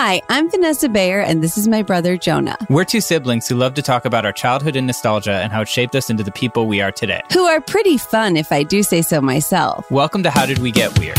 Hi, 0.00 0.22
I'm 0.28 0.48
Vanessa 0.48 0.88
Bayer, 0.88 1.18
and 1.18 1.42
this 1.42 1.58
is 1.58 1.66
my 1.66 1.82
brother 1.82 2.16
Jonah, 2.16 2.56
We're 2.70 2.84
two 2.84 3.00
siblings 3.00 3.48
who 3.48 3.56
love 3.56 3.74
to 3.74 3.82
talk 3.82 4.04
about 4.04 4.24
our 4.24 4.30
childhood 4.30 4.76
and 4.76 4.86
nostalgia 4.86 5.32
and 5.32 5.50
how 5.50 5.62
it 5.62 5.68
shaped 5.68 5.96
us 5.96 6.08
into 6.08 6.22
the 6.22 6.30
people 6.30 6.68
we 6.68 6.80
are 6.80 6.92
today. 6.92 7.20
who 7.32 7.44
are 7.46 7.60
pretty 7.60 7.98
fun 7.98 8.36
if 8.36 8.52
I 8.52 8.62
do 8.62 8.84
say 8.84 9.02
so 9.02 9.20
myself. 9.20 9.90
Welcome 9.90 10.22
to 10.22 10.30
How 10.30 10.46
Did 10.46 10.58
We 10.58 10.70
Get 10.70 10.96
Weird? 11.00 11.18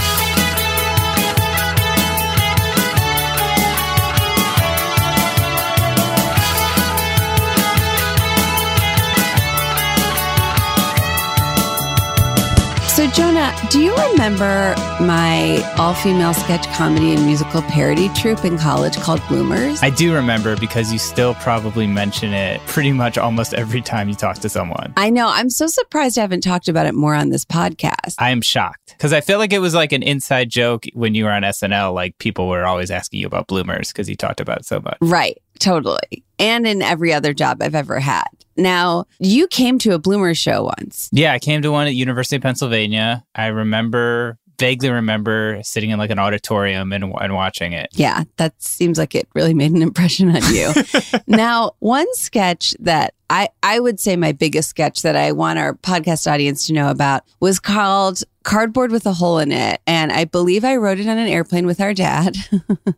So, 13.00 13.08
Jonah, 13.12 13.56
do 13.72 13.80
you 13.80 13.96
remember 13.96 14.76
my 15.00 15.64
all 15.78 15.94
female 15.94 16.34
sketch 16.34 16.68
comedy 16.74 17.14
and 17.14 17.26
musical 17.26 17.62
parody 17.62 18.10
troupe 18.10 18.44
in 18.44 18.58
college 18.58 18.98
called 18.98 19.22
Bloomers? 19.30 19.82
I 19.82 19.90
do 19.90 20.14
remember 20.14 20.58
because 20.58 20.92
you 20.92 21.00
still 21.00 21.34
probably 21.36 21.88
mention 21.88 22.34
it 22.34 22.60
pretty 22.68 22.92
much 22.92 23.18
almost 23.18 23.54
every 23.54 23.80
time 23.80 24.10
you 24.10 24.16
talk 24.16 24.40
to 24.40 24.50
someone. 24.50 24.94
I 24.98 25.12
know. 25.12 25.30
I'm 25.30 25.50
so 25.50 25.68
surprised 25.68 26.18
I 26.18 26.22
haven't 26.24 26.42
talked 26.42 26.68
about 26.68 26.88
it 26.88 26.94
more 26.94 27.16
on 27.16 27.30
this 27.30 27.46
podcast. 27.46 28.16
I 28.18 28.32
am 28.32 28.42
shocked 28.42 28.96
because 28.98 29.14
I 29.14 29.22
feel 29.22 29.38
like 29.38 29.54
it 29.54 29.60
was 29.60 29.74
like 29.74 29.94
an 29.94 30.04
inside 30.04 30.50
joke 30.50 30.84
when 30.92 31.16
you 31.16 31.24
were 31.24 31.32
on 31.32 31.44
SNL. 31.44 31.94
Like 31.94 32.18
people 32.18 32.50
were 32.50 32.66
always 32.66 32.92
asking 32.92 33.22
you 33.22 33.28
about 33.28 33.48
bloomers 33.48 33.94
because 33.94 34.10
you 34.10 34.18
talked 34.18 34.42
about 34.42 34.58
it 34.58 34.66
so 34.66 34.82
much. 34.82 34.98
right, 35.00 35.42
totally. 35.60 36.26
And 36.38 36.68
in 36.68 36.82
every 36.82 37.14
other 37.14 37.34
job 37.34 37.62
I've 37.62 37.76
ever 37.76 38.02
had. 38.02 38.28
Now, 38.60 39.06
you 39.20 39.48
came 39.48 39.80
to 39.80 39.94
a 39.94 40.00
Bloomers 40.00 40.38
show 40.38 40.72
once. 40.78 41.10
Yeah, 41.12 41.34
I 41.34 41.40
came 41.40 41.62
to 41.62 41.72
one 41.72 41.88
at 41.88 41.96
University 41.96 42.36
of 42.36 42.42
Pennsylvania. 42.42 43.24
I 43.34 43.48
remember, 43.48 44.38
vaguely 44.60 44.90
remember 44.90 45.60
sitting 45.64 45.90
in 45.90 45.98
like 45.98 46.10
an 46.10 46.20
auditorium 46.20 46.92
and, 46.92 47.06
and 47.20 47.34
watching 47.34 47.74
it. 47.74 47.90
Yeah, 47.94 48.24
that 48.38 48.62
seems 48.62 48.98
like 48.98 49.16
it 49.16 49.28
really 49.34 49.54
made 49.54 49.72
an 49.72 49.82
impression 49.82 50.36
on 50.36 50.54
you. 50.54 50.72
now, 51.28 51.72
one 51.80 52.14
sketch 52.16 52.76
that 52.80 53.14
I, 53.30 53.50
I 53.64 53.80
would 53.80 54.00
say 54.00 54.16
my 54.16 54.32
biggest 54.32 54.70
sketch 54.70 55.04
that 55.04 55.16
I 55.16 55.32
want 55.32 55.60
our 55.60 55.76
podcast 55.76 56.32
audience 56.32 56.68
to 56.68 56.74
know 56.74 56.90
about 56.90 57.24
was 57.40 57.60
called 57.60 58.24
Cardboard 58.50 58.92
with 58.92 59.06
a 59.06 59.14
Hole 59.14 59.38
in 59.38 59.52
It. 59.52 59.80
And 59.86 60.12
I 60.12 60.26
believe 60.26 60.66
I 60.66 60.78
wrote 60.78 61.00
it 61.00 61.08
on 61.08 61.20
an 61.20 61.28
airplane 61.28 61.68
with 61.68 61.80
our 61.80 61.94
dad. 61.94 62.36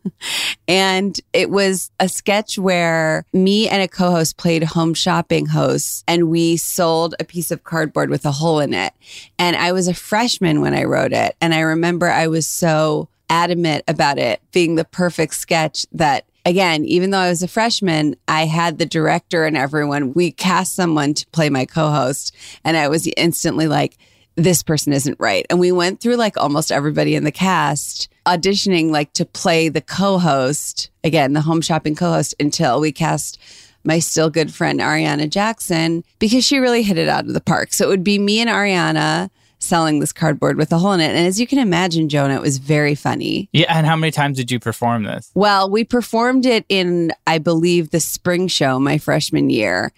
and 0.66 1.20
it 1.34 1.50
was 1.50 1.90
a 2.00 2.08
sketch 2.08 2.58
where 2.58 3.26
me 3.34 3.68
and 3.68 3.82
a 3.82 3.86
co 3.86 4.12
host 4.12 4.38
played 4.38 4.62
home 4.62 4.94
shopping 4.94 5.44
hosts 5.44 6.04
and 6.08 6.30
we 6.30 6.56
sold 6.56 7.14
a 7.20 7.24
piece 7.24 7.50
of 7.50 7.64
cardboard 7.64 8.08
with 8.08 8.24
a 8.24 8.32
hole 8.32 8.60
in 8.60 8.72
it. 8.72 8.94
And 9.38 9.54
I 9.54 9.72
was 9.72 9.88
a 9.88 9.94
freshman 9.94 10.62
when 10.62 10.72
I 10.72 10.84
wrote 10.84 11.12
it. 11.12 11.36
And 11.38 11.52
I 11.52 11.60
remember 11.60 12.08
I 12.08 12.28
was 12.28 12.46
so 12.46 13.10
adamant 13.28 13.84
about 13.86 14.16
it 14.16 14.40
being 14.52 14.76
the 14.76 14.86
perfect 14.86 15.34
sketch 15.34 15.84
that 15.92 16.24
again, 16.46 16.86
even 16.86 17.10
though 17.10 17.18
I 17.18 17.28
was 17.28 17.42
a 17.42 17.48
freshman, 17.48 18.16
I 18.26 18.46
had 18.46 18.78
the 18.78 18.86
director 18.86 19.44
and 19.44 19.58
everyone, 19.58 20.14
we 20.14 20.30
cast 20.30 20.74
someone 20.74 21.12
to 21.12 21.26
play 21.26 21.50
my 21.50 21.66
co-host 21.66 22.34
and 22.64 22.74
I 22.74 22.88
was 22.88 23.06
instantly 23.18 23.68
like, 23.68 23.98
this 24.36 24.62
person 24.62 24.92
isn't 24.92 25.18
right. 25.20 25.46
And 25.50 25.60
we 25.60 25.72
went 25.72 26.00
through 26.00 26.16
like 26.16 26.36
almost 26.36 26.72
everybody 26.72 27.14
in 27.14 27.24
the 27.24 27.32
cast 27.32 28.08
auditioning 28.26 28.90
like 28.90 29.12
to 29.14 29.24
play 29.24 29.68
the 29.68 29.80
co-host, 29.80 30.90
again, 31.04 31.32
the 31.32 31.40
home 31.40 31.60
shopping 31.60 31.94
co-host 31.94 32.34
until 32.38 32.80
we 32.80 32.92
cast 32.92 33.38
my 33.84 33.98
still 33.98 34.30
good 34.30 34.54
friend 34.54 34.80
Ariana 34.80 35.28
Jackson 35.28 36.04
because 36.18 36.44
she 36.44 36.58
really 36.58 36.82
hit 36.82 36.98
it 36.98 37.08
out 37.08 37.26
of 37.26 37.34
the 37.34 37.40
park. 37.40 37.72
So 37.72 37.86
it 37.86 37.88
would 37.88 38.04
be 38.04 38.18
me 38.18 38.40
and 38.40 38.48
Ariana 38.48 39.28
selling 39.58 40.00
this 40.00 40.12
cardboard 40.12 40.56
with 40.56 40.72
a 40.72 40.78
hole 40.78 40.92
in 40.92 41.00
it. 41.00 41.10
And 41.10 41.26
as 41.26 41.40
you 41.40 41.46
can 41.46 41.58
imagine, 41.58 42.08
Jonah, 42.08 42.34
it 42.34 42.42
was 42.42 42.58
very 42.58 42.94
funny. 42.94 43.48
Yeah, 43.52 43.74
and 43.76 43.86
how 43.86 43.96
many 43.96 44.10
times 44.10 44.36
did 44.36 44.50
you 44.50 44.58
perform 44.58 45.04
this? 45.04 45.30
Well, 45.34 45.70
we 45.70 45.84
performed 45.84 46.46
it 46.46 46.64
in, 46.68 47.12
I 47.26 47.38
believe, 47.38 47.90
the 47.90 48.00
spring 48.00 48.48
show 48.48 48.78
my 48.78 48.98
freshman 48.98 49.50
year. 49.50 49.92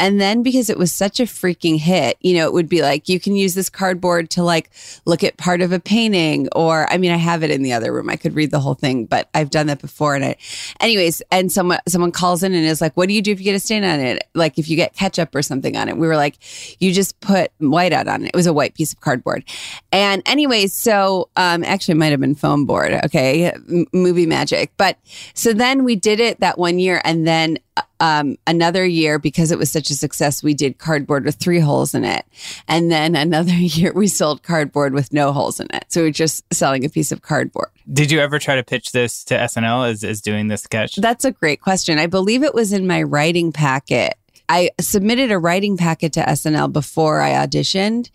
And 0.00 0.18
then 0.18 0.42
because 0.42 0.70
it 0.70 0.78
was 0.78 0.90
such 0.90 1.20
a 1.20 1.24
freaking 1.24 1.78
hit, 1.78 2.16
you 2.22 2.34
know, 2.34 2.46
it 2.46 2.54
would 2.54 2.70
be 2.70 2.80
like, 2.80 3.06
you 3.06 3.20
can 3.20 3.36
use 3.36 3.54
this 3.54 3.68
cardboard 3.68 4.30
to 4.30 4.42
like 4.42 4.70
look 5.04 5.22
at 5.22 5.36
part 5.36 5.60
of 5.60 5.72
a 5.72 5.78
painting. 5.78 6.48
Or, 6.52 6.90
I 6.90 6.96
mean, 6.96 7.12
I 7.12 7.16
have 7.16 7.42
it 7.42 7.50
in 7.50 7.62
the 7.62 7.74
other 7.74 7.92
room. 7.92 8.08
I 8.08 8.16
could 8.16 8.34
read 8.34 8.50
the 8.50 8.60
whole 8.60 8.72
thing, 8.72 9.04
but 9.04 9.28
I've 9.34 9.50
done 9.50 9.66
that 9.66 9.82
before. 9.82 10.14
And 10.14 10.24
I, 10.24 10.36
anyways, 10.80 11.20
and 11.30 11.52
someone, 11.52 11.80
someone 11.86 12.12
calls 12.12 12.42
in 12.42 12.54
and 12.54 12.64
is 12.64 12.80
like, 12.80 12.96
what 12.96 13.08
do 13.08 13.14
you 13.14 13.20
do 13.20 13.30
if 13.30 13.40
you 13.40 13.44
get 13.44 13.54
a 13.54 13.60
stain 13.60 13.84
on 13.84 14.00
it? 14.00 14.26
Like 14.34 14.58
if 14.58 14.70
you 14.70 14.76
get 14.76 14.94
ketchup 14.94 15.34
or 15.34 15.42
something 15.42 15.76
on 15.76 15.90
it. 15.90 15.98
We 15.98 16.06
were 16.06 16.16
like, 16.16 16.38
you 16.80 16.94
just 16.94 17.20
put 17.20 17.52
white 17.58 17.92
out 17.92 18.08
on 18.08 18.24
it. 18.24 18.28
It 18.28 18.36
was 18.36 18.46
a 18.46 18.54
white 18.54 18.72
piece 18.72 18.94
of 18.94 19.00
cardboard. 19.00 19.44
And 19.92 20.22
anyways, 20.24 20.72
so, 20.72 21.28
um, 21.36 21.62
actually 21.62 21.92
it 21.92 21.98
might 21.98 22.12
have 22.12 22.20
been 22.20 22.34
foam 22.34 22.64
board. 22.64 22.92
Okay. 23.04 23.50
M- 23.50 23.84
movie 23.92 24.24
magic. 24.24 24.72
But 24.78 24.96
so 25.34 25.52
then 25.52 25.84
we 25.84 25.94
did 25.94 26.20
it 26.20 26.40
that 26.40 26.56
one 26.56 26.78
year 26.78 27.02
and 27.04 27.26
then 27.26 27.58
um, 28.00 28.36
another 28.46 28.84
year 28.84 29.18
because 29.18 29.50
it 29.50 29.58
was 29.58 29.70
such 29.70 29.90
a 29.90 29.94
success 29.94 30.42
we 30.42 30.54
did 30.54 30.78
cardboard 30.78 31.24
with 31.24 31.36
three 31.36 31.60
holes 31.60 31.94
in 31.94 32.04
it. 32.04 32.24
And 32.68 32.90
then 32.90 33.16
another 33.16 33.52
year 33.54 33.92
we 33.92 34.08
sold 34.08 34.42
cardboard 34.42 34.94
with 34.94 35.12
no 35.12 35.32
holes 35.32 35.60
in 35.60 35.68
it. 35.72 35.84
So 35.88 36.02
we're 36.02 36.10
just 36.10 36.44
selling 36.52 36.84
a 36.84 36.88
piece 36.88 37.12
of 37.12 37.22
cardboard. 37.22 37.70
Did 37.92 38.10
you 38.10 38.20
ever 38.20 38.38
try 38.38 38.56
to 38.56 38.62
pitch 38.62 38.92
this 38.92 39.24
to 39.24 39.34
SNL 39.34 39.90
as, 39.90 40.04
as 40.04 40.20
doing 40.20 40.48
this 40.48 40.62
sketch? 40.62 40.96
that's 40.96 41.24
a 41.24 41.32
great 41.32 41.60
question. 41.60 41.98
I 41.98 42.06
believe 42.06 42.42
it 42.42 42.54
was 42.54 42.72
in 42.72 42.86
my 42.86 43.02
writing 43.02 43.52
packet. 43.52 44.14
I 44.48 44.70
submitted 44.80 45.30
a 45.30 45.38
writing 45.38 45.76
packet 45.76 46.12
to 46.14 46.22
SNL 46.22 46.72
before 46.72 47.20
I 47.20 47.32
auditioned. 47.32 48.10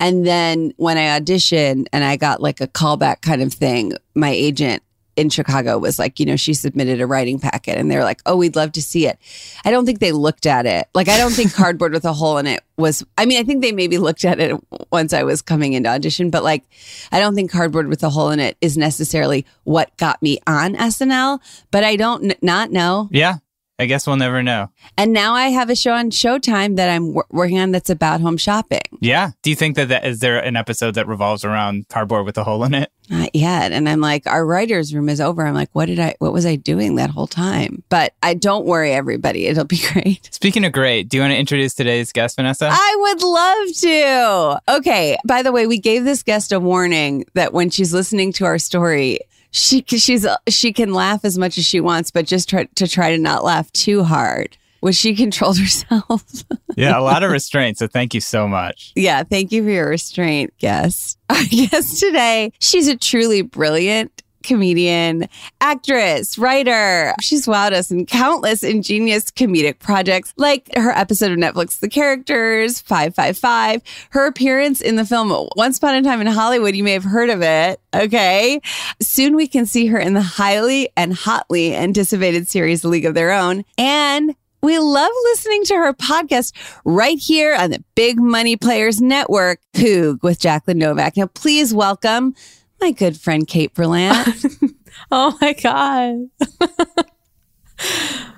And 0.00 0.26
then 0.26 0.72
when 0.76 0.96
I 0.96 1.18
auditioned 1.18 1.88
and 1.92 2.04
I 2.04 2.16
got 2.16 2.40
like 2.40 2.60
a 2.60 2.66
callback 2.66 3.20
kind 3.20 3.42
of 3.42 3.52
thing, 3.52 3.92
my 4.14 4.30
agent 4.30 4.82
in 5.16 5.30
Chicago 5.30 5.78
was 5.78 5.98
like, 5.98 6.18
you 6.20 6.26
know, 6.26 6.36
she 6.36 6.54
submitted 6.54 7.00
a 7.00 7.06
writing 7.06 7.38
packet 7.38 7.78
and 7.78 7.90
they 7.90 7.96
were 7.96 8.04
like, 8.04 8.20
oh, 8.26 8.36
we'd 8.36 8.56
love 8.56 8.72
to 8.72 8.82
see 8.82 9.06
it. 9.06 9.18
I 9.64 9.70
don't 9.70 9.86
think 9.86 10.00
they 10.00 10.12
looked 10.12 10.46
at 10.46 10.66
it. 10.66 10.88
Like, 10.94 11.08
I 11.08 11.18
don't 11.18 11.32
think 11.32 11.54
cardboard 11.54 11.92
with 11.92 12.04
a 12.04 12.12
hole 12.12 12.38
in 12.38 12.46
it 12.46 12.62
was, 12.76 13.04
I 13.16 13.26
mean, 13.26 13.38
I 13.38 13.44
think 13.44 13.62
they 13.62 13.72
maybe 13.72 13.98
looked 13.98 14.24
at 14.24 14.40
it 14.40 14.58
once 14.90 15.12
I 15.12 15.22
was 15.22 15.42
coming 15.42 15.74
into 15.74 15.88
audition, 15.88 16.30
but 16.30 16.42
like, 16.42 16.64
I 17.12 17.20
don't 17.20 17.34
think 17.34 17.50
cardboard 17.50 17.88
with 17.88 18.02
a 18.02 18.10
hole 18.10 18.30
in 18.30 18.40
it 18.40 18.56
is 18.60 18.76
necessarily 18.76 19.46
what 19.64 19.96
got 19.96 20.20
me 20.22 20.38
on 20.46 20.74
SNL, 20.74 21.40
but 21.70 21.84
I 21.84 21.96
don't 21.96 22.30
n- 22.30 22.36
not 22.42 22.70
know. 22.70 23.08
yeah, 23.12 23.36
I 23.78 23.86
guess 23.86 24.06
we'll 24.06 24.16
never 24.16 24.40
know. 24.42 24.70
And 24.96 25.12
now 25.12 25.34
I 25.34 25.48
have 25.48 25.68
a 25.68 25.74
show 25.74 25.92
on 25.94 26.10
Showtime 26.10 26.76
that 26.76 26.88
I'm 26.88 27.12
wor- 27.12 27.26
working 27.30 27.58
on 27.58 27.72
that's 27.72 27.90
about 27.90 28.20
home 28.20 28.36
shopping. 28.36 28.82
Yeah. 29.00 29.32
Do 29.42 29.50
you 29.50 29.56
think 29.56 29.74
that, 29.74 29.88
that 29.88 30.06
is 30.06 30.20
there 30.20 30.38
an 30.38 30.54
episode 30.54 30.94
that 30.94 31.08
revolves 31.08 31.44
around 31.44 31.88
cardboard 31.88 32.24
with 32.24 32.38
a 32.38 32.44
hole 32.44 32.62
in 32.62 32.72
it? 32.74 32.92
Not 33.10 33.34
yet. 33.34 33.72
And 33.72 33.88
I'm 33.88 34.00
like, 34.00 34.26
our 34.26 34.46
writer's 34.46 34.94
room 34.94 35.08
is 35.08 35.20
over. 35.20 35.46
I'm 35.46 35.54
like, 35.54 35.68
what 35.72 35.86
did 35.86 36.00
I, 36.00 36.14
what 36.20 36.32
was 36.32 36.46
I 36.46 36.56
doing 36.56 36.96
that 36.96 37.10
whole 37.10 37.26
time? 37.26 37.82
But 37.90 38.14
I 38.22 38.34
don't 38.34 38.64
worry, 38.64 38.92
everybody. 38.92 39.46
It'll 39.46 39.64
be 39.64 39.80
great. 39.92 40.28
Speaking 40.32 40.64
of 40.64 40.72
great, 40.72 41.08
do 41.08 41.18
you 41.18 41.22
want 41.22 41.32
to 41.32 41.38
introduce 41.38 41.74
today's 41.74 42.12
guest, 42.12 42.36
Vanessa? 42.36 42.70
I 42.72 42.96
would 43.00 43.22
love 43.22 43.76
to. 43.76 44.76
Okay. 44.78 45.18
By 45.26 45.42
the 45.42 45.52
way, 45.52 45.66
we 45.66 45.78
gave 45.78 46.04
this 46.04 46.22
guest 46.22 46.52
a 46.52 46.58
warning 46.60 47.26
that 47.34 47.52
when 47.52 47.70
she's 47.70 47.92
listening 47.92 48.32
to 48.34 48.46
our 48.46 48.58
story, 48.58 49.18
she 49.50 49.84
she's 49.86 50.26
she 50.48 50.72
can 50.72 50.92
laugh 50.92 51.24
as 51.24 51.38
much 51.38 51.58
as 51.58 51.64
she 51.64 51.80
wants, 51.80 52.10
but 52.10 52.26
just 52.26 52.48
try 52.48 52.64
to 52.64 52.88
try 52.88 53.10
to 53.12 53.18
not 53.18 53.44
laugh 53.44 53.70
too 53.72 54.02
hard. 54.02 54.56
Which 54.84 54.96
she 54.96 55.14
controlled 55.24 55.56
herself. 55.58 56.44
yeah, 56.76 56.98
a 56.98 57.00
lot 57.00 57.22
of 57.22 57.30
restraint. 57.30 57.78
So 57.78 57.86
thank 57.86 58.12
you 58.12 58.20
so 58.20 58.46
much. 58.46 58.92
yeah, 58.94 59.22
thank 59.22 59.50
you 59.50 59.64
for 59.64 59.70
your 59.70 59.88
restraint, 59.88 60.52
guest. 60.58 61.18
Our 61.30 61.42
guest 61.44 62.00
today, 62.00 62.52
she's 62.60 62.86
a 62.86 62.94
truly 62.94 63.40
brilliant 63.40 64.22
comedian, 64.42 65.26
actress, 65.62 66.36
writer. 66.36 67.14
She's 67.22 67.46
wowed 67.46 67.72
us 67.72 67.90
in 67.90 68.04
countless 68.04 68.62
ingenious 68.62 69.30
comedic 69.30 69.78
projects, 69.78 70.34
like 70.36 70.68
her 70.76 70.90
episode 70.90 71.32
of 71.32 71.38
Netflix 71.38 71.80
The 71.80 71.88
Characters, 71.88 72.78
555, 72.82 73.80
her 74.10 74.26
appearance 74.26 74.82
in 74.82 74.96
the 74.96 75.06
film 75.06 75.48
Once 75.56 75.78
Upon 75.78 75.94
a 75.94 76.02
Time 76.02 76.20
in 76.20 76.26
Hollywood. 76.26 76.76
You 76.76 76.84
may 76.84 76.92
have 76.92 77.04
heard 77.04 77.30
of 77.30 77.40
it. 77.40 77.80
Okay. 77.94 78.60
Soon 79.00 79.34
we 79.34 79.48
can 79.48 79.64
see 79.64 79.86
her 79.86 79.98
in 79.98 80.12
the 80.12 80.20
highly 80.20 80.90
and 80.94 81.14
hotly 81.14 81.74
anticipated 81.74 82.46
series 82.46 82.84
League 82.84 83.06
of 83.06 83.14
Their 83.14 83.32
Own. 83.32 83.64
And 83.78 84.36
we 84.64 84.78
love 84.78 85.10
listening 85.24 85.62
to 85.64 85.74
her 85.74 85.92
podcast 85.92 86.52
right 86.86 87.18
here 87.18 87.54
on 87.54 87.70
the 87.70 87.84
Big 87.94 88.18
Money 88.18 88.56
Players 88.56 89.00
Network, 89.00 89.60
Poog 89.74 90.22
with 90.22 90.40
Jacqueline 90.40 90.78
Novak. 90.78 91.18
Now, 91.18 91.26
please 91.26 91.74
welcome 91.74 92.34
my 92.80 92.90
good 92.90 93.18
friend 93.18 93.46
Kate 93.46 93.74
Berlant. 93.74 94.72
Oh 95.10 95.36
my 95.40 95.52
God. 95.54 96.28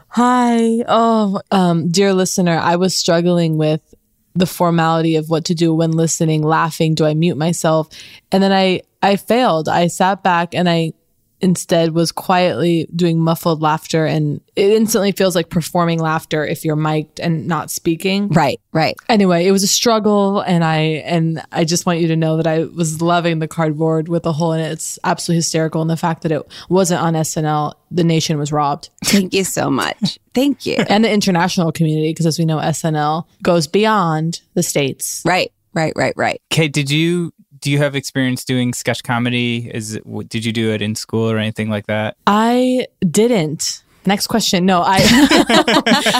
Hi. 0.08 0.84
Oh, 0.88 1.40
um, 1.50 1.90
dear 1.90 2.14
listener, 2.14 2.56
I 2.56 2.76
was 2.76 2.96
struggling 2.96 3.58
with 3.58 3.94
the 4.34 4.46
formality 4.46 5.16
of 5.16 5.28
what 5.28 5.44
to 5.44 5.54
do 5.54 5.74
when 5.74 5.92
listening, 5.92 6.42
laughing. 6.42 6.94
Do 6.94 7.04
I 7.04 7.12
mute 7.12 7.36
myself? 7.36 7.88
And 8.32 8.42
then 8.42 8.52
I, 8.52 8.80
I 9.02 9.16
failed. 9.16 9.68
I 9.68 9.86
sat 9.88 10.22
back 10.22 10.54
and 10.54 10.68
I 10.68 10.92
instead 11.40 11.92
was 11.92 12.12
quietly 12.12 12.88
doing 12.94 13.20
muffled 13.20 13.60
laughter 13.60 14.06
and 14.06 14.40
it 14.54 14.70
instantly 14.70 15.12
feels 15.12 15.34
like 15.34 15.50
performing 15.50 15.98
laughter 15.98 16.44
if 16.44 16.64
you're 16.64 16.76
mic'd 16.76 17.20
and 17.20 17.46
not 17.46 17.70
speaking. 17.70 18.28
right, 18.28 18.60
right. 18.72 18.96
Anyway, 19.08 19.46
it 19.46 19.52
was 19.52 19.62
a 19.62 19.68
struggle 19.68 20.40
and 20.40 20.64
I 20.64 20.78
and 21.04 21.42
I 21.52 21.64
just 21.64 21.86
want 21.86 22.00
you 22.00 22.08
to 22.08 22.16
know 22.16 22.36
that 22.36 22.46
I 22.46 22.64
was 22.64 23.02
loving 23.02 23.38
the 23.38 23.48
cardboard 23.48 24.08
with 24.08 24.24
a 24.26 24.32
hole 24.32 24.52
in 24.52 24.60
it. 24.60 24.72
It's 24.72 24.98
absolutely 25.04 25.38
hysterical 25.38 25.80
and 25.80 25.90
the 25.90 25.96
fact 25.96 26.22
that 26.22 26.32
it 26.32 26.42
wasn't 26.68 27.02
on 27.02 27.14
SNL, 27.14 27.74
the 27.90 28.04
nation 28.04 28.38
was 28.38 28.52
robbed. 28.52 28.90
Thank 29.04 29.34
you 29.34 29.44
so 29.44 29.70
much. 29.70 30.18
Thank 30.34 30.66
you. 30.66 30.76
And 30.88 31.04
the 31.04 31.12
international 31.12 31.72
community 31.72 32.10
because 32.10 32.26
as 32.26 32.38
we 32.38 32.44
know 32.44 32.58
SNL 32.58 33.26
goes 33.42 33.66
beyond 33.66 34.40
the 34.54 34.62
states. 34.62 35.22
Right, 35.24 35.52
right, 35.74 35.92
right, 35.96 36.14
right. 36.16 36.40
Kate, 36.50 36.72
did 36.72 36.90
you 36.90 37.32
do 37.60 37.70
you 37.70 37.78
have 37.78 37.94
experience 37.94 38.44
doing 38.44 38.72
sketch 38.72 39.02
comedy? 39.02 39.70
Is 39.72 39.94
it, 39.94 40.28
did 40.28 40.44
you 40.44 40.52
do 40.52 40.72
it 40.72 40.82
in 40.82 40.94
school 40.94 41.30
or 41.30 41.38
anything 41.38 41.70
like 41.70 41.86
that? 41.86 42.16
I 42.26 42.86
didn't. 43.08 43.82
Next 44.04 44.28
question. 44.28 44.66
No, 44.66 44.82
I 44.84 44.98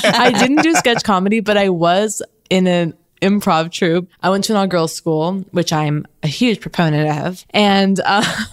I 0.04 0.32
didn't 0.38 0.62
do 0.62 0.74
sketch 0.74 1.04
comedy, 1.04 1.40
but 1.40 1.56
I 1.56 1.68
was 1.68 2.20
in 2.50 2.66
an 2.66 2.94
improv 3.22 3.70
troupe. 3.70 4.10
I 4.22 4.30
went 4.30 4.44
to 4.44 4.52
an 4.52 4.56
all 4.56 4.66
girls 4.66 4.92
school, 4.92 5.44
which 5.52 5.72
I'm 5.72 6.06
a 6.22 6.26
huge 6.26 6.60
proponent 6.60 7.26
of, 7.26 7.44
and 7.50 8.00
um, 8.00 8.24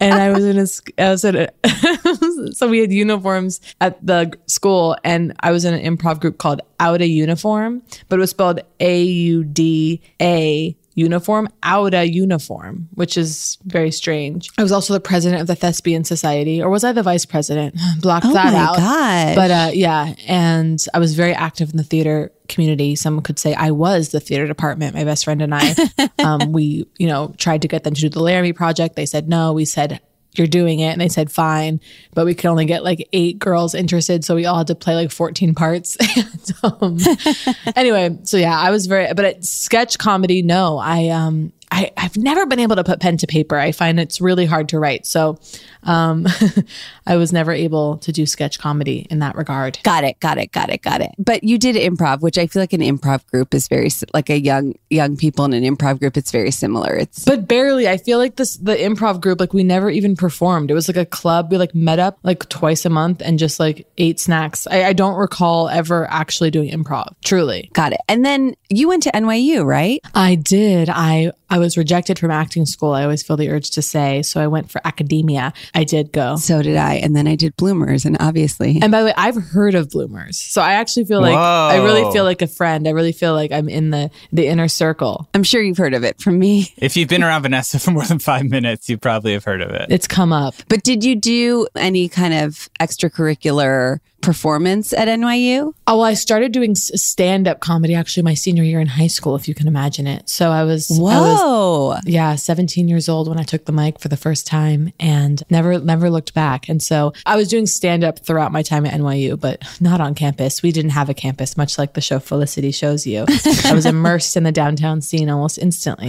and 0.00 0.14
I 0.14 0.30
was 0.32 0.44
in 0.44 0.58
a 0.58 1.02
I 1.02 1.10
was 1.10 1.24
in 1.24 1.36
a 1.36 2.52
so 2.52 2.68
we 2.68 2.78
had 2.78 2.92
uniforms 2.92 3.60
at 3.80 4.04
the 4.04 4.32
school, 4.46 4.96
and 5.04 5.34
I 5.40 5.50
was 5.50 5.64
in 5.64 5.74
an 5.74 5.96
improv 5.96 6.20
group 6.20 6.38
called 6.38 6.60
Out 6.78 7.00
a 7.00 7.08
Uniform, 7.08 7.82
but 8.08 8.16
it 8.16 8.20
was 8.20 8.30
spelled 8.30 8.60
A 8.80 9.02
U 9.02 9.44
D 9.44 10.00
A 10.20 10.76
uniform, 10.96 11.48
Auda 11.62 12.08
uniform, 12.10 12.88
which 12.94 13.16
is 13.16 13.58
very 13.64 13.92
strange. 13.92 14.48
I 14.58 14.62
was 14.62 14.72
also 14.72 14.94
the 14.94 15.00
president 15.00 15.42
of 15.42 15.46
the 15.46 15.54
Thespian 15.54 16.02
Society, 16.04 16.60
or 16.60 16.70
was 16.70 16.82
I 16.82 16.90
the 16.92 17.02
vice 17.04 17.24
president? 17.26 17.76
Block 18.00 18.24
Oh 18.24 18.32
that 18.32 18.52
my 18.52 18.58
out. 18.58 18.76
gosh. 18.76 19.34
But 19.36 19.50
uh, 19.50 19.70
yeah, 19.74 20.14
and 20.26 20.84
I 20.92 20.98
was 20.98 21.14
very 21.14 21.34
active 21.34 21.70
in 21.70 21.76
the 21.76 21.84
theater 21.84 22.32
community. 22.48 22.96
Someone 22.96 23.22
could 23.22 23.38
say 23.38 23.54
I 23.54 23.70
was 23.70 24.08
the 24.08 24.20
theater 24.20 24.46
department. 24.46 24.94
My 24.94 25.04
best 25.04 25.24
friend 25.24 25.42
and 25.42 25.54
I, 25.54 25.74
um, 26.18 26.52
we 26.52 26.88
you 26.98 27.06
know 27.06 27.34
tried 27.36 27.62
to 27.62 27.68
get 27.68 27.84
them 27.84 27.94
to 27.94 28.00
do 28.00 28.08
the 28.08 28.22
Laramie 28.22 28.54
project. 28.54 28.96
They 28.96 29.06
said 29.06 29.28
no. 29.28 29.52
We 29.52 29.66
said 29.66 30.00
you're 30.38 30.46
doing 30.46 30.80
it, 30.80 30.88
and 30.92 31.00
they 31.00 31.08
said 31.08 31.30
fine, 31.30 31.80
but 32.14 32.26
we 32.26 32.34
could 32.34 32.48
only 32.48 32.64
get 32.64 32.84
like 32.84 33.08
eight 33.12 33.38
girls 33.38 33.74
interested, 33.74 34.24
so 34.24 34.34
we 34.34 34.46
all 34.46 34.58
had 34.58 34.66
to 34.68 34.74
play 34.74 34.94
like 34.94 35.10
14 35.10 35.54
parts. 35.54 35.96
and, 36.16 36.52
um, 36.62 36.98
anyway, 37.76 38.18
so 38.24 38.36
yeah, 38.36 38.58
I 38.58 38.70
was 38.70 38.86
very, 38.86 39.12
but 39.14 39.24
at 39.24 39.44
sketch 39.44 39.98
comedy, 39.98 40.42
no, 40.42 40.78
I 40.78 41.08
um. 41.08 41.52
I, 41.70 41.90
I've 41.96 42.16
never 42.16 42.46
been 42.46 42.60
able 42.60 42.76
to 42.76 42.84
put 42.84 43.00
pen 43.00 43.16
to 43.18 43.26
paper. 43.26 43.56
I 43.56 43.72
find 43.72 43.98
it's 43.98 44.20
really 44.20 44.46
hard 44.46 44.68
to 44.70 44.78
write. 44.78 45.06
So 45.06 45.38
um, 45.82 46.26
I 47.06 47.16
was 47.16 47.32
never 47.32 47.52
able 47.52 47.98
to 47.98 48.12
do 48.12 48.26
sketch 48.26 48.58
comedy 48.58 49.06
in 49.10 49.20
that 49.20 49.36
regard. 49.36 49.78
Got 49.82 50.04
it, 50.04 50.18
got 50.20 50.38
it, 50.38 50.52
got 50.52 50.70
it, 50.70 50.82
got 50.82 51.00
it. 51.00 51.12
But 51.18 51.44
you 51.44 51.58
did 51.58 51.76
improv, 51.76 52.20
which 52.20 52.38
I 52.38 52.46
feel 52.46 52.62
like 52.62 52.72
an 52.72 52.80
improv 52.80 53.26
group 53.26 53.54
is 53.54 53.68
very 53.68 53.90
like 54.12 54.30
a 54.30 54.38
young 54.38 54.74
young 54.90 55.16
people 55.16 55.44
in 55.44 55.52
an 55.52 55.62
improv 55.64 55.98
group. 56.00 56.16
It's 56.16 56.30
very 56.30 56.50
similar. 56.50 56.94
It's 56.94 57.24
But 57.24 57.48
barely. 57.48 57.88
I 57.88 57.96
feel 57.96 58.18
like 58.18 58.36
this 58.36 58.56
the 58.56 58.74
improv 58.74 59.20
group, 59.20 59.40
like 59.40 59.52
we 59.52 59.64
never 59.64 59.90
even 59.90 60.16
performed. 60.16 60.70
It 60.70 60.74
was 60.74 60.88
like 60.88 60.96
a 60.96 61.06
club. 61.06 61.50
We 61.50 61.58
like 61.58 61.74
met 61.74 61.98
up 61.98 62.18
like 62.22 62.48
twice 62.48 62.84
a 62.84 62.90
month 62.90 63.22
and 63.22 63.38
just 63.38 63.60
like 63.60 63.86
ate 63.98 64.20
snacks. 64.20 64.66
I, 64.66 64.84
I 64.84 64.92
don't 64.92 65.16
recall 65.16 65.68
ever 65.68 66.10
actually 66.10 66.50
doing 66.50 66.70
improv. 66.70 67.14
Truly. 67.24 67.70
got 67.72 67.92
it. 67.92 68.00
And 68.08 68.24
then 68.24 68.54
you 68.68 68.88
went 68.88 69.02
to 69.04 69.10
NYU, 69.12 69.64
right? 69.64 70.00
I 70.14 70.34
did. 70.34 70.88
I 70.90 71.32
I 71.48 71.58
was 71.58 71.76
rejected 71.76 72.18
from 72.18 72.30
acting 72.30 72.66
school. 72.66 72.92
I 72.92 73.02
always 73.02 73.22
feel 73.22 73.36
the 73.36 73.50
urge 73.50 73.70
to 73.72 73.82
say. 73.82 74.22
So 74.22 74.40
I 74.40 74.46
went 74.46 74.70
for 74.70 74.80
academia. 74.84 75.52
I 75.74 75.84
did 75.84 76.12
go. 76.12 76.36
So 76.36 76.62
did 76.62 76.76
I. 76.76 76.94
And 76.94 77.14
then 77.14 77.26
I 77.26 77.36
did 77.36 77.56
Bloomers, 77.56 78.04
and 78.04 78.16
obviously, 78.20 78.78
And 78.82 78.90
by 78.90 79.00
the 79.00 79.06
way, 79.06 79.14
I've 79.16 79.36
heard 79.36 79.74
of 79.74 79.90
bloomers. 79.90 80.38
So 80.38 80.60
I 80.60 80.72
actually 80.74 81.04
feel 81.04 81.20
like 81.20 81.36
I 81.36 81.76
really 81.76 82.10
feel 82.12 82.24
like 82.24 82.42
a 82.42 82.46
friend. 82.46 82.86
I 82.86 82.90
really 82.90 83.12
feel 83.12 83.34
like 83.34 83.52
I'm 83.52 83.68
in 83.68 83.90
the 83.90 84.10
the 84.32 84.46
inner 84.46 84.68
circle. 84.68 85.28
I'm 85.34 85.42
sure 85.42 85.62
you've 85.62 85.78
heard 85.78 85.94
of 85.94 86.04
it 86.04 86.20
from 86.20 86.38
me. 86.38 86.72
If 86.86 86.96
you've 86.96 87.08
been 87.08 87.22
around 87.22 87.42
Vanessa 87.42 87.78
for 87.78 87.90
more 87.90 88.04
than 88.04 88.18
five 88.18 88.44
minutes, 88.44 88.88
you 88.88 88.96
probably 88.96 89.32
have 89.32 89.44
heard 89.44 89.60
of 89.60 89.70
it. 89.70 89.86
It's 89.90 90.06
come 90.06 90.32
up. 90.32 90.54
But 90.68 90.82
did 90.84 91.02
you 91.04 91.16
do 91.16 91.66
any 91.74 92.08
kind 92.08 92.32
of 92.32 92.68
extracurricular 92.80 93.98
performance 94.26 94.92
at 94.92 95.06
NYU? 95.06 95.72
Oh, 95.86 95.98
well, 95.98 96.02
I 96.02 96.14
started 96.14 96.50
doing 96.50 96.74
stand 96.74 97.46
up 97.46 97.60
comedy 97.60 97.94
actually 97.94 98.24
my 98.24 98.34
senior 98.34 98.64
year 98.64 98.80
in 98.80 98.88
high 98.88 99.06
school, 99.06 99.36
if 99.36 99.46
you 99.46 99.54
can 99.54 99.68
imagine 99.68 100.06
it. 100.08 100.28
So 100.28 100.50
I 100.50 100.64
was, 100.64 100.90
I 100.90 101.00
was, 101.00 101.40
Whoa. 101.40 101.96
yeah, 102.04 102.34
17 102.34 102.88
years 102.88 103.08
old 103.08 103.28
when 103.28 103.38
I 103.38 103.44
took 103.44 103.66
the 103.66 103.72
mic 103.72 104.00
for 104.00 104.08
the 104.08 104.16
first 104.16 104.46
time 104.46 104.92
and 104.98 105.42
never, 105.48 105.78
never 105.78 106.10
looked 106.10 106.34
back. 106.34 106.68
And 106.68 106.82
so 106.82 107.12
I 107.24 107.36
was 107.36 107.46
doing 107.46 107.66
stand 107.66 108.02
up 108.02 108.18
throughout 108.18 108.50
my 108.50 108.62
time 108.62 108.84
at 108.84 108.98
NYU, 108.98 109.38
but 109.38 109.62
not 109.80 110.00
on 110.00 110.16
campus. 110.16 110.60
We 110.60 110.72
didn't 110.72 110.90
have 110.90 111.08
a 111.08 111.14
campus, 111.14 111.56
much 111.56 111.78
like 111.78 111.94
the 111.94 112.00
show 112.00 112.18
Felicity 112.18 112.72
shows 112.72 113.06
you. 113.06 113.26
I 113.64 113.72
was 113.74 113.86
immersed 113.86 114.36
in 114.36 114.42
the 114.42 114.52
downtown 114.52 115.00
scene 115.02 115.30
almost 115.30 115.58
instantly. 115.58 116.08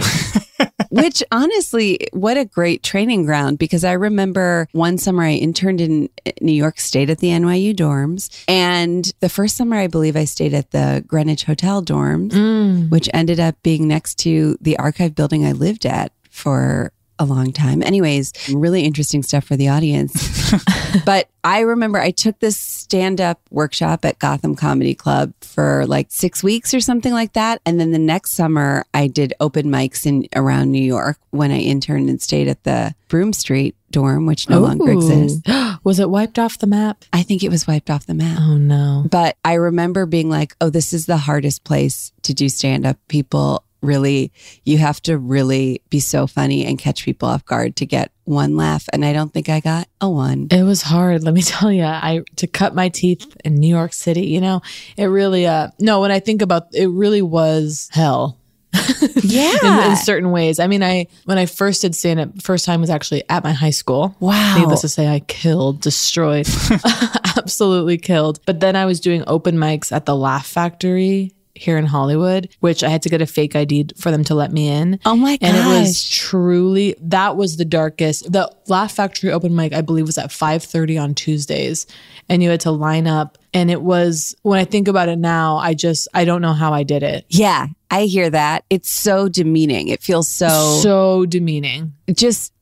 Which 1.02 1.22
honestly, 1.30 2.08
what 2.12 2.36
a 2.36 2.44
great 2.44 2.82
training 2.82 3.24
ground 3.24 3.58
because 3.58 3.84
I 3.84 3.92
remember 3.92 4.68
one 4.72 4.98
summer 4.98 5.24
I 5.24 5.32
interned 5.32 5.80
in 5.80 6.08
eh, 6.24 6.32
New 6.40 6.52
York 6.52 6.80
State 6.80 7.10
at 7.10 7.18
the 7.18 7.28
NYU 7.28 7.74
dorms. 7.74 8.44
And 8.48 9.12
the 9.20 9.28
first 9.28 9.56
summer, 9.56 9.76
I 9.76 9.86
believe 9.86 10.16
I 10.16 10.24
stayed 10.24 10.54
at 10.54 10.70
the 10.70 11.04
Greenwich 11.06 11.44
Hotel 11.44 11.82
dorms, 11.82 12.32
mm. 12.32 12.90
which 12.90 13.08
ended 13.12 13.40
up 13.40 13.56
being 13.62 13.86
next 13.88 14.16
to 14.20 14.56
the 14.60 14.78
archive 14.78 15.14
building 15.14 15.44
I 15.44 15.52
lived 15.52 15.86
at 15.86 16.12
for 16.30 16.92
a 17.18 17.24
long 17.24 17.52
time. 17.52 17.82
Anyways, 17.82 18.32
really 18.52 18.82
interesting 18.82 19.22
stuff 19.22 19.44
for 19.44 19.56
the 19.56 19.68
audience. 19.68 20.52
but 21.04 21.28
I 21.44 21.60
remember 21.60 21.98
I 21.98 22.10
took 22.10 22.38
this 22.38 22.56
stand 22.56 23.20
up 23.20 23.40
workshop 23.50 24.04
at 24.04 24.18
Gotham 24.18 24.54
Comedy 24.54 24.94
Club 24.94 25.32
for 25.40 25.86
like 25.86 26.08
six 26.10 26.42
weeks 26.42 26.74
or 26.74 26.80
something 26.80 27.12
like 27.12 27.32
that. 27.34 27.60
And 27.66 27.80
then 27.80 27.90
the 27.90 27.98
next 27.98 28.32
summer, 28.32 28.84
I 28.94 29.06
did 29.06 29.34
open 29.40 29.66
mics 29.66 30.06
in 30.06 30.28
around 30.34 30.72
New 30.72 30.82
York 30.82 31.18
when 31.30 31.50
I 31.50 31.58
interned 31.58 32.08
and 32.08 32.20
stayed 32.20 32.48
at 32.48 32.64
the 32.64 32.94
Broome 33.08 33.32
Street 33.32 33.74
dorm, 33.90 34.26
which 34.26 34.48
no 34.48 34.60
longer 34.60 34.92
exists. 34.92 35.42
was 35.84 35.98
it 35.98 36.10
wiped 36.10 36.38
off 36.38 36.58
the 36.58 36.66
map? 36.66 37.04
I 37.12 37.22
think 37.22 37.42
it 37.42 37.50
was 37.50 37.66
wiped 37.66 37.90
off 37.90 38.06
the 38.06 38.14
map. 38.14 38.38
Oh, 38.40 38.56
no. 38.56 39.04
But 39.10 39.36
I 39.44 39.54
remember 39.54 40.06
being 40.06 40.28
like, 40.28 40.54
oh, 40.60 40.70
this 40.70 40.92
is 40.92 41.06
the 41.06 41.16
hardest 41.16 41.64
place 41.64 42.12
to 42.22 42.34
do 42.34 42.48
stand 42.48 42.86
up. 42.86 42.98
People 43.08 43.64
really, 43.80 44.32
you 44.64 44.78
have 44.78 45.00
to 45.02 45.18
really 45.18 45.82
be 45.90 46.00
so 46.00 46.26
funny 46.26 46.64
and 46.64 46.78
catch 46.78 47.04
people 47.04 47.28
off 47.28 47.44
guard 47.44 47.76
to 47.76 47.86
get 47.86 48.10
one 48.24 48.56
laugh. 48.56 48.88
And 48.92 49.04
I 49.04 49.12
don't 49.12 49.32
think 49.32 49.48
I 49.48 49.60
got 49.60 49.88
a 50.00 50.08
one. 50.08 50.48
It 50.50 50.62
was 50.62 50.82
hard, 50.82 51.22
let 51.22 51.34
me 51.34 51.42
tell 51.42 51.72
you. 51.72 51.84
I 51.84 52.22
to 52.36 52.46
cut 52.46 52.74
my 52.74 52.88
teeth 52.88 53.36
in 53.44 53.56
New 53.56 53.68
York 53.68 53.92
City, 53.92 54.26
you 54.26 54.40
know, 54.40 54.62
it 54.96 55.06
really 55.06 55.46
uh 55.46 55.68
no, 55.78 56.00
when 56.00 56.10
I 56.10 56.20
think 56.20 56.42
about 56.42 56.68
it 56.74 56.88
really 56.88 57.22
was 57.22 57.88
hell. 57.92 58.38
Yeah. 59.22 59.84
in, 59.84 59.90
in 59.90 59.96
certain 59.96 60.30
ways. 60.30 60.58
I 60.58 60.66
mean, 60.68 60.82
I 60.82 61.06
when 61.26 61.36
I 61.36 61.44
first 61.46 61.82
did 61.82 61.94
stand 61.94 62.18
up, 62.18 62.42
first 62.42 62.64
time 62.64 62.80
was 62.80 62.88
actually 62.88 63.24
at 63.28 63.44
my 63.44 63.52
high 63.52 63.70
school. 63.70 64.16
Wow. 64.20 64.56
Needless 64.58 64.80
to 64.82 64.88
say, 64.88 65.06
I 65.06 65.20
killed, 65.20 65.80
destroyed, 65.82 66.48
absolutely 67.36 67.98
killed. 67.98 68.40
But 68.46 68.60
then 68.60 68.74
I 68.74 68.86
was 68.86 69.00
doing 69.00 69.24
open 69.26 69.56
mics 69.56 69.92
at 69.92 70.06
the 70.06 70.16
Laugh 70.16 70.46
Factory 70.46 71.34
here 71.58 71.76
in 71.76 71.86
Hollywood, 71.86 72.48
which 72.60 72.82
I 72.82 72.88
had 72.88 73.02
to 73.02 73.08
get 73.08 73.22
a 73.22 73.26
fake 73.26 73.54
ID 73.56 73.90
for 73.96 74.10
them 74.10 74.24
to 74.24 74.34
let 74.34 74.52
me 74.52 74.68
in. 74.68 74.98
Oh 75.04 75.16
my 75.16 75.36
god! 75.36 75.46
And 75.46 75.56
it 75.56 75.80
was 75.80 76.08
truly 76.08 76.94
that 77.00 77.36
was 77.36 77.56
the 77.56 77.64
darkest. 77.64 78.30
The 78.30 78.50
Laugh 78.66 78.92
Factory 78.92 79.30
open 79.30 79.54
mic, 79.54 79.72
I 79.72 79.80
believe, 79.80 80.06
was 80.06 80.18
at 80.18 80.32
five 80.32 80.62
thirty 80.62 80.96
on 80.98 81.14
Tuesdays, 81.14 81.86
and 82.28 82.42
you 82.42 82.50
had 82.50 82.60
to 82.60 82.70
line 82.70 83.06
up. 83.06 83.38
And 83.54 83.70
it 83.70 83.82
was 83.82 84.34
when 84.42 84.58
I 84.58 84.64
think 84.64 84.88
about 84.88 85.08
it 85.08 85.18
now, 85.18 85.56
I 85.56 85.74
just 85.74 86.08
I 86.14 86.24
don't 86.24 86.42
know 86.42 86.52
how 86.52 86.72
I 86.72 86.82
did 86.82 87.02
it. 87.02 87.24
yeah, 87.28 87.66
I 87.90 88.04
hear 88.04 88.28
that. 88.30 88.64
It's 88.70 88.90
so 88.90 89.28
demeaning. 89.28 89.88
It 89.88 90.02
feels 90.02 90.28
so, 90.28 90.80
so 90.82 91.26
demeaning. 91.26 91.94
just, 92.12 92.52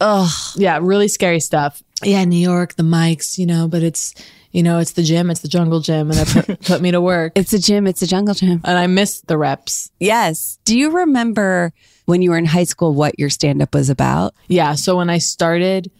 ugh. 0.00 0.30
Yeah, 0.56 0.78
really 0.82 1.08
scary 1.08 1.40
stuff. 1.40 1.82
Yeah, 2.02 2.24
New 2.24 2.36
York, 2.38 2.74
the 2.74 2.82
mics, 2.82 3.38
you 3.38 3.46
know, 3.46 3.66
but 3.66 3.82
it's 3.82 4.14
you 4.50 4.62
know, 4.62 4.78
it's 4.78 4.92
the 4.92 5.02
gym, 5.02 5.30
it's 5.30 5.40
the 5.40 5.48
jungle 5.48 5.80
gym, 5.80 6.10
and 6.10 6.18
they 6.18 6.42
put, 6.42 6.60
put 6.64 6.80
me 6.80 6.90
to 6.90 7.00
work. 7.00 7.32
It's 7.34 7.52
a 7.52 7.58
gym. 7.58 7.86
It's 7.86 8.02
a 8.02 8.06
jungle 8.06 8.34
gym. 8.34 8.60
and 8.64 8.78
I 8.78 8.86
miss 8.86 9.20
the 9.22 9.36
reps. 9.36 9.90
Yes. 10.00 10.58
Do 10.64 10.78
you 10.78 10.90
remember 10.90 11.72
when 12.06 12.22
you 12.22 12.30
were 12.30 12.38
in 12.38 12.46
high 12.46 12.64
school 12.64 12.94
what 12.94 13.18
your 13.18 13.30
stand 13.30 13.60
up 13.60 13.74
was 13.74 13.90
about? 13.90 14.34
Yeah. 14.48 14.74
So 14.74 14.96
when 14.96 15.10
I 15.10 15.18
started, 15.18 15.90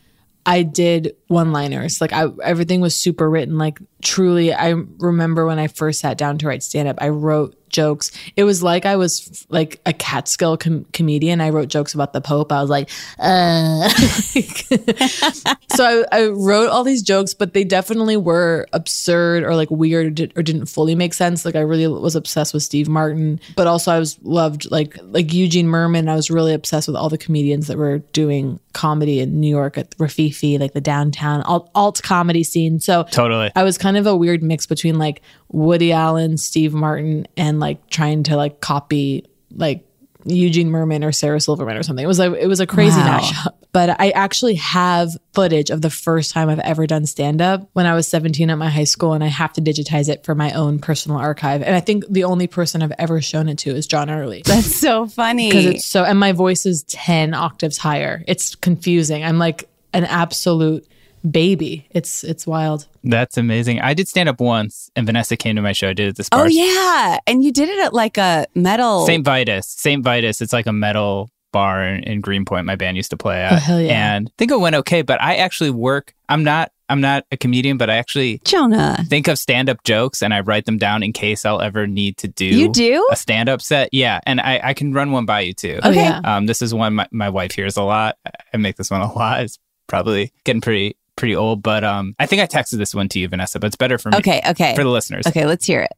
I 0.47 0.62
did 0.62 1.14
one 1.26 1.52
liners. 1.52 2.00
Like 2.00 2.14
I, 2.14 2.26
everything 2.43 2.81
was 2.81 2.99
super 2.99 3.28
written. 3.28 3.59
Like 3.59 3.81
truly, 4.02 4.55
I 4.55 4.71
remember 4.71 5.45
when 5.45 5.59
I 5.59 5.67
first 5.67 6.00
sat 6.00 6.17
down 6.17 6.38
to 6.38 6.47
write 6.47 6.62
stand 6.62 6.88
up, 6.88 6.97
I 7.00 7.11
wrote 7.11 7.58
jokes. 7.70 8.10
It 8.37 8.44
was 8.44 8.62
like 8.62 8.87
I 8.87 8.96
was 8.96 9.46
like 9.48 9.80
a 9.87 9.92
Catskill 9.92 10.56
com- 10.56 10.87
comedian. 10.92 11.40
I 11.40 11.50
wrote 11.50 11.68
jokes 11.68 11.94
about 11.94 12.12
the 12.12 12.20
Pope. 12.20 12.52
I 12.52 12.60
was 12.60 12.70
like, 12.70 12.90
uh. 13.18 13.88
so 15.75 15.84
I, 15.84 16.04
I 16.12 16.26
wrote 16.28 16.68
all 16.68 16.84
these 16.84 17.02
jokes, 17.02 17.34
but 17.34 17.54
they 17.54 17.64
definitely 17.64 18.16
were 18.16 18.66
absurd 18.72 19.44
or 19.44 19.54
like 19.54 19.70
weird 19.70 20.06
or, 20.06 20.10
did, 20.10 20.32
or 20.37 20.42
didn't 20.42 20.66
fully 20.66 20.94
make 20.94 21.14
sense. 21.14 21.44
Like 21.44 21.56
I 21.56 21.60
really 21.60 21.87
was 21.87 22.16
obsessed 22.16 22.54
with 22.54 22.62
Steve 22.62 22.88
Martin, 22.88 23.40
but 23.56 23.66
also 23.66 23.92
I 23.92 23.98
was 23.98 24.18
loved 24.22 24.70
like 24.70 24.96
like 25.02 25.32
Eugene 25.32 25.66
Mirman. 25.66 26.08
I 26.08 26.14
was 26.14 26.30
really 26.30 26.54
obsessed 26.54 26.88
with 26.88 26.96
all 26.96 27.08
the 27.08 27.18
comedians 27.18 27.66
that 27.68 27.78
were 27.78 27.98
doing 28.12 28.60
comedy 28.72 29.20
in 29.20 29.40
New 29.40 29.48
York 29.48 29.76
at 29.76 29.90
Rififi, 29.98 30.58
like 30.58 30.72
the 30.72 30.80
downtown 30.80 31.42
alt, 31.42 31.70
alt 31.75 32.00
comedy 32.02 32.44
scene. 32.44 32.78
So 32.80 33.04
Totally. 33.10 33.50
I 33.56 33.64
was 33.64 33.76
kind 33.76 33.96
of 33.96 34.06
a 34.06 34.16
weird 34.16 34.42
mix 34.42 34.66
between 34.66 34.98
like 34.98 35.20
Woody 35.50 35.93
Allen, 35.93 36.37
Steve 36.37 36.75
Martin, 36.75 37.26
and 37.37 37.59
like 37.61 37.88
trying 37.90 38.23
to 38.25 38.37
like 38.37 38.61
copy 38.61 39.26
like 39.50 39.85
Eugene 40.25 40.69
Mirman 40.71 41.05
or 41.05 41.12
Sarah 41.12 41.40
Silverman 41.40 41.76
or 41.76 41.83
something. 41.83 42.05
It 42.05 42.09
was 42.09 42.19
like 42.19 42.33
it 42.38 42.47
was 42.49 42.61
a 42.61 42.67
crazy 42.67 43.00
Wow. 43.00 43.21
mashup. 43.21 43.55
But 43.71 44.00
I 44.00 44.11
actually 44.11 44.55
have 44.57 45.11
footage 45.35 45.71
of 45.71 45.83
the 45.83 45.90
first 45.90 46.33
time 46.33 46.49
I've 46.49 46.59
ever 46.61 46.87
done 46.87 47.05
stand 47.07 47.40
up 47.43 47.69
when 47.75 47.85
I 47.87 47.95
was 47.95 48.09
17 48.09 48.49
at 48.50 48.57
my 48.59 48.69
high 48.71 48.85
school, 48.85 49.12
and 49.12 49.23
I 49.23 49.28
have 49.28 49.52
to 49.55 49.61
digitize 49.61 50.09
it 50.09 50.25
for 50.25 50.35
my 50.35 50.52
own 50.52 50.78
personal 50.78 51.19
archive. 51.19 51.62
And 51.62 51.75
I 51.76 51.81
think 51.81 52.05
the 52.09 52.25
only 52.25 52.47
person 52.47 52.83
I've 52.83 52.93
ever 52.99 53.21
shown 53.21 53.47
it 53.49 53.59
to 53.59 53.71
is 53.71 53.87
John 53.87 54.11
Early. 54.11 54.43
That's 54.45 54.81
so 54.81 55.07
funny. 55.07 55.49
Because 55.50 55.67
it's 55.67 55.85
so, 55.87 56.02
and 56.02 56.19
my 56.19 56.33
voice 56.33 56.64
is 56.67 56.83
10 56.85 57.35
octaves 57.35 57.76
higher. 57.76 58.25
It's 58.26 58.55
confusing. 58.55 59.23
I'm 59.23 59.38
like 59.38 59.69
an 59.93 60.05
absolute 60.05 60.87
baby. 61.28 61.87
It's 61.90 62.25
it's 62.25 62.46
wild. 62.46 62.87
That's 63.04 63.37
amazing. 63.37 63.80
I 63.80 63.94
did 63.94 64.08
stand 64.08 64.28
up 64.28 64.40
once, 64.40 64.90
and 64.96 65.06
Vanessa 65.06 65.37
came 65.37 65.56
to 65.56 65.62
my 65.62 65.72
show. 65.72 65.88
I 65.88 65.92
did 65.92 66.08
it 66.08 66.16
this 66.16 66.28
oh, 66.32 66.44
yeah. 66.44 67.18
And 67.26 67.42
you 67.44 67.52
did 67.52 67.68
it 67.68 67.78
at 67.80 67.94
like 67.94 68.18
a 68.18 68.46
metal. 68.54 69.06
St. 69.06 69.25
Vitus. 69.25 69.66
St. 69.66 70.02
Vitus. 70.02 70.40
It's 70.40 70.52
like 70.52 70.66
a 70.66 70.72
metal 70.72 71.30
bar 71.52 71.82
in, 71.82 72.02
in 72.04 72.20
Greenpoint. 72.20 72.66
My 72.66 72.76
band 72.76 72.96
used 72.96 73.10
to 73.10 73.16
play 73.16 73.42
at. 73.42 73.52
Oh, 73.52 73.56
hell 73.56 73.80
yeah. 73.80 74.14
And 74.14 74.28
I 74.28 74.32
think 74.38 74.50
it 74.50 74.60
went 74.60 74.76
okay, 74.76 75.02
but 75.02 75.20
I 75.22 75.37
actually 75.37 75.70
work. 75.70 76.14
I'm 76.28 76.44
not. 76.44 76.72
I'm 76.90 77.02
not 77.02 77.26
a 77.30 77.37
comedian, 77.37 77.76
but 77.76 77.90
I 77.90 77.96
actually 77.96 78.40
Jonah. 78.46 79.04
think 79.08 79.28
of 79.28 79.38
stand 79.38 79.68
up 79.68 79.84
jokes 79.84 80.22
and 80.22 80.32
I 80.32 80.40
write 80.40 80.64
them 80.64 80.78
down 80.78 81.02
in 81.02 81.12
case 81.12 81.44
I'll 81.44 81.60
ever 81.60 81.87
need 81.87 82.16
to 82.16 82.28
do. 82.28 82.46
You 82.46 82.72
do? 82.72 83.06
a 83.10 83.16
stand 83.16 83.50
up 83.50 83.60
set. 83.60 83.90
Yeah, 83.92 84.20
and 84.25 84.40
I, 84.40 84.58
I 84.64 84.72
can 84.72 84.94
run 84.94 85.12
one 85.12 85.26
by 85.26 85.40
you 85.40 85.52
too. 85.52 85.80
Oh, 85.82 85.90
Okay. 85.90 86.06
Um, 86.06 86.46
this 86.46 86.62
is 86.62 86.72
one 86.72 86.94
my, 86.94 87.06
my 87.10 87.28
wife 87.28 87.52
hears 87.52 87.76
a 87.76 87.82
lot. 87.82 88.16
I 88.54 88.56
make 88.56 88.76
this 88.76 88.90
one 88.90 89.02
a 89.02 89.12
lot. 89.12 89.42
It's 89.42 89.58
probably 89.87 90.32
getting 90.44 90.62
pretty 90.62 90.96
pretty 91.18 91.37
old, 91.37 91.62
but 91.62 91.84
um, 91.84 92.14
I 92.18 92.26
think 92.26 92.40
I 92.40 92.46
texted 92.46 92.78
this 92.78 92.94
one 92.94 93.08
to 93.10 93.18
you, 93.18 93.28
Vanessa. 93.28 93.58
But 93.60 93.66
it's 93.68 93.76
better 93.76 93.98
for 93.98 94.10
me. 94.10 94.18
Okay. 94.18 94.40
Okay. 94.48 94.75
For 94.75 94.84
the 94.84 94.90
listeners, 94.90 95.26
Okay. 95.26 95.44
Let's 95.44 95.66
hear 95.66 95.82
it. 95.82 95.92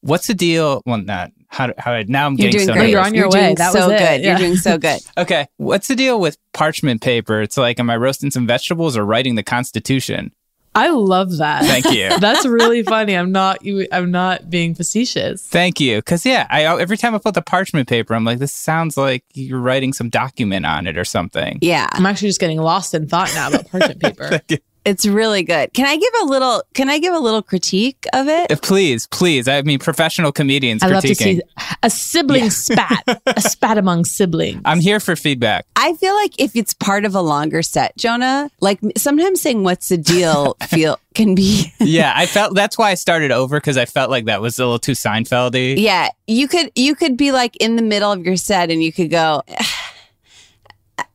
what's 0.00 0.26
the 0.26 0.34
deal? 0.34 0.82
Well, 0.86 0.98
not 0.98 1.30
how 1.48 1.66
do- 1.66 1.74
how 1.78 1.92
I, 1.92 2.04
now 2.04 2.26
I'm 2.26 2.32
You're 2.34 2.50
getting 2.50 2.66
doing 2.66 2.66
so 2.68 2.72
great. 2.80 2.90
You're 2.90 3.00
on 3.04 3.14
your 3.14 3.28
way. 3.28 3.40
doing 3.40 3.54
That 3.56 3.72
so 3.72 3.88
was 3.88 3.92
it. 3.92 3.98
good. 3.98 4.22
Yeah. 4.22 4.30
You're 4.30 4.38
doing 4.48 4.56
so 4.56 4.78
good. 4.78 5.00
Okay, 5.18 5.46
what's 5.58 5.86
the 5.88 5.94
deal 5.94 6.18
with 6.18 6.38
parchment 6.54 7.02
paper? 7.02 7.42
It's 7.42 7.56
like, 7.58 7.78
am 7.78 7.90
I 7.90 7.96
roasting 7.96 8.30
some 8.30 8.46
vegetables 8.46 8.96
or 8.96 9.04
writing 9.04 9.34
the 9.34 9.42
Constitution? 9.42 10.32
I 10.74 10.90
love 10.90 11.36
that. 11.38 11.64
Thank 11.64 11.92
you. 11.92 12.18
That's 12.20 12.46
really 12.46 12.82
funny. 12.82 13.16
I'm 13.16 13.32
not 13.32 13.58
I'm 13.92 14.10
not 14.10 14.48
being 14.48 14.74
facetious. 14.74 15.46
Thank 15.46 15.80
you. 15.80 15.98
Because, 15.98 16.24
yeah, 16.24 16.46
I 16.50 16.64
every 16.64 16.96
time 16.96 17.14
I 17.14 17.18
put 17.18 17.34
the 17.34 17.42
parchment 17.42 17.88
paper, 17.88 18.14
I'm 18.14 18.24
like, 18.24 18.38
this 18.38 18.54
sounds 18.54 18.96
like 18.96 19.24
you're 19.34 19.60
writing 19.60 19.92
some 19.92 20.08
document 20.08 20.64
on 20.64 20.86
it 20.86 20.96
or 20.96 21.04
something. 21.04 21.58
Yeah. 21.60 21.88
I'm 21.92 22.06
actually 22.06 22.28
just 22.28 22.40
getting 22.40 22.60
lost 22.60 22.94
in 22.94 23.08
thought 23.08 23.30
now 23.34 23.48
about 23.48 23.70
parchment 23.70 24.00
paper. 24.00 24.40
It's 24.84 25.06
really 25.06 25.42
good. 25.42 25.72
Can 25.72 25.86
I 25.86 25.96
give 25.96 26.12
a 26.22 26.24
little 26.24 26.62
can 26.74 26.88
I 26.88 26.98
give 26.98 27.14
a 27.14 27.18
little 27.18 27.42
critique 27.42 28.04
of 28.12 28.28
it? 28.28 28.60
Please, 28.62 29.06
please. 29.06 29.48
I 29.48 29.62
mean, 29.62 29.78
professional 29.78 30.32
comedians 30.32 30.82
I 30.82 30.88
love 30.88 31.02
to 31.02 31.14
see 31.14 31.40
a 31.82 31.90
sibling 31.90 32.50
spat, 32.50 33.04
a 33.26 33.40
spat 33.40 33.78
among 33.78 34.04
siblings. 34.04 34.60
I'm 34.64 34.80
here 34.80 35.00
for 35.00 35.16
feedback. 35.16 35.66
I 35.76 35.94
feel 35.94 36.14
like 36.14 36.38
if 36.38 36.56
it's 36.56 36.74
part 36.74 37.04
of 37.04 37.14
a 37.14 37.20
longer 37.20 37.62
set, 37.62 37.96
Jonah, 37.96 38.50
like 38.60 38.80
sometimes 38.96 39.40
saying 39.40 39.62
what's 39.62 39.88
the 39.88 39.98
deal 39.98 40.56
feel 40.68 40.98
can 41.14 41.34
be 41.34 41.72
Yeah, 41.78 42.12
I 42.16 42.26
felt 42.26 42.54
that's 42.54 42.78
why 42.78 42.90
I 42.90 42.94
started 42.94 43.30
over 43.30 43.58
because 43.58 43.76
I 43.76 43.84
felt 43.84 44.10
like 44.10 44.24
that 44.24 44.40
was 44.40 44.58
a 44.58 44.64
little 44.64 44.78
too 44.78 44.92
Seinfeldy. 44.92 45.76
Yeah, 45.78 46.08
you 46.26 46.48
could 46.48 46.72
you 46.74 46.94
could 46.94 47.16
be 47.16 47.32
like 47.32 47.56
in 47.56 47.76
the 47.76 47.82
middle 47.82 48.10
of 48.10 48.24
your 48.24 48.36
set 48.36 48.70
and 48.70 48.82
you 48.82 48.92
could 48.92 49.10
go 49.10 49.42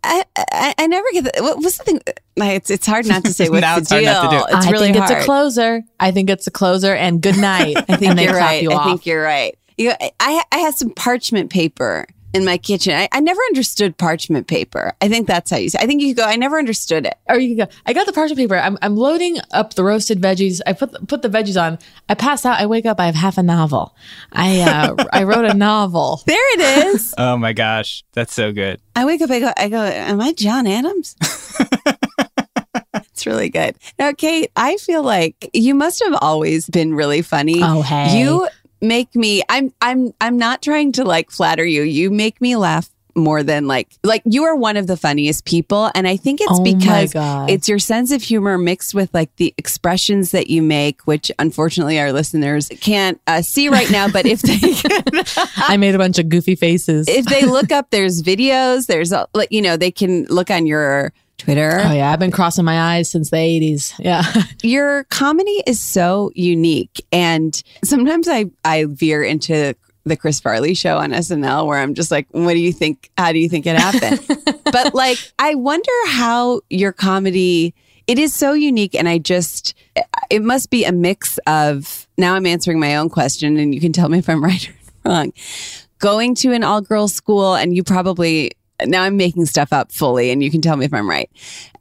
I, 0.07 0.45
I, 0.51 0.73
I 0.77 0.87
never 0.87 1.07
get 1.11 1.23
that. 1.25 1.41
What, 1.41 1.57
what's 1.57 1.77
the 1.77 1.83
thing? 1.83 2.01
It's 2.37 2.69
it's 2.69 2.85
hard 2.85 3.07
not 3.07 3.23
to 3.25 3.33
say 3.33 3.49
what's 3.49 3.61
Now 3.61 3.75
the 3.75 3.81
it's 3.81 3.89
hard 3.89 4.03
deal. 4.03 4.13
not 4.13 4.31
to 4.31 4.37
do. 4.37 4.57
It's 4.57 4.67
I 4.67 4.71
really 4.71 4.85
think 4.87 4.97
hard. 4.97 5.11
it's 5.11 5.21
a 5.21 5.25
closer. 5.25 5.83
I 5.99 6.11
think 6.11 6.29
it's 6.29 6.47
a 6.47 6.51
closer 6.51 6.93
and 6.95 7.21
good 7.21 7.37
night. 7.37 7.77
I 7.89 7.95
think 7.97 8.03
and 8.03 8.17
they 8.19 8.23
you're 8.25 8.33
clap 8.33 8.49
right. 8.49 8.63
you 8.63 8.71
I 8.71 8.85
think 8.85 9.05
you're 9.05 9.23
right. 9.23 9.57
You, 9.77 9.91
I 10.19 10.43
I 10.51 10.57
had 10.57 10.75
some 10.75 10.89
parchment 10.91 11.49
paper 11.51 12.07
in 12.38 12.46
my 12.46 12.58
kitchen. 12.58 12.94
I, 12.94 13.10
I 13.12 13.20
never 13.20 13.41
understood 13.50 13.98
parchment 13.98 14.48
paper. 14.48 14.94
I 15.01 15.10
think 15.10 15.27
that's 15.27 15.51
how 15.51 15.58
you 15.58 15.70
say. 15.70 15.79
I 15.79 15.86
think 15.86 16.01
you 16.01 16.13
could 16.13 16.22
go. 16.22 16.25
I 16.25 16.36
never 16.36 16.58
understood 16.58 17.06
it. 17.06 17.15
Or 17.27 17.38
you 17.38 17.56
can 17.56 17.65
go. 17.65 17.72
I 17.86 17.94
got 17.94 18.06
the 18.06 18.13
parchment 18.13 18.38
paper. 18.38 18.56
I'm, 18.56 18.77
I'm 18.82 18.96
loading 18.96 19.38
up 19.51 19.74
the 19.74 19.84
roasted 19.84 20.22
veggies. 20.22 20.62
I 20.65 20.74
put 20.74 20.91
the, 20.91 21.00
put 21.00 21.22
the 21.22 21.29
veggies 21.29 21.62
on. 21.62 21.79
I 22.08 22.13
pass 22.13 22.46
out. 22.46 22.60
I 22.60 22.65
wake 22.67 22.86
up. 22.86 23.00
I 23.00 23.08
have 23.08 23.15
half 23.15 23.38
a 23.38 23.44
novel. 23.44 23.96
I 24.32 24.62
uh, 24.62 24.96
I 25.12 25.24
wrote 25.24 25.46
a 25.46 25.53
novel. 25.53 26.22
There 26.25 26.53
it 26.53 26.86
is. 26.88 27.13
Oh 27.27 27.36
my 27.36 27.51
gosh, 27.51 28.03
that's 28.13 28.34
so 28.34 28.51
good. 28.51 28.79
I 28.96 29.03
wake 29.03 29.22
up. 29.22 29.29
I 29.29 29.39
go. 29.39 29.51
I 29.58 29.70
go. 29.70 29.82
Am 29.82 30.22
I 30.22 30.34
John 30.34 30.67
Adams? 30.67 31.15
It's 32.94 33.25
really 33.25 33.50
good. 33.50 33.75
Now, 33.98 34.13
Kate, 34.13 34.51
I 34.56 34.77
feel 34.77 35.01
like 35.01 35.50
you 35.51 35.74
must 35.74 36.03
have 36.03 36.15
always 36.22 36.70
been 36.70 36.94
really 36.94 37.24
funny. 37.24 37.62
Oh, 37.63 37.82
hey. 37.82 38.20
You 38.20 38.48
make 38.81 39.15
me 39.15 39.41
I'm 39.50 39.74
I'm 39.81 40.13
I'm 40.22 40.38
not 40.38 40.62
trying 40.62 40.91
to 40.93 41.03
like 41.03 41.31
flatter 41.31 41.65
you. 41.65 41.84
You 41.84 42.12
make 42.12 42.41
me 42.41 42.55
laugh 42.55 42.89
more 43.17 43.41
than 43.43 43.67
like 43.67 43.89
like 44.03 44.22
you 44.25 44.43
are 44.43 44.55
one 44.55 44.77
of 44.77 44.86
the 44.88 44.96
funniest 44.96 45.43
people 45.43 45.89
and 45.96 46.07
I 46.07 46.17
think 46.17 46.39
it's 46.39 46.51
Oh 46.51 46.63
because 46.63 47.12
it's 47.50 47.67
your 47.67 47.79
sense 47.79 48.12
of 48.12 48.22
humor 48.22 48.57
mixed 48.57 48.93
with 48.93 49.12
like 49.13 49.36
the 49.38 49.53
expressions 49.57 50.31
that 50.31 50.50
you 50.50 50.62
make 50.62 51.01
which 51.01 51.31
unfortunately 51.39 52.00
our 52.00 52.13
listeners 52.13 52.69
can't 52.79 53.19
uh, 53.25 53.41
see 53.41 53.69
right 53.69 53.89
now 53.89 54.07
but 54.07 54.27
if 54.27 54.41
they 54.43 54.60
I 55.57 55.77
made 55.77 55.96
a 55.96 55.98
bunch 55.98 56.19
of 56.19 56.29
goofy 56.29 56.55
faces. 56.55 57.07
if 57.07 57.25
they 57.25 57.43
look 57.43 57.72
up 57.72 57.89
there's 57.89 58.22
videos 58.22 58.86
there's 58.86 59.12
a, 59.12 59.27
like 59.34 59.51
you 59.51 59.63
know 59.63 59.77
they 59.77 59.91
can 59.91 60.25
look 60.25 60.51
on 60.51 60.67
your 60.67 61.12
Twitter. 61.38 61.82
Oh 61.84 61.91
yeah, 61.91 62.12
I've 62.12 62.20
been 62.20 62.32
crossing 62.32 62.65
my 62.65 62.96
eyes 62.96 63.12
since 63.12 63.29
the 63.29 63.38
80s. 63.38 63.94
Yeah. 64.00 64.24
your 64.63 65.03
comedy 65.06 65.63
is 65.65 65.79
so 65.79 66.32
unique. 66.36 67.06
And 67.12 67.62
sometimes 67.84 68.27
i 68.27 68.46
i 68.65 68.86
veer 68.89 69.24
into 69.24 69.75
the 70.06 70.15
chris 70.15 70.39
farley 70.39 70.74
show 70.74 70.98
on 70.98 71.12
snl 71.12 71.67
where 71.67 71.79
i'm 71.79 71.94
just 71.94 72.12
like 72.12 72.27
what 72.32 72.53
do 72.53 72.60
you 72.60 72.72
think 72.72 73.12
how 73.17 73.34
do 73.34 73.39
you 73.39 73.50
think 73.50 73.65
it 73.65 73.77
happened? 73.77 74.25
But 74.72 74.94
like 74.94 75.17
i 75.39 75.56
wonder 75.56 75.91
how 76.08 76.62
your 76.70 76.91
comedy 76.91 77.74
it 78.08 78.17
is 78.17 78.34
so 78.34 78.53
unique. 78.53 78.96
And 78.96 79.08
i 79.08 79.17
just 79.17 79.74
it 80.29 80.41
must 80.44 80.70
be 80.70 80.86
a 80.86 80.91
mix 80.91 81.38
of 81.48 82.08
now 82.17 82.36
i'm 82.36 82.46
answering 82.46 82.79
my 82.79 82.96
own 82.96 83.10
question 83.10 83.58
and 83.58 83.74
you 83.74 83.82
can 83.82 83.94
tell 83.94 84.10
me 84.10 84.17
if 84.20 84.29
i'm 84.29 84.44
right 84.51 84.70
or 84.70 84.75
wrong 85.06 85.34
going 86.00 86.36
to 86.36 86.51
an 86.53 86.63
all 86.63 86.82
girls 86.82 87.13
school 87.13 87.56
and 87.56 87.75
you 87.75 87.84
probably 87.84 88.51
now 88.86 89.03
I'm 89.03 89.17
making 89.17 89.46
stuff 89.46 89.74
up 89.74 89.91
fully 89.91 90.29
and 90.29 90.43
you 90.43 90.51
can 90.51 90.62
tell 90.62 90.77
me 90.77 90.86
if 90.86 90.93
I'm 90.93 91.10
right. 91.10 91.29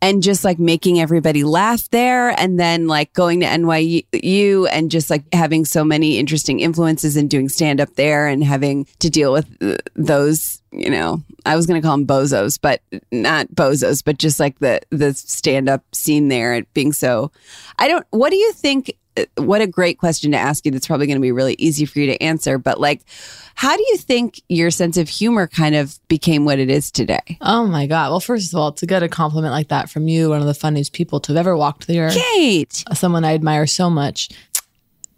And 0.00 0.22
just 0.22 0.44
like 0.44 0.58
making 0.58 1.00
everybody 1.00 1.44
laugh 1.44 1.88
there 1.90 2.30
and 2.30 2.58
then 2.58 2.86
like 2.86 3.12
going 3.12 3.40
to 3.40 3.46
NYU 3.46 4.68
and 4.70 4.90
just 4.90 5.10
like 5.10 5.24
having 5.34 5.64
so 5.64 5.84
many 5.84 6.18
interesting 6.18 6.60
influences 6.60 7.16
and 7.16 7.28
doing 7.28 7.48
stand 7.48 7.80
up 7.80 7.94
there 7.96 8.26
and 8.26 8.42
having 8.42 8.86
to 9.00 9.10
deal 9.10 9.32
with 9.32 9.46
those, 9.94 10.62
you 10.70 10.90
know, 10.90 11.22
I 11.44 11.56
was 11.56 11.66
going 11.66 11.80
to 11.80 11.86
call 11.86 11.96
them 11.96 12.06
bozos, 12.06 12.58
but 12.60 12.80
not 13.12 13.48
bozos, 13.48 14.02
but 14.04 14.18
just 14.18 14.40
like 14.40 14.58
the 14.58 14.80
the 14.90 15.12
stand 15.14 15.68
up 15.68 15.82
scene 15.92 16.28
there 16.28 16.54
and 16.54 16.72
being 16.72 16.92
so 16.92 17.30
I 17.78 17.88
don't 17.88 18.06
what 18.10 18.30
do 18.30 18.36
you 18.36 18.52
think 18.52 18.92
what 19.36 19.60
a 19.60 19.66
great 19.66 19.98
question 19.98 20.32
to 20.32 20.38
ask 20.38 20.64
you 20.64 20.72
that's 20.72 20.86
probably 20.86 21.06
going 21.06 21.16
to 21.16 21.22
be 21.22 21.32
really 21.32 21.54
easy 21.58 21.84
for 21.84 22.00
you 22.00 22.06
to 22.06 22.22
answer 22.22 22.58
but 22.58 22.80
like 22.80 23.02
how 23.54 23.76
do 23.76 23.82
you 23.88 23.96
think 23.96 24.40
your 24.48 24.70
sense 24.70 24.96
of 24.96 25.08
humor 25.08 25.46
kind 25.46 25.74
of 25.74 25.98
became 26.08 26.44
what 26.44 26.58
it 26.58 26.70
is 26.70 26.90
today 26.90 27.36
Oh 27.40 27.66
my 27.66 27.86
God. 27.86 28.10
Well, 28.10 28.20
first 28.20 28.52
of 28.52 28.58
all, 28.58 28.72
to 28.72 28.86
get 28.86 29.02
a 29.02 29.08
compliment 29.08 29.52
like 29.52 29.68
that 29.68 29.88
from 29.88 30.08
you, 30.08 30.30
one 30.30 30.40
of 30.40 30.46
the 30.46 30.54
funniest 30.54 30.92
people 30.92 31.20
to 31.20 31.32
have 31.32 31.38
ever 31.38 31.56
walked 31.56 31.86
the 31.86 32.00
earth, 32.00 32.16
kate 32.16 32.84
someone 32.94 33.24
I 33.24 33.34
admire 33.34 33.66
so 33.66 33.88
much. 33.88 34.30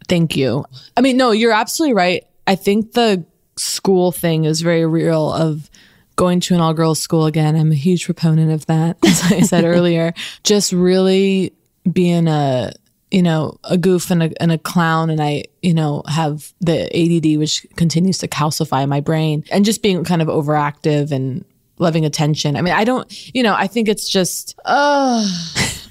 Thank 0.07 0.35
you. 0.35 0.65
I 0.95 1.01
mean, 1.01 1.17
no, 1.17 1.31
you're 1.31 1.51
absolutely 1.51 1.95
right. 1.95 2.25
I 2.47 2.55
think 2.55 2.93
the 2.93 3.25
school 3.57 4.11
thing 4.11 4.45
is 4.45 4.61
very 4.61 4.85
real 4.85 5.31
of 5.33 5.69
going 6.15 6.39
to 6.41 6.55
an 6.55 6.61
all 6.61 6.73
girls 6.73 6.99
school 6.99 7.25
again. 7.25 7.55
I'm 7.55 7.71
a 7.71 7.75
huge 7.75 8.05
proponent 8.05 8.51
of 8.51 8.65
that, 8.67 8.97
as 9.05 9.31
I 9.31 9.41
said 9.41 9.63
earlier. 9.75 10.13
Just 10.43 10.71
really 10.71 11.53
being 11.91 12.27
a 12.27 12.73
you 13.11 13.21
know 13.21 13.57
a 13.63 13.77
goof 13.77 14.11
and 14.11 14.23
a, 14.23 14.41
and 14.41 14.51
a 14.51 14.57
clown 14.57 15.09
and 15.09 15.21
i 15.21 15.43
you 15.61 15.73
know 15.73 16.03
have 16.07 16.53
the 16.61 16.85
add 16.95 17.39
which 17.39 17.65
continues 17.75 18.17
to 18.19 18.27
calcify 18.27 18.87
my 18.87 18.99
brain 18.99 19.43
and 19.51 19.65
just 19.65 19.81
being 19.81 20.03
kind 20.03 20.21
of 20.21 20.27
overactive 20.27 21.11
and 21.11 21.45
loving 21.81 22.03
attention. 22.05 22.57
I 22.57 22.61
mean 22.61 22.73
i 22.73 22.83
don't 22.83 23.33
you 23.33 23.41
know 23.41 23.55
i 23.55 23.65
think 23.65 23.87
it's 23.87 24.09
just 24.09 24.59
uh 24.65 25.25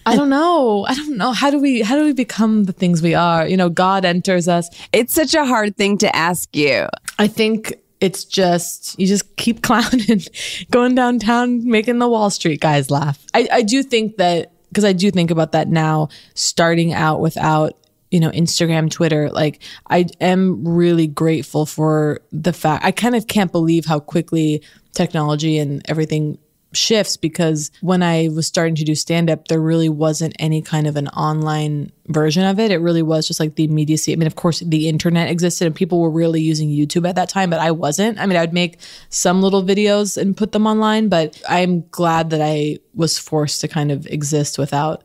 i 0.06 0.16
don't 0.16 0.30
know. 0.30 0.86
I 0.86 0.94
don't 0.94 1.16
know. 1.16 1.32
How 1.32 1.50
do 1.50 1.58
we 1.58 1.82
how 1.82 1.96
do 1.96 2.04
we 2.04 2.12
become 2.12 2.64
the 2.64 2.72
things 2.72 3.02
we 3.02 3.14
are? 3.14 3.46
You 3.46 3.56
know 3.56 3.68
god 3.68 4.04
enters 4.04 4.48
us. 4.48 4.68
It's 4.92 5.14
such 5.14 5.34
a 5.34 5.44
hard 5.44 5.76
thing 5.76 5.98
to 5.98 6.14
ask 6.14 6.54
you. 6.54 6.88
I 7.18 7.26
think 7.26 7.74
it's 8.00 8.24
just 8.24 8.98
you 8.98 9.06
just 9.06 9.36
keep 9.36 9.62
clowning, 9.68 10.22
going 10.70 10.94
downtown, 10.94 11.68
making 11.68 11.98
the 11.98 12.08
Wall 12.08 12.30
Street 12.30 12.60
guys 12.60 12.90
laugh. 12.90 13.24
I, 13.34 13.48
I 13.52 13.62
do 13.62 13.82
think 13.82 14.16
that 14.18 14.52
because 14.78 14.88
I 14.88 14.92
do 14.92 15.10
think 15.10 15.32
about 15.32 15.50
that 15.52 15.66
now, 15.66 16.08
starting 16.34 16.92
out 16.92 17.20
without 17.20 17.72
you 18.12 18.20
know 18.20 18.30
Instagram, 18.30 18.88
Twitter. 18.88 19.28
Like 19.28 19.60
I 19.90 20.06
am 20.20 20.62
really 20.64 21.08
grateful 21.08 21.66
for 21.66 22.20
the 22.30 22.52
fact 22.52 22.84
I 22.84 22.92
kind 22.92 23.16
of 23.16 23.26
can't 23.26 23.50
believe 23.50 23.86
how 23.86 23.98
quickly 23.98 24.62
technology 24.92 25.58
and 25.58 25.82
everything 25.88 26.38
shifts 26.72 27.16
because 27.16 27.70
when 27.80 28.02
I 28.02 28.28
was 28.28 28.46
starting 28.46 28.74
to 28.76 28.84
do 28.84 28.94
stand 28.94 29.30
up, 29.30 29.48
there 29.48 29.60
really 29.60 29.88
wasn't 29.88 30.34
any 30.38 30.62
kind 30.62 30.86
of 30.86 30.96
an 30.96 31.08
online 31.08 31.92
version 32.08 32.44
of 32.44 32.58
it. 32.58 32.70
It 32.70 32.78
really 32.78 33.02
was 33.02 33.26
just 33.26 33.40
like 33.40 33.54
the 33.54 33.64
immediacy. 33.64 34.12
I 34.12 34.16
mean, 34.16 34.26
of 34.26 34.36
course, 34.36 34.60
the 34.60 34.88
internet 34.88 35.30
existed 35.30 35.66
and 35.66 35.74
people 35.74 36.00
were 36.00 36.10
really 36.10 36.40
using 36.40 36.68
YouTube 36.68 37.08
at 37.08 37.14
that 37.16 37.28
time, 37.28 37.50
but 37.50 37.60
I 37.60 37.70
wasn't. 37.70 38.18
I 38.18 38.26
mean, 38.26 38.36
I'd 38.36 38.52
make 38.52 38.78
some 39.08 39.42
little 39.42 39.62
videos 39.62 40.20
and 40.20 40.36
put 40.36 40.52
them 40.52 40.66
online, 40.66 41.08
but 41.08 41.40
I'm 41.48 41.86
glad 41.90 42.30
that 42.30 42.42
I 42.42 42.78
was 42.94 43.18
forced 43.18 43.60
to 43.62 43.68
kind 43.68 43.90
of 43.90 44.06
exist 44.06 44.58
without 44.58 45.04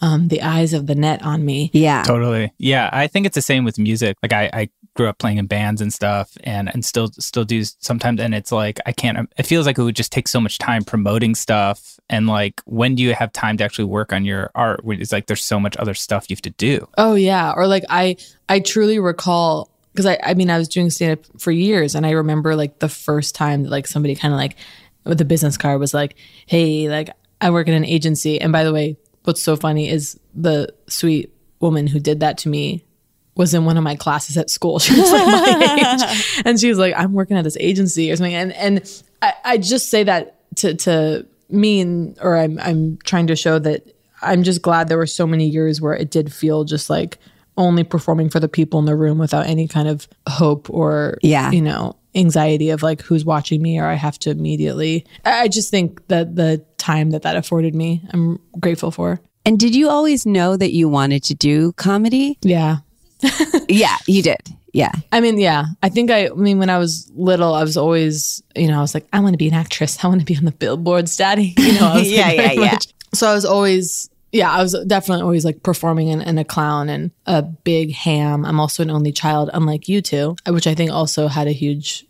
um, 0.00 0.28
the 0.28 0.42
eyes 0.42 0.72
of 0.72 0.86
the 0.86 0.94
net 0.94 1.22
on 1.22 1.44
me. 1.44 1.70
yeah 1.72 2.02
Totally. 2.02 2.52
Yeah, 2.58 2.90
I 2.92 3.06
think 3.06 3.24
it's 3.24 3.36
the 3.36 3.42
same 3.42 3.64
with 3.64 3.78
music. 3.78 4.16
Like 4.22 4.32
I, 4.32 4.50
I 4.52 4.68
grew 4.94 5.08
up 5.08 5.18
playing 5.18 5.38
in 5.38 5.46
bands 5.46 5.80
and 5.80 5.92
stuff 5.92 6.36
and 6.44 6.68
and 6.72 6.84
still 6.84 7.08
still 7.18 7.44
do 7.44 7.64
sometimes 7.64 8.20
and 8.20 8.34
it's 8.34 8.52
like 8.52 8.78
I 8.84 8.92
can't 8.92 9.30
it 9.38 9.46
feels 9.46 9.66
like 9.66 9.78
it 9.78 9.82
would 9.82 9.96
just 9.96 10.12
take 10.12 10.28
so 10.28 10.40
much 10.40 10.58
time 10.58 10.84
promoting 10.84 11.34
stuff 11.34 11.98
and 12.08 12.26
like 12.26 12.60
when 12.66 12.94
do 12.94 13.02
you 13.02 13.14
have 13.14 13.32
time 13.32 13.56
to 13.56 13.64
actually 13.64 13.86
work 13.86 14.12
on 14.12 14.24
your 14.24 14.50
art? 14.54 14.80
It's 14.84 15.12
like 15.12 15.26
there's 15.26 15.44
so 15.44 15.58
much 15.58 15.76
other 15.78 15.94
stuff 15.94 16.26
you 16.28 16.36
have 16.36 16.42
to 16.42 16.50
do. 16.50 16.86
Oh 16.98 17.14
yeah, 17.14 17.52
or 17.56 17.66
like 17.66 17.84
I 17.88 18.16
I 18.48 18.60
truly 18.60 18.98
recall 18.98 19.70
because 19.92 20.06
I 20.06 20.18
I 20.22 20.34
mean 20.34 20.50
I 20.50 20.58
was 20.58 20.68
doing 20.68 20.90
stand 20.90 21.18
up 21.18 21.40
for 21.40 21.50
years 21.50 21.94
and 21.94 22.06
I 22.06 22.10
remember 22.10 22.54
like 22.54 22.78
the 22.80 22.88
first 22.88 23.34
time 23.34 23.62
that 23.62 23.70
like 23.70 23.86
somebody 23.86 24.14
kind 24.14 24.34
of 24.34 24.38
like 24.38 24.56
with 25.04 25.20
a 25.20 25.24
business 25.24 25.56
card 25.56 25.80
was 25.80 25.94
like, 25.94 26.16
"Hey, 26.46 26.88
like 26.88 27.10
I 27.40 27.50
work 27.50 27.66
in 27.66 27.74
an 27.74 27.84
agency." 27.84 28.40
And 28.40 28.52
by 28.52 28.62
the 28.62 28.72
way, 28.72 28.96
what's 29.24 29.42
so 29.42 29.56
funny 29.56 29.88
is 29.88 30.18
the 30.34 30.72
sweet 30.88 31.32
woman 31.60 31.86
who 31.86 31.98
did 31.98 32.20
that 32.20 32.38
to 32.38 32.48
me 32.48 32.84
was 33.34 33.54
in 33.54 33.64
one 33.64 33.76
of 33.76 33.82
my 33.84 33.96
classes 33.96 34.36
at 34.36 34.50
school. 34.50 34.78
She 34.80 34.98
was 35.00 35.10
like 35.10 35.26
my 35.26 35.94
age. 35.94 36.42
And 36.46 36.60
she 36.60 36.68
was 36.68 36.78
like, 36.78 36.94
I'm 36.96 37.12
working 37.12 37.36
at 37.36 37.44
this 37.44 37.56
agency 37.60 38.10
or 38.12 38.16
something. 38.16 38.34
And 38.34 38.52
and 38.52 39.02
I, 39.22 39.32
I 39.44 39.58
just 39.58 39.88
say 39.90 40.04
that 40.04 40.36
to 40.56 40.74
to 40.74 41.26
mean 41.48 42.16
or 42.20 42.36
I'm 42.36 42.58
I'm 42.60 42.98
trying 43.04 43.26
to 43.28 43.36
show 43.36 43.58
that 43.58 43.94
I'm 44.22 44.42
just 44.42 44.62
glad 44.62 44.88
there 44.88 44.98
were 44.98 45.06
so 45.06 45.26
many 45.26 45.46
years 45.48 45.80
where 45.80 45.94
it 45.94 46.10
did 46.10 46.32
feel 46.32 46.64
just 46.64 46.88
like 46.90 47.18
only 47.58 47.84
performing 47.84 48.30
for 48.30 48.40
the 48.40 48.48
people 48.48 48.80
in 48.80 48.86
the 48.86 48.96
room 48.96 49.18
without 49.18 49.46
any 49.46 49.68
kind 49.68 49.86
of 49.88 50.08
hope 50.28 50.70
or 50.70 51.18
Yeah. 51.22 51.50
you 51.50 51.60
know 51.60 51.96
anxiety 52.14 52.70
of 52.70 52.82
like 52.82 53.00
who's 53.02 53.24
watching 53.24 53.60
me 53.62 53.78
or 53.78 53.86
I 53.86 53.94
have 53.94 54.18
to 54.20 54.30
immediately 54.30 55.04
I 55.24 55.42
I 55.42 55.48
just 55.48 55.70
think 55.70 56.06
that 56.08 56.36
the 56.36 56.64
time 56.78 57.10
that 57.10 57.22
that 57.22 57.36
afforded 57.36 57.74
me 57.74 58.02
I'm 58.12 58.38
grateful 58.60 58.90
for 58.90 59.20
and 59.44 59.58
did 59.58 59.74
you 59.74 59.88
always 59.90 60.24
know 60.26 60.56
that 60.56 60.72
you 60.72 60.88
wanted 60.88 61.22
to 61.24 61.34
do 61.34 61.72
comedy 61.72 62.38
yeah 62.42 62.78
yeah 63.68 63.96
you 64.06 64.22
did 64.22 64.40
yeah 64.72 64.92
I 65.12 65.20
mean, 65.20 65.38
yeah. 65.38 65.66
I 65.82 65.90
think 65.90 66.10
I, 66.10 66.28
I 66.28 66.30
mean, 66.30 66.58
when 66.58 66.70
I 66.70 66.78
was 66.78 67.10
little, 67.14 67.52
I 67.52 67.60
was 67.62 67.76
always, 67.76 68.42
you 68.56 68.68
know, 68.68 68.78
I 68.78 68.80
was 68.80 68.94
like, 68.94 69.06
I 69.12 69.20
want 69.20 69.34
to 69.34 69.36
be 69.36 69.46
an 69.48 69.52
actress. 69.52 70.02
I 70.02 70.08
want 70.08 70.20
to 70.20 70.24
be 70.24 70.34
on 70.34 70.46
the 70.46 70.50
billboards, 70.52 71.14
daddy. 71.14 71.52
You 71.58 71.74
know, 71.74 71.88
I 71.88 71.98
was 71.98 72.10
Yeah, 72.20 72.30
yeah, 72.32 72.52
yeah. 72.52 72.70
much- 72.72 72.86
So 73.12 73.28
I 73.28 73.34
was 73.34 73.44
always, 73.44 74.08
yeah, 74.32 74.50
I 74.50 74.62
was 74.62 74.74
definitely 74.86 75.24
always 75.24 75.44
like 75.44 75.62
performing 75.62 76.08
in, 76.08 76.22
in 76.22 76.38
a 76.38 76.44
clown 76.44 76.88
and 76.88 77.10
a 77.26 77.42
big 77.42 77.92
ham. 77.92 78.46
I'm 78.46 78.58
also 78.58 78.82
an 78.82 78.90
only 78.90 79.12
child, 79.12 79.50
unlike 79.52 79.90
you 79.90 80.00
two, 80.00 80.36
which 80.48 80.66
I 80.66 80.74
think 80.74 80.90
also 80.90 81.28
had 81.28 81.48
a 81.48 81.52
huge, 81.52 82.06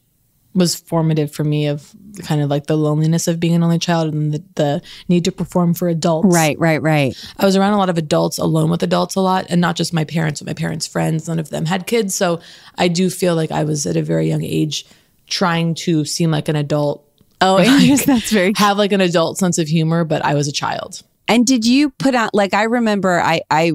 was 0.55 0.75
formative 0.75 1.33
for 1.33 1.45
me 1.45 1.67
of 1.67 1.95
kind 2.25 2.43
of 2.43 2.51
like 2.51 2.67
the 2.67 2.77
loneliness 2.77 3.27
of 3.27 3.41
being 3.41 3.55
an 3.55 3.63
only 3.63 3.79
child 3.79 4.13
and 4.13 4.35
the, 4.35 4.45
the 4.55 4.83
need 5.09 5.25
to 5.25 5.33
perform 5.33 5.75
for 5.75 5.89
adults. 5.89 6.35
right 6.35 6.59
right 6.59 6.83
right 6.83 7.17
I 7.39 7.47
was 7.47 7.57
around 7.57 7.73
a 7.73 7.79
lot 7.79 7.89
of 7.89 7.99
adults, 7.99 8.39
alone 8.39 8.71
with 8.71 8.83
adults 8.83 9.15
a 9.15 9.21
lot, 9.21 9.47
and 9.49 9.61
not 9.61 9.77
just 9.77 9.93
my 9.93 10.05
parents, 10.05 10.41
but 10.41 10.47
my 10.47 10.55
parents' 10.55 10.87
friends. 10.87 11.29
None 11.29 11.39
of 11.39 11.51
them 11.51 11.65
had 11.65 11.87
kids. 11.87 12.15
So 12.15 12.41
I 12.77 12.89
do 12.89 13.09
feel 13.11 13.35
like 13.35 13.51
I 13.51 13.65
was 13.65 13.87
at 13.87 13.97
a 13.97 14.03
very 14.03 14.29
young 14.29 14.43
age 14.43 14.87
trying 15.27 15.75
to 15.75 16.05
seem 16.05 16.31
like 16.31 16.49
an 16.49 16.57
adult, 16.57 17.09
oh 17.41 17.59
yes, 17.63 18.05
that's 18.05 18.31
very 18.31 18.53
have 18.57 18.77
like 18.77 18.93
an 18.93 19.01
adult 19.01 19.39
sense 19.39 19.59
of 19.59 19.69
humor, 19.69 20.05
but 20.05 20.25
I 20.25 20.35
was 20.35 20.49
a 20.49 20.53
child. 20.53 21.03
And 21.29 21.47
did 21.47 21.65
you 21.65 21.91
put 21.91 22.15
on 22.15 22.31
like 22.35 22.53
I 22.53 22.65
remember 22.65 23.21
I 23.21 23.43
I 23.51 23.73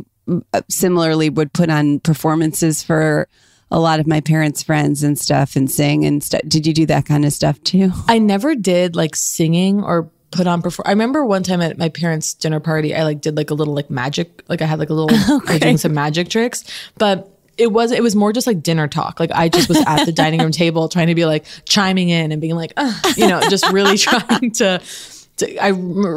uh, 0.54 0.62
similarly 0.70 1.30
would 1.30 1.54
put 1.54 1.70
on 1.70 2.00
performances 2.02 2.84
for 2.84 3.28
a 3.70 3.80
lot 3.80 4.00
of 4.00 4.08
my 4.08 4.22
parents' 4.22 4.64
friends 4.64 5.04
and 5.04 5.20
stuff 5.20 5.56
and 5.56 5.70
sing 5.70 6.06
and 6.06 6.24
stuff. 6.24 6.42
Did 6.48 6.66
you 6.66 6.74
do 6.74 6.86
that 6.86 7.06
kind 7.06 7.26
of 7.26 7.34
stuff 7.34 7.62
too? 7.64 7.92
I 8.08 8.20
never 8.20 8.56
did 8.56 8.96
like 8.96 9.16
singing 9.16 9.84
or 9.84 10.10
put 10.32 10.48
on 10.48 10.62
perform. 10.62 10.86
I 10.88 10.92
remember 10.92 11.26
one 11.26 11.44
time 11.44 11.62
at 11.62 11.78
my 11.78 11.90
parents' 11.90 12.34
dinner 12.34 12.60
party, 12.60 12.96
I 12.96 13.04
like 13.04 13.22
did 13.22 13.36
like 13.36 13.50
a 13.50 13.54
little 13.54 13.74
like 13.74 13.90
magic, 13.90 14.44
like 14.48 14.62
I 14.62 14.66
had 14.66 14.80
like 14.80 14.90
a 14.90 14.94
little 14.94 15.38
okay. 15.38 15.60
doing 15.60 15.78
some 15.78 15.94
magic 15.94 16.30
tricks, 16.30 16.64
but 16.98 17.30
it 17.58 17.72
was 17.72 17.92
it 17.92 18.04
was 18.04 18.16
more 18.16 18.32
just 18.32 18.48
like 18.48 18.62
dinner 18.62 18.88
talk. 18.88 19.20
Like 19.20 19.32
I 19.32 19.50
just 19.50 19.68
was 19.68 19.78
at 19.86 20.06
the 20.06 20.12
dining 20.12 20.40
room 20.40 20.52
table 20.52 20.88
trying 20.90 21.08
to 21.08 21.16
be 21.16 21.26
like 21.26 21.46
chiming 21.66 22.10
in 22.10 22.32
and 22.32 22.40
being 22.40 22.56
like, 22.56 22.74
you 23.16 23.28
know, 23.28 23.42
just 23.50 23.70
really 23.72 23.98
trying 23.98 24.52
to. 24.52 24.82
to 25.38 25.64
I 25.64 25.74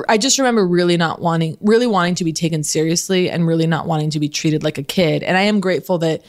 I 0.09 0.19
just 0.19 0.39
remember 0.39 0.67
really 0.67 0.97
not 0.97 1.21
wanting 1.21 1.57
really 1.61 1.87
wanting 1.87 2.15
to 2.17 2.25
be 2.25 2.33
taken 2.33 2.63
seriously 2.63 3.31
and 3.31 3.47
really 3.47 3.67
not 3.67 3.87
wanting 3.87 4.11
to 4.11 4.21
be 4.21 4.29
treated 4.29 4.63
like 4.63 4.79
a 4.79 4.83
kid. 4.83 5.23
And 5.23 5.37
I 5.37 5.43
am 5.43 5.61
grateful 5.61 5.99
that 5.99 6.23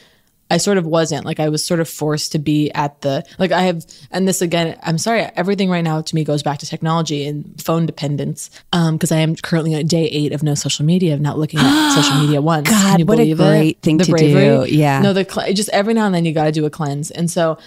I 0.52 0.58
sort 0.58 0.78
of 0.78 0.86
wasn't. 0.86 1.26
Like 1.26 1.40
I 1.40 1.48
was 1.48 1.66
sort 1.66 1.80
of 1.80 1.88
forced 1.88 2.34
to 2.34 2.40
be 2.40 2.70
at 2.72 3.00
the 3.02 3.24
like 3.40 3.54
I 3.54 3.62
have 3.62 3.86
and 4.12 4.28
this 4.28 4.42
again 4.42 4.78
I'm 4.84 4.98
sorry 4.98 5.22
everything 5.22 5.70
right 5.70 5.84
now 5.84 6.02
to 6.02 6.16
me 6.16 6.26
goes 6.26 6.44
back 6.44 6.60
to 6.60 6.66
technology 6.66 7.26
and 7.26 7.60
phone 7.62 7.86
dependence 7.86 8.50
um 8.74 8.96
because 8.96 9.14
I 9.14 9.20
am 9.20 9.36
currently 9.38 9.74
on 9.76 9.88
day 9.88 10.06
8 10.08 10.34
of 10.34 10.44
no 10.44 10.54
social 10.54 10.86
media 10.86 11.14
of 11.14 11.22
not 11.22 11.40
looking 11.40 11.62
at 11.62 11.96
social 11.96 12.20
media 12.20 12.42
once. 12.42 12.70
God 12.70 13.08
what 13.08 13.20
a 13.20 13.34
great 13.34 13.78
it? 13.78 13.82
thing 13.82 13.98
the 13.98 14.04
to 14.04 14.12
bravery. 14.12 14.68
do 14.68 14.76
yeah. 14.76 15.02
No 15.02 15.14
the 15.14 15.24
just 15.56 15.70
every 15.70 15.94
now 15.94 16.06
and 16.06 16.14
then 16.14 16.26
you 16.26 16.34
got 16.34 16.46
to 16.46 16.52
do 16.52 16.66
a 16.66 16.70
cleanse. 16.70 17.12
And 17.12 17.32
so 17.32 17.58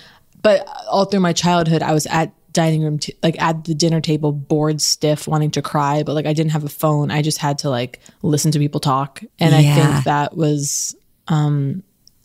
but 0.42 0.68
all 0.86 1.06
through 1.06 1.20
my 1.20 1.32
childhood 1.32 1.82
I 1.82 1.94
was 1.94 2.06
at 2.06 2.32
dining 2.52 2.82
room 2.84 2.98
t- 2.98 3.16
like 3.22 3.40
at 3.40 3.64
the 3.64 3.74
dinner 3.74 4.02
table 4.02 4.30
bored 4.30 4.80
stiff 4.80 5.26
wanting 5.26 5.50
to 5.52 5.62
cry 5.62 6.02
but 6.04 6.12
like 6.12 6.26
I 6.26 6.34
didn't 6.34 6.52
have 6.52 6.64
a 6.64 6.68
phone. 6.68 7.10
I 7.10 7.22
just 7.22 7.38
had 7.38 7.58
to 7.58 7.70
like 7.70 8.00
listen 8.20 8.52
to 8.52 8.58
people 8.58 8.80
talk. 8.80 9.22
And 9.40 9.52
yeah. 9.52 9.58
I 9.58 9.74
think 9.74 10.04
that 10.04 10.36
was 10.36 10.94
um 11.28 11.82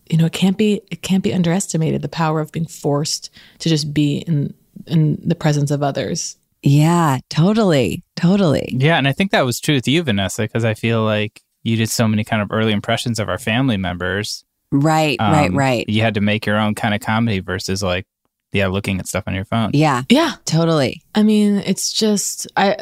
you 0.09 0.17
know, 0.17 0.25
it 0.25 0.33
can't 0.33 0.57
be 0.57 0.81
it 0.91 1.01
can't 1.01 1.23
be 1.23 1.33
underestimated 1.33 2.01
the 2.01 2.09
power 2.09 2.39
of 2.39 2.51
being 2.51 2.65
forced 2.65 3.29
to 3.59 3.69
just 3.69 3.93
be 3.93 4.17
in 4.19 4.53
in 4.87 5.19
the 5.23 5.35
presence 5.35 5.71
of 5.71 5.83
others. 5.83 6.37
Yeah, 6.61 7.19
totally. 7.29 8.03
Totally. 8.15 8.69
Yeah, 8.77 8.97
and 8.97 9.07
I 9.07 9.13
think 9.13 9.31
that 9.31 9.45
was 9.45 9.59
true 9.59 9.75
with 9.75 9.87
you, 9.87 10.03
Vanessa, 10.03 10.41
because 10.41 10.65
I 10.65 10.73
feel 10.73 11.03
like 11.03 11.41
you 11.63 11.77
did 11.77 11.89
so 11.89 12.07
many 12.07 12.23
kind 12.23 12.41
of 12.41 12.51
early 12.51 12.73
impressions 12.73 13.19
of 13.19 13.29
our 13.29 13.37
family 13.37 13.77
members. 13.77 14.43
Right, 14.71 15.17
um, 15.19 15.31
right, 15.31 15.53
right. 15.53 15.89
You 15.89 16.01
had 16.01 16.15
to 16.15 16.21
make 16.21 16.45
your 16.45 16.57
own 16.57 16.75
kind 16.75 16.93
of 16.93 17.01
comedy 17.01 17.39
versus 17.39 17.81
like 17.81 18.05
yeah, 18.51 18.67
looking 18.67 18.99
at 18.99 19.07
stuff 19.07 19.25
on 19.27 19.35
your 19.35 19.45
phone. 19.45 19.71
Yeah. 19.73 20.03
Yeah. 20.09 20.33
Totally. 20.45 21.03
I 21.13 21.23
mean, 21.23 21.57
it's 21.65 21.93
just 21.93 22.47
I 22.57 22.73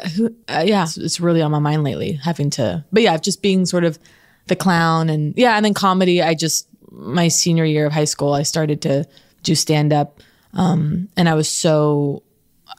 uh, 0.48 0.64
yeah, 0.64 0.84
it's, 0.84 0.96
it's 0.96 1.20
really 1.20 1.42
on 1.42 1.50
my 1.50 1.58
mind 1.58 1.84
lately 1.84 2.12
having 2.12 2.50
to 2.50 2.84
But 2.92 3.02
yeah, 3.02 3.16
just 3.18 3.42
being 3.42 3.66
sort 3.66 3.84
of 3.84 3.98
the 4.46 4.56
clown 4.56 5.10
and 5.10 5.34
yeah, 5.36 5.56
and 5.56 5.64
then 5.64 5.74
comedy 5.74 6.22
I 6.22 6.34
just 6.34 6.68
my 6.90 7.28
senior 7.28 7.64
year 7.64 7.86
of 7.86 7.92
high 7.92 8.04
school, 8.04 8.32
I 8.32 8.42
started 8.42 8.82
to 8.82 9.06
do 9.42 9.54
stand 9.54 9.92
up. 9.92 10.20
Um, 10.54 11.08
and 11.16 11.28
I 11.28 11.34
was 11.34 11.48
so, 11.48 12.22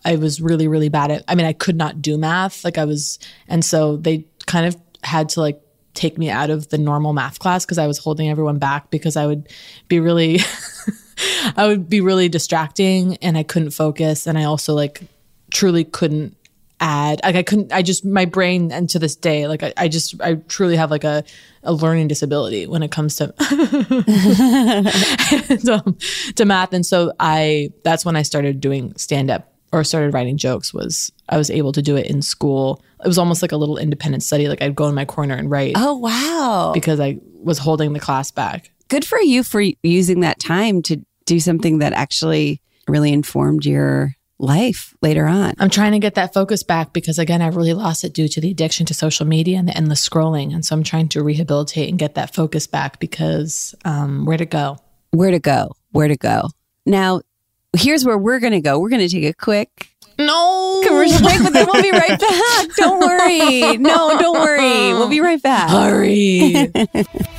I 0.04 0.16
was 0.16 0.42
really, 0.42 0.68
really 0.68 0.90
bad 0.90 1.12
at, 1.12 1.24
I 1.28 1.36
mean, 1.36 1.46
I 1.46 1.54
could 1.54 1.76
not 1.76 2.02
do 2.02 2.18
math. 2.18 2.64
Like 2.64 2.78
I 2.78 2.86
was, 2.86 3.20
and 3.48 3.64
so 3.64 3.98
they 3.98 4.26
kind 4.46 4.66
of 4.66 4.76
had 5.04 5.30
to 5.30 5.42
like 5.42 5.62
take 5.94 6.18
me 6.18 6.30
out 6.30 6.50
of 6.50 6.70
the 6.70 6.78
normal 6.78 7.14
math 7.14 7.40
class 7.40 7.66
because 7.66 7.78
I 7.78 7.88
was 7.88 7.98
holding 7.98 8.30
everyone 8.30 8.58
back 8.58 8.90
because 8.90 9.16
I 9.16 9.26
would 9.26 9.50
be 9.88 10.00
really, 10.00 10.40
I 11.56 11.68
would 11.68 11.90
be 11.90 12.02
really 12.02 12.30
distracting 12.30 13.18
and 13.18 13.38
I 13.38 13.44
couldn't 13.44 13.72
focus. 13.72 14.28
And 14.28 14.38
I 14.38 14.46
also 14.46 14.74
like 14.74 15.02
truly 15.52 15.84
couldn't 15.84 16.36
add 16.80 17.20
like 17.24 17.36
i 17.36 17.44
couldn't 17.44 17.74
i 17.74 17.82
just 17.82 18.06
my 18.06 18.26
brain 18.26 18.72
and 18.72 18.90
to 18.90 19.00
this 19.00 19.16
day 19.16 19.48
like 19.48 19.64
i, 19.64 19.74
I 19.78 19.88
just 19.88 20.20
i 20.22 20.36
truly 20.36 20.76
have 20.76 20.92
like 20.92 21.04
a, 21.04 21.24
a 21.64 21.74
learning 21.74 22.08
disability 22.08 22.68
when 22.68 22.84
it 22.84 22.92
comes 22.92 23.16
to 23.18 23.28
to, 25.48 25.96
to 26.36 26.46
math. 26.46 26.74
And 26.74 26.86
so 26.86 27.12
i 27.20 27.72
that's 27.84 28.06
when 28.06 28.16
i 28.16 28.22
started 28.22 28.62
doing 28.62 28.96
stand 28.96 29.30
up 29.30 29.54
or 29.72 29.84
started 29.84 30.14
writing 30.14 30.38
jokes 30.38 30.74
was 30.74 31.12
i 31.28 31.38
was 31.38 31.50
able 31.50 31.72
to 31.74 31.82
do 31.82 31.96
it 31.96 32.08
in 32.08 32.22
school. 32.22 32.82
It 33.04 33.08
was 33.08 33.18
almost 33.18 33.42
like 33.42 33.52
a 33.52 33.58
little 33.58 33.78
independent 33.78 34.24
study. 34.24 34.48
Like 34.48 34.62
i'd 34.62 34.76
go 34.76 34.88
in 34.88 34.96
my 34.96 35.06
corner 35.06 35.36
and 35.36 35.52
write 35.52 35.74
oh 35.76 35.98
wow. 35.98 36.72
because 36.74 37.00
i 37.00 37.18
was 37.42 37.58
holding 37.58 37.94
the 37.94 38.00
class 38.00 38.32
back. 38.32 38.72
Good 38.88 39.06
for 39.06 39.20
you 39.22 39.44
for 39.44 39.62
using 39.84 40.22
that 40.22 40.40
time 40.40 40.82
to 40.84 41.02
do 41.26 41.40
something 41.40 41.80
that 41.80 41.94
actually 41.94 42.62
really 42.88 43.14
informed 43.14 43.66
your 43.66 44.16
life 44.40 44.96
later 45.02 45.28
on. 45.28 45.54
I'm 45.60 45.70
trying 45.70 45.92
to 45.92 46.00
get 46.00 46.16
that 46.16 46.34
focus 46.34 46.64
back 46.64 46.94
because 46.94 47.20
again, 47.20 47.42
I 47.42 47.48
really 47.48 47.74
lost 47.74 48.04
it 48.04 48.14
due 48.14 48.28
to 48.30 48.42
the 48.42 48.50
addiction 48.50 48.86
to 48.88 48.94
social 48.94 49.26
media 49.26 49.58
and 49.58 49.68
the 49.68 49.76
endless 49.76 50.08
scrolling. 50.08 50.54
And 50.54 50.66
so 50.66 50.76
I'm 50.76 50.84
trying 50.84 51.10
to 51.10 51.24
rehabilitate 51.24 51.90
and 51.90 52.00
get 52.00 52.16
that 52.16 52.34
focus 52.34 52.66
back 52.66 53.00
because 53.00 53.76
um, 53.86 54.26
where 54.26 54.38
to 54.38 54.46
go? 54.46 54.80
Where 55.12 55.32
to 55.32 55.40
go? 55.40 55.76
Where 55.92 56.08
to 56.08 56.18
go? 56.18 56.50
Now, 56.86 57.22
here's 57.78 58.06
where 58.06 58.18
we're 58.18 58.40
going 58.40 58.54
to 58.54 58.62
go. 58.62 58.80
We're 58.80 58.90
going 58.90 59.08
to 59.08 59.10
take 59.10 59.26
a 59.26 59.34
quick 59.34 59.90
no 60.18 60.82
commercial 60.86 61.20
break, 61.20 61.42
but 61.42 61.54
then 61.54 61.66
we'll 61.72 61.82
be 61.82 61.92
right 61.92 62.20
back. 62.20 62.76
Don't 62.76 63.00
worry. 63.00 63.78
No, 63.78 64.20
don't 64.20 64.40
worry. 64.40 64.94
We'll 64.94 65.10
be 65.10 65.22
right 65.22 65.42
back. 65.42 65.70
Hurry. 65.70 66.72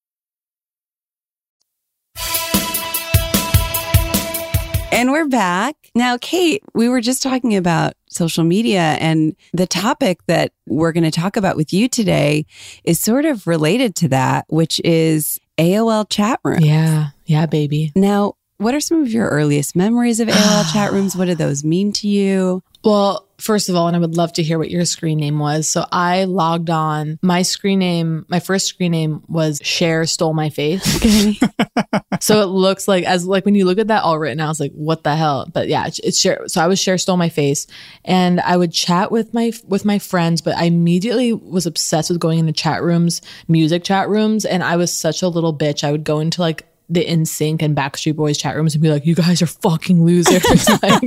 And 5.01 5.11
we're 5.11 5.27
back. 5.27 5.75
Now, 5.95 6.19
Kate, 6.21 6.61
we 6.75 6.87
were 6.87 7.01
just 7.01 7.23
talking 7.23 7.55
about 7.55 7.95
social 8.11 8.43
media, 8.43 8.97
and 8.99 9.35
the 9.51 9.65
topic 9.65 10.19
that 10.27 10.51
we're 10.67 10.91
going 10.91 11.05
to 11.05 11.09
talk 11.09 11.37
about 11.37 11.57
with 11.57 11.73
you 11.73 11.89
today 11.89 12.45
is 12.83 13.01
sort 13.01 13.25
of 13.25 13.47
related 13.47 13.95
to 13.95 14.09
that, 14.09 14.45
which 14.47 14.79
is 14.83 15.39
AOL 15.57 16.07
chat 16.07 16.39
room. 16.43 16.59
Yeah. 16.59 17.07
Yeah, 17.25 17.47
baby. 17.47 17.91
Now, 17.95 18.33
what 18.57 18.75
are 18.75 18.79
some 18.79 19.01
of 19.01 19.11
your 19.11 19.27
earliest 19.27 19.75
memories 19.75 20.19
of 20.19 20.27
AOL 20.27 20.71
chat 20.71 20.91
rooms? 20.93 21.15
What 21.15 21.25
do 21.25 21.33
those 21.33 21.63
mean 21.63 21.91
to 21.93 22.07
you? 22.07 22.61
Well, 22.83 23.27
first 23.41 23.69
of 23.69 23.75
all, 23.75 23.87
and 23.87 23.95
I 23.95 23.99
would 23.99 24.15
love 24.15 24.33
to 24.33 24.43
hear 24.43 24.57
what 24.57 24.69
your 24.69 24.85
screen 24.85 25.19
name 25.19 25.39
was. 25.39 25.67
So 25.67 25.85
I 25.91 26.25
logged 26.25 26.69
on. 26.69 27.19
My 27.21 27.41
screen 27.41 27.79
name, 27.79 28.25
my 28.29 28.39
first 28.39 28.67
screen 28.67 28.91
name 28.91 29.23
was 29.27 29.59
Share 29.63 30.05
Stole 30.05 30.33
My 30.33 30.49
Face. 30.49 30.81
Okay. 31.01 31.39
so 32.19 32.41
it 32.41 32.45
looks 32.45 32.87
like 32.87 33.05
as 33.05 33.25
like 33.25 33.43
when 33.43 33.55
you 33.55 33.65
look 33.65 33.79
at 33.79 33.87
that 33.87 34.03
all 34.03 34.19
written, 34.19 34.39
I 34.39 34.47
was 34.47 34.59
like, 34.59 34.71
what 34.73 35.03
the 35.03 35.15
hell? 35.15 35.47
But 35.51 35.67
yeah, 35.67 35.87
it's, 35.87 35.99
it's 35.99 36.19
Share. 36.19 36.47
So 36.47 36.61
I 36.61 36.67
was 36.67 36.79
Share 36.79 36.97
Stole 36.97 37.17
My 37.17 37.29
Face, 37.29 37.65
and 38.05 38.39
I 38.41 38.55
would 38.55 38.71
chat 38.71 39.11
with 39.11 39.33
my 39.33 39.51
with 39.67 39.83
my 39.83 39.97
friends. 39.97 40.41
But 40.41 40.57
I 40.57 40.65
immediately 40.65 41.33
was 41.33 41.65
obsessed 41.65 42.11
with 42.11 42.19
going 42.19 42.39
into 42.39 42.53
chat 42.53 42.83
rooms, 42.83 43.21
music 43.47 43.83
chat 43.83 44.09
rooms, 44.09 44.45
and 44.45 44.63
I 44.63 44.75
was 44.75 44.93
such 44.93 45.23
a 45.23 45.27
little 45.27 45.57
bitch. 45.57 45.83
I 45.83 45.91
would 45.91 46.03
go 46.03 46.19
into 46.19 46.41
like 46.41 46.70
the 46.91 47.05
NSYNC 47.05 47.61
and 47.61 47.75
Backstreet 47.75 48.15
Boys 48.15 48.37
chat 48.37 48.55
rooms 48.55 48.75
and 48.75 48.81
be 48.81 48.89
like, 48.89 49.05
"You 49.05 49.15
guys 49.15 49.41
are 49.41 49.47
fucking 49.47 50.03
losers." 50.03 50.43
like, 50.83 51.01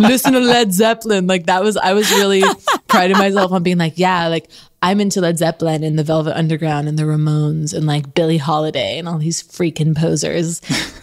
listen 0.00 0.34
to 0.34 0.40
Led 0.40 0.72
Zeppelin. 0.72 1.26
Like 1.26 1.46
that 1.46 1.62
was 1.62 1.76
I 1.76 1.94
was 1.94 2.10
really 2.10 2.42
priding 2.88 3.16
myself 3.16 3.50
on 3.52 3.62
being 3.62 3.78
like, 3.78 3.94
yeah, 3.96 4.28
like 4.28 4.48
I'm 4.82 5.00
into 5.00 5.22
Led 5.22 5.38
Zeppelin 5.38 5.82
and 5.82 5.98
the 5.98 6.04
Velvet 6.04 6.36
Underground 6.36 6.88
and 6.88 6.98
the 6.98 7.04
Ramones 7.04 7.72
and 7.72 7.86
like 7.86 8.12
Billie 8.12 8.36
Holiday 8.36 8.98
and 8.98 9.08
all 9.08 9.16
these 9.16 9.42
freaking 9.42 9.96
posers. 9.96 10.60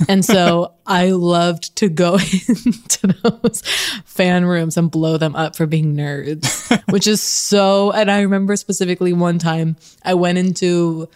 and 0.08 0.24
so 0.24 0.74
I 0.86 1.10
loved 1.10 1.76
to 1.78 1.90
go 1.90 2.14
into 2.44 3.08
those 3.24 3.64
fan 4.06 4.46
rooms 4.46 4.78
and 4.78 4.92
blow 4.92 5.18
them 5.18 5.36
up 5.36 5.56
for 5.56 5.66
being 5.66 5.96
nerds, 5.96 6.80
which 6.92 7.08
is 7.08 7.24
so. 7.24 7.92
And 7.92 8.12
I 8.12 8.22
remember 8.22 8.56
specifically 8.56 9.14
one 9.14 9.40
time 9.40 9.78
I 10.06 10.14
went 10.14 10.38
into 10.38 11.10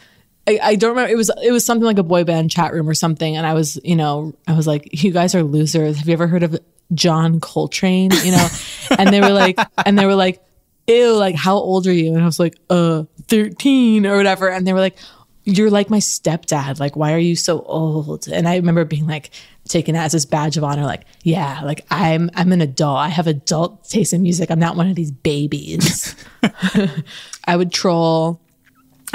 I, 0.48 0.60
I 0.62 0.76
don't 0.76 0.92
remember. 0.92 1.12
It 1.12 1.18
was 1.18 1.32
it 1.44 1.52
was 1.52 1.66
something 1.66 1.86
like 1.86 1.98
a 1.98 2.04
boy 2.04 2.24
band 2.24 2.52
chat 2.52 2.74
room 2.74 2.88
or 2.88 2.94
something, 2.94 3.36
and 3.36 3.46
I 3.46 3.54
was 3.54 3.80
you 3.84 3.96
know 3.96 4.34
I 4.48 4.54
was 4.54 4.68
like, 4.68 5.04
you 5.04 5.12
guys 5.12 5.34
are 5.36 5.44
losers. 5.44 5.98
Have 5.98 6.08
you 6.08 6.14
ever 6.14 6.28
heard 6.28 6.44
of 6.44 6.58
John 6.94 7.40
Coltrane? 7.40 8.12
You 8.24 8.32
know, 8.32 8.48
and 9.00 9.10
they 9.14 9.22
were 9.22 9.32
like, 9.32 9.60
and 9.86 9.98
they 9.98 10.06
were 10.06 10.16
like, 10.16 10.44
ew, 10.88 11.14
like 11.14 11.36
how 11.36 11.56
old 11.56 11.88
are 11.88 11.94
you? 11.94 12.14
And 12.14 12.22
I 12.22 12.26
was 12.26 12.40
like, 12.40 12.58
uh, 12.70 13.04
thirteen 13.28 14.06
or 14.06 14.18
whatever, 14.18 14.50
and 14.50 14.68
they 14.68 14.74
were 14.74 14.80
like, 14.80 14.98
you're 15.46 15.72
like 15.72 15.90
my 15.90 16.00
stepdad. 16.00 16.80
Like, 16.80 16.96
why 16.96 17.14
are 17.14 17.20
you 17.20 17.36
so 17.36 17.62
old? 17.62 18.28
And 18.28 18.48
I 18.48 18.56
remember 18.58 18.86
being 18.86 19.08
like 19.08 19.32
taken 19.68 19.96
as 19.96 20.12
this 20.12 20.26
badge 20.26 20.58
of 20.58 20.64
honor. 20.64 20.84
Like, 20.84 21.06
yeah, 21.24 21.62
like 21.64 21.86
I'm 21.90 22.30
I'm 22.36 22.52
an 22.52 22.62
adult. 22.62 22.98
I 23.00 23.10
have 23.10 23.28
adult 23.28 23.88
taste 23.90 24.14
in 24.14 24.22
music. 24.22 24.52
I'm 24.52 24.60
not 24.60 24.76
one 24.76 24.90
of 24.90 24.96
these 24.96 25.12
babies. 25.12 26.16
I 27.46 27.56
would 27.56 27.72
troll 27.72 28.42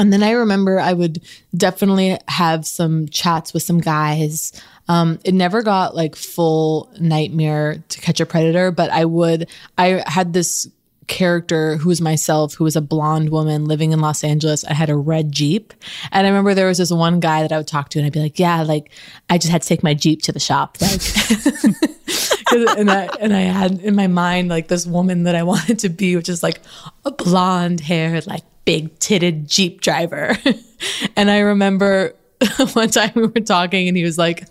and 0.01 0.13
then 0.13 0.23
I 0.23 0.31
remember 0.31 0.81
I 0.81 0.95
would 0.95 1.21
definitely 1.55 2.19
have 2.27 2.67
some 2.67 3.09
chats 3.09 3.53
with 3.53 3.63
some 3.63 3.81
guys. 3.81 4.53
Um, 4.89 5.19
it 5.25 5.35
never 5.35 5.63
got 5.63 5.95
like 5.95 6.17
full 6.17 6.91
nightmare 6.99 7.85
to 7.89 8.01
catch 8.01 8.19
a 8.19 8.27
predator, 8.27 8.71
but 8.71 8.91
I 8.91 9.05
would, 9.05 9.49
I 9.77 10.03
had 10.07 10.33
this 10.33 10.69
character 11.07 11.77
who 11.77 11.91
was 11.91 12.01
myself, 12.01 12.55
who 12.55 12.65
was 12.65 12.77
a 12.77 12.81
blonde 12.81 13.29
woman 13.29 13.67
living 13.67 13.93
in 13.93 14.01
Los 14.01 14.25
Angeles. 14.25 14.65
I 14.65 14.73
had 14.73 14.89
a 14.89 14.97
red 14.97 15.33
Jeep. 15.33 15.75
And 16.13 16.27
I 16.27 16.31
remember 16.31 16.55
there 16.55 16.69
was 16.69 16.79
this 16.79 16.91
one 16.91 17.21
guy 17.21 17.43
that 17.43 17.53
I 17.53 17.59
would 17.59 17.69
talk 17.69 17.91
to 17.91 17.99
and 17.99 18.07
I'd 18.07 18.13
be 18.13 18.21
like, 18.21 18.39
yeah, 18.39 18.63
like 18.63 18.91
I 19.29 19.37
just 19.37 19.51
had 19.51 19.61
to 19.63 19.69
take 19.69 19.83
my 19.83 19.93
Jeep 19.93 20.23
to 20.23 20.33
the 20.33 20.41
shop. 20.41 20.79
Like, 20.81 21.01
and 22.53 22.91
I, 22.91 23.09
and 23.21 23.35
I 23.35 23.41
had 23.41 23.81
in 23.81 23.95
my 23.95 24.07
mind 24.07 24.49
like 24.49 24.69
this 24.69 24.87
woman 24.87 25.25
that 25.25 25.35
I 25.35 25.43
wanted 25.43 25.79
to 25.81 25.89
be, 25.89 26.17
which 26.17 26.29
is 26.29 26.43
like 26.43 26.61
a 27.05 27.11
blonde 27.11 27.81
haired, 27.81 28.27
like 28.27 28.45
big 28.65 28.99
titted 28.99 29.49
Jeep 29.49 29.81
driver. 29.81 30.37
and 31.17 31.31
I 31.31 31.41
remember 31.41 32.15
one 32.73 32.91
time 32.91 33.13
we 33.15 33.27
were 33.27 33.41
talking 33.41 33.89
and 33.89 33.97
he 33.97 34.05
was 34.05 34.19
like, 34.19 34.47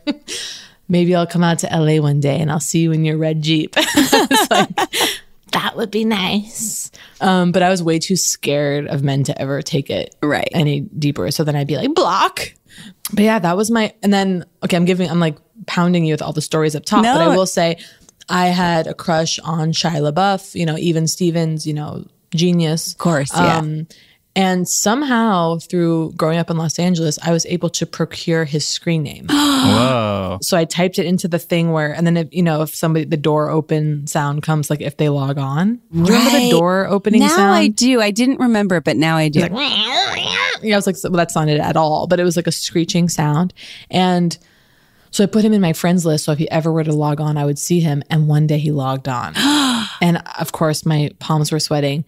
maybe 0.88 1.16
I'll 1.16 1.28
come 1.28 1.44
out 1.44 1.60
to 1.60 1.68
LA 1.68 2.02
one 2.02 2.20
day 2.20 2.40
and 2.40 2.52
I'll 2.52 2.60
see 2.60 2.80
you 2.80 2.92
in 2.92 3.06
your 3.06 3.18
red 3.18 3.42
Jeep. 3.42 3.76
like, 4.52 4.70
that 5.52 5.74
would 5.76 5.92
be 5.92 6.06
nice. 6.06 6.92
Um, 7.22 7.52
but 7.52 7.64
I 7.64 7.70
was 7.70 7.82
way 7.82 8.00
too 8.00 8.16
scared 8.16 8.88
of 8.88 9.04
men 9.04 9.24
to 9.26 9.42
ever 9.42 9.62
take 9.62 9.90
it 9.90 10.16
right 10.22 10.50
any 10.52 10.82
deeper. 10.82 11.32
So 11.32 11.44
then 11.44 11.56
I'd 11.56 11.68
be 11.68 11.78
like, 11.78 11.94
block. 11.94 12.54
But 13.14 13.24
yeah, 13.24 13.40
that 13.40 13.58
was 13.58 13.72
my, 13.72 13.94
and 14.04 14.14
then, 14.14 14.46
okay, 14.64 14.78
I'm 14.78 14.86
giving, 14.86 15.10
I'm 15.10 15.20
like 15.20 15.38
pounding 15.70 16.04
you 16.04 16.14
with 16.14 16.22
all 16.22 16.34
the 16.34 16.42
stories 16.42 16.76
up 16.76 16.84
top, 16.84 17.04
No. 17.04 17.14
but 17.14 17.22
I 17.22 17.36
will 17.36 17.46
say 17.46 17.78
I 18.28 18.48
had 18.48 18.88
a 18.88 18.94
crush 18.94 19.40
on 19.40 19.72
Shia 19.72 20.12
LaBeouf, 20.12 20.56
you 20.56 20.66
know, 20.66 20.78
even 20.78 21.08
Stevens, 21.08 21.66
you 21.66 21.74
know, 21.74 22.06
genius. 22.32 22.92
Of 22.92 22.98
course, 22.98 23.32
yeah. 23.34 23.58
Um, 23.58 23.88
and 24.36 24.68
somehow 24.70 25.58
through 25.58 26.14
growing 26.16 26.38
up 26.38 26.50
in 26.50 26.58
Los 26.58 26.78
Angeles, 26.80 27.18
I 27.24 27.32
was 27.32 27.46
able 27.48 27.70
to 27.72 27.86
procure 27.86 28.46
his 28.46 28.66
screen 28.68 29.04
name. 29.04 29.26
Whoa. 29.30 30.38
So 30.42 30.56
I 30.56 30.66
typed 30.66 31.00
it 31.00 31.06
into 31.06 31.28
the 31.28 31.40
thing 31.40 31.72
where, 31.72 31.92
and 31.94 32.06
then 32.06 32.16
if 32.16 32.28
you 32.32 32.44
know, 32.44 32.62
if 32.62 32.74
somebody 32.74 33.06
the 33.06 33.18
door 33.18 33.50
open 33.50 34.06
sound 34.08 34.44
comes, 34.44 34.70
like 34.70 34.82
if 34.82 34.98
they 34.98 35.10
log 35.10 35.38
on, 35.40 35.82
remember 35.92 36.30
the 36.40 36.52
door 36.52 36.88
opening 36.88 37.22
now 37.22 37.28
sound? 37.30 37.52
I 37.52 37.68
do. 37.68 38.00
I 38.00 38.12
didn't 38.12 38.40
remember, 38.40 38.80
but 38.80 38.96
now 38.96 39.18
I 39.18 39.30
do. 39.30 39.42
Like, 39.42 39.52
yeah, 40.62 40.74
I 40.74 40.78
was 40.78 40.88
like, 40.88 40.96
well, 41.04 41.14
that's 41.14 41.36
not 41.36 41.50
it 41.50 41.60
at 41.60 41.76
all, 41.76 42.08
but 42.08 42.20
it 42.20 42.24
was 42.24 42.36
like 42.38 42.48
a 42.48 42.52
screeching 42.52 43.10
sound. 43.10 43.54
And 43.90 44.38
so 45.12 45.24
I 45.24 45.28
put 45.28 45.44
him 45.44 45.54
in 45.54 45.62
my 45.62 45.74
friends 45.74 46.06
list. 46.06 46.26
So 46.26 46.32
if 46.32 46.38
he 46.38 46.50
ever 46.52 46.72
were 46.72 46.84
to 46.84 46.94
log 46.94 47.20
on, 47.20 47.38
I 47.38 47.46
would 47.46 47.60
see 47.60 47.80
him. 47.80 48.04
And 48.10 48.28
one 48.28 48.48
day 48.48 48.60
he 48.60 48.72
logged 48.72 49.08
on. 49.08 49.34
and 50.02 50.22
of 50.40 50.52
course, 50.52 50.86
my 50.86 51.12
palms 51.20 51.52
were 51.52 51.60
sweating. 51.60 52.06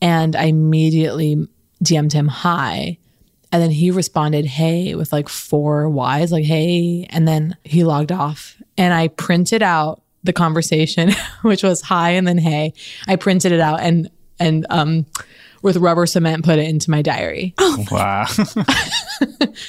And 0.00 0.36
I 0.36 0.44
immediately 0.44 1.48
DM'd 1.82 2.12
him 2.12 2.28
hi. 2.28 2.98
And 3.50 3.62
then 3.62 3.70
he 3.70 3.90
responded, 3.90 4.46
hey, 4.46 4.94
with 4.94 5.12
like 5.12 5.28
four 5.28 5.88
Y's, 5.88 6.32
like, 6.32 6.44
hey. 6.44 7.06
And 7.10 7.26
then 7.26 7.56
he 7.64 7.84
logged 7.84 8.12
off. 8.12 8.60
And 8.76 8.92
I 8.92 9.08
printed 9.08 9.62
out 9.62 10.02
the 10.24 10.32
conversation, 10.32 11.12
which 11.42 11.62
was 11.62 11.80
hi 11.80 12.10
and 12.10 12.26
then 12.26 12.38
hey. 12.38 12.74
I 13.06 13.16
printed 13.16 13.52
it 13.52 13.60
out 13.60 13.80
and, 13.80 14.10
and, 14.38 14.66
um, 14.70 15.06
with 15.64 15.78
rubber 15.78 16.06
cement, 16.06 16.44
put 16.44 16.58
it 16.58 16.68
into 16.68 16.90
my 16.90 17.02
diary. 17.02 17.54
Oh, 17.58 17.84
Wow. 17.90 18.26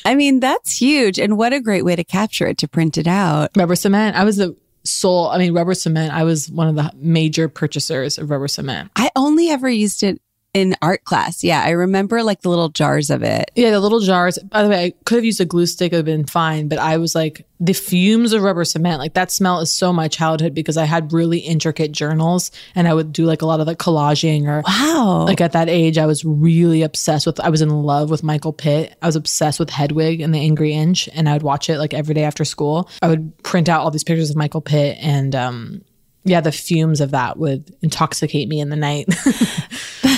I 0.06 0.14
mean, 0.14 0.42
that's 0.42 0.80
huge. 0.80 1.18
And 1.18 1.38
what 1.38 1.54
a 1.54 1.62
great 1.62 1.86
way 1.86 1.96
to 1.96 2.04
capture 2.04 2.46
it 2.46 2.58
to 2.60 2.68
print 2.68 2.98
it 2.98 3.08
out. 3.08 3.52
Rubber 3.56 3.76
cement. 3.76 4.16
I 4.16 4.26
was 4.26 4.38
the 4.38 4.56
sole, 4.84 5.30
I 5.30 5.38
mean, 5.38 5.54
rubber 5.54 5.74
cement. 5.74 6.14
I 6.14 6.24
was 6.24 6.52
one 6.52 6.68
of 6.68 6.76
the 6.76 6.92
major 6.96 7.48
purchasers 7.50 8.18
of 8.18 8.30
rubber 8.30 8.48
cement. 8.48 8.92
I 8.96 9.10
only 9.16 9.50
ever 9.50 9.70
used 9.70 10.04
it 10.04 10.22
in 10.56 10.74
art 10.82 11.04
class. 11.04 11.44
Yeah, 11.44 11.62
I 11.62 11.72
remember 11.72 12.24
like 12.24 12.42
the 12.42 12.48
little 12.48 12.70
jars 12.70 13.10
of 13.10 13.24
it. 13.24 13.52
Yeah, 13.56 13.72
the 13.72 13.80
little 13.82 14.00
jars. 14.00 14.40
By 14.40 14.64
the 14.64 14.70
way, 14.70 14.86
I 14.86 14.94
could 15.04 15.16
have 15.18 15.26
used 15.26 15.42
a 15.42 15.46
glue 15.46 15.66
stick, 15.66 15.92
it 15.92 15.98
would 15.98 16.08
have 16.08 16.18
been 16.18 16.26
fine. 16.26 16.70
But 16.70 16.80
I 16.80 16.96
was 16.96 17.14
like, 17.14 17.46
the 17.60 17.74
fumes 17.74 18.32
of 18.32 18.42
rubber 18.42 18.64
cement, 18.64 19.00
like 19.00 19.16
that 19.16 19.32
smell 19.32 19.60
is 19.60 19.70
so 19.70 19.92
my 19.92 20.08
childhood 20.08 20.54
because 20.54 20.78
I 20.78 20.86
had 20.86 21.12
really 21.12 21.40
intricate 21.40 21.92
journals 21.92 22.52
and 22.74 22.88
I 22.88 22.94
would 22.94 23.12
do 23.12 23.26
like 23.26 23.42
a 23.42 23.46
lot 23.46 23.60
of 23.60 23.68
like 23.68 23.80
collaging 23.80 24.46
or 24.48 24.62
Wow. 24.66 25.26
like 25.26 25.42
at 25.42 25.52
that 25.52 25.68
age, 25.68 25.98
I 25.98 26.06
was 26.06 26.24
really 26.24 26.84
obsessed 26.84 27.26
with, 27.26 27.40
I 27.42 27.50
was 27.50 27.62
in 27.62 27.70
love 27.70 28.10
with 28.10 28.24
Michael 28.24 28.54
Pitt. 28.54 28.96
I 29.02 29.08
was 29.08 29.18
obsessed 29.18 29.60
with 29.60 29.70
Hedwig 29.70 30.22
and 30.22 30.34
the 30.34 30.40
Angry 30.40 30.72
Inch 30.74 31.10
and 31.14 31.28
I 31.28 31.34
would 31.34 31.44
watch 31.44 31.70
it 31.70 31.80
like 31.80 31.94
every 31.94 32.14
day 32.16 32.24
after 32.24 32.46
school. 32.46 32.90
I 33.02 33.08
would 33.10 33.38
print 33.44 33.68
out 33.68 33.82
all 33.82 33.92
these 33.92 34.06
pictures 34.06 34.30
of 34.30 34.38
Michael 34.38 34.62
Pitt 34.62 34.98
and, 35.02 35.36
um, 35.36 35.82
yeah, 36.28 36.42
the 36.42 36.52
fumes 36.52 37.02
of 37.02 37.12
that 37.12 37.38
would 37.38 37.72
intoxicate 37.84 38.50
me 38.50 38.60
in 38.60 38.70
the 38.70 38.76
night. 38.76 39.06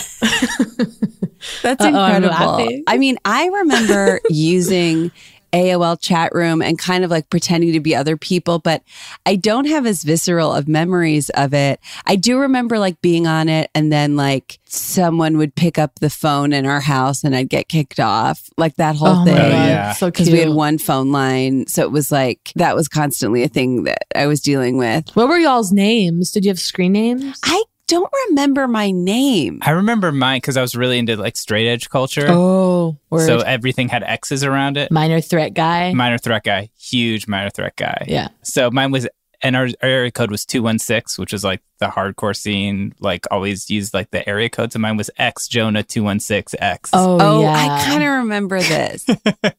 That's 1.62 1.84
incredible. 1.84 2.70
I 2.88 2.98
mean, 2.98 3.18
I 3.26 3.48
remember 3.48 4.20
using 4.30 5.12
AOL 5.54 6.00
chat 6.02 6.34
room 6.36 6.62
and 6.62 6.78
kind 6.78 7.06
of 7.06 7.10
like 7.10 7.30
pretending 7.30 7.72
to 7.72 7.80
be 7.80 7.96
other 7.96 8.18
people, 8.18 8.60
but 8.60 8.84
I 9.26 9.38
don't 9.38 9.66
have 9.66 9.86
as 9.86 10.04
visceral 10.04 10.54
of 10.54 10.68
memories 10.68 11.30
of 11.32 11.54
it. 11.54 11.80
I 12.06 12.18
do 12.18 12.38
remember 12.40 12.78
like 12.80 13.02
being 13.02 13.28
on 13.28 13.48
it 13.48 13.72
and 13.74 13.92
then 13.92 14.18
like 14.18 14.60
someone 14.66 15.38
would 15.38 15.56
pick 15.56 15.78
up 15.80 16.00
the 16.00 16.10
phone 16.10 16.52
in 16.52 16.66
our 16.66 16.82
house 16.82 17.24
and 17.24 17.34
I'd 17.34 17.50
get 17.50 17.70
kicked 17.70 18.00
off, 18.00 18.50
like 18.58 18.76
that 18.76 18.98
whole 18.98 19.22
Oh 19.22 19.26
thing. 19.26 19.36
God, 19.36 19.52
yeah. 19.52 19.94
so 19.94 20.08
Because 20.08 20.30
we 20.30 20.40
had 20.40 20.50
one 20.50 20.78
phone 20.78 21.14
line. 21.14 21.66
So 21.68 21.84
it 21.84 21.92
was 21.92 22.12
like 22.12 22.52
that 22.56 22.76
was 22.76 22.90
constantly 22.90 23.44
a 23.44 23.48
thing 23.48 23.84
that 23.86 24.04
I 24.16 24.28
was 24.28 24.42
dealing 24.42 24.78
with. 24.78 25.10
What 25.16 25.30
were 25.30 25.38
y'all's 25.38 25.72
names? 25.72 26.32
Did 26.32 26.44
you 26.44 26.50
have 26.50 26.60
screen 26.60 26.92
names? 26.92 27.40
I 27.44 27.64
don't 27.88 28.12
remember 28.30 28.68
my 28.68 28.92
name. 28.92 29.60
I 29.64 29.72
remember 29.72 30.12
mine 30.12 30.38
because 30.38 30.58
I 30.58 30.62
was 30.62 30.76
really 30.76 30.98
into 30.98 31.16
like 31.16 31.38
straight 31.38 31.68
edge 31.68 31.90
culture. 31.90 32.26
Oh, 32.28 32.98
word. 33.10 33.26
so 33.26 33.40
everything 33.40 33.90
had 33.90 34.04
X's 34.04 34.44
around 34.44 34.78
it. 34.78 34.92
minor 34.92 35.22
threat 35.22 35.54
guy. 35.54 35.94
Minor 35.94 36.18
threat 36.18 36.44
guy, 36.44 36.70
huge 36.78 37.28
minor 37.28 37.50
threat 37.50 37.76
guy. 37.76 38.06
yeah. 38.08 38.28
So 38.44 38.70
mine 38.72 38.92
was, 38.92 39.08
and 39.42 39.56
our, 39.56 39.66
our 39.84 39.90
area 39.90 40.12
code 40.12 40.32
was 40.32 40.46
216, 40.46 41.22
which 41.22 41.34
is 41.34 41.44
like 41.44 41.62
the 41.80 41.88
hardcore 41.88 42.36
scene, 42.36 42.94
like 43.00 43.26
always 43.30 43.70
used 43.70 43.94
like 43.94 44.10
the 44.12 44.28
area 44.28 44.50
code. 44.50 44.74
So 44.74 44.80
mine 44.80 44.98
was 44.98 45.10
X 45.18 45.48
Jonah 45.48 45.84
216X. 45.84 46.90
Oh, 46.94 47.18
Oh, 47.20 47.42
yeah. 47.42 47.54
I 47.54 47.86
kind 47.86 48.04
of 48.04 48.10
remember 48.10 48.60
this. 48.60 49.06
oh, 49.10 49.16
But 49.44 49.54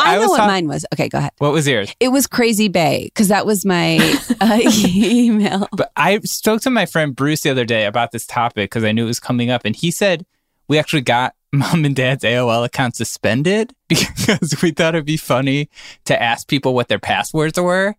I, 0.00 0.14
I 0.14 0.18
know 0.18 0.28
what 0.28 0.36
talk- 0.38 0.46
mine 0.48 0.68
was. 0.68 0.86
Okay, 0.92 1.08
go 1.08 1.18
ahead. 1.18 1.32
What 1.38 1.52
was 1.52 1.66
yours? 1.66 1.92
It 2.00 2.08
was 2.08 2.26
Crazy 2.26 2.68
Bay 2.68 3.06
because 3.06 3.28
that 3.28 3.46
was 3.46 3.64
my 3.64 3.98
uh, 4.40 4.60
email. 4.94 5.68
But 5.72 5.90
I 5.96 6.20
spoke 6.20 6.62
to 6.62 6.70
my 6.70 6.86
friend 6.86 7.14
Bruce 7.16 7.40
the 7.42 7.50
other 7.50 7.64
day 7.64 7.86
about 7.86 8.12
this 8.12 8.26
topic 8.26 8.70
because 8.70 8.84
I 8.84 8.92
knew 8.92 9.04
it 9.04 9.08
was 9.08 9.20
coming 9.20 9.50
up, 9.50 9.62
and 9.64 9.74
he 9.74 9.90
said 9.90 10.24
we 10.68 10.78
actually 10.78 11.02
got 11.02 11.34
mom 11.52 11.84
and 11.84 11.94
dad's 11.96 12.22
AOL 12.24 12.64
account 12.64 12.96
suspended 12.96 13.72
because 13.88 14.60
we 14.62 14.70
thought 14.72 14.94
it'd 14.94 15.04
be 15.06 15.16
funny 15.16 15.68
to 16.04 16.20
ask 16.20 16.46
people 16.48 16.74
what 16.74 16.88
their 16.88 16.98
passwords 16.98 17.58
were. 17.58 17.94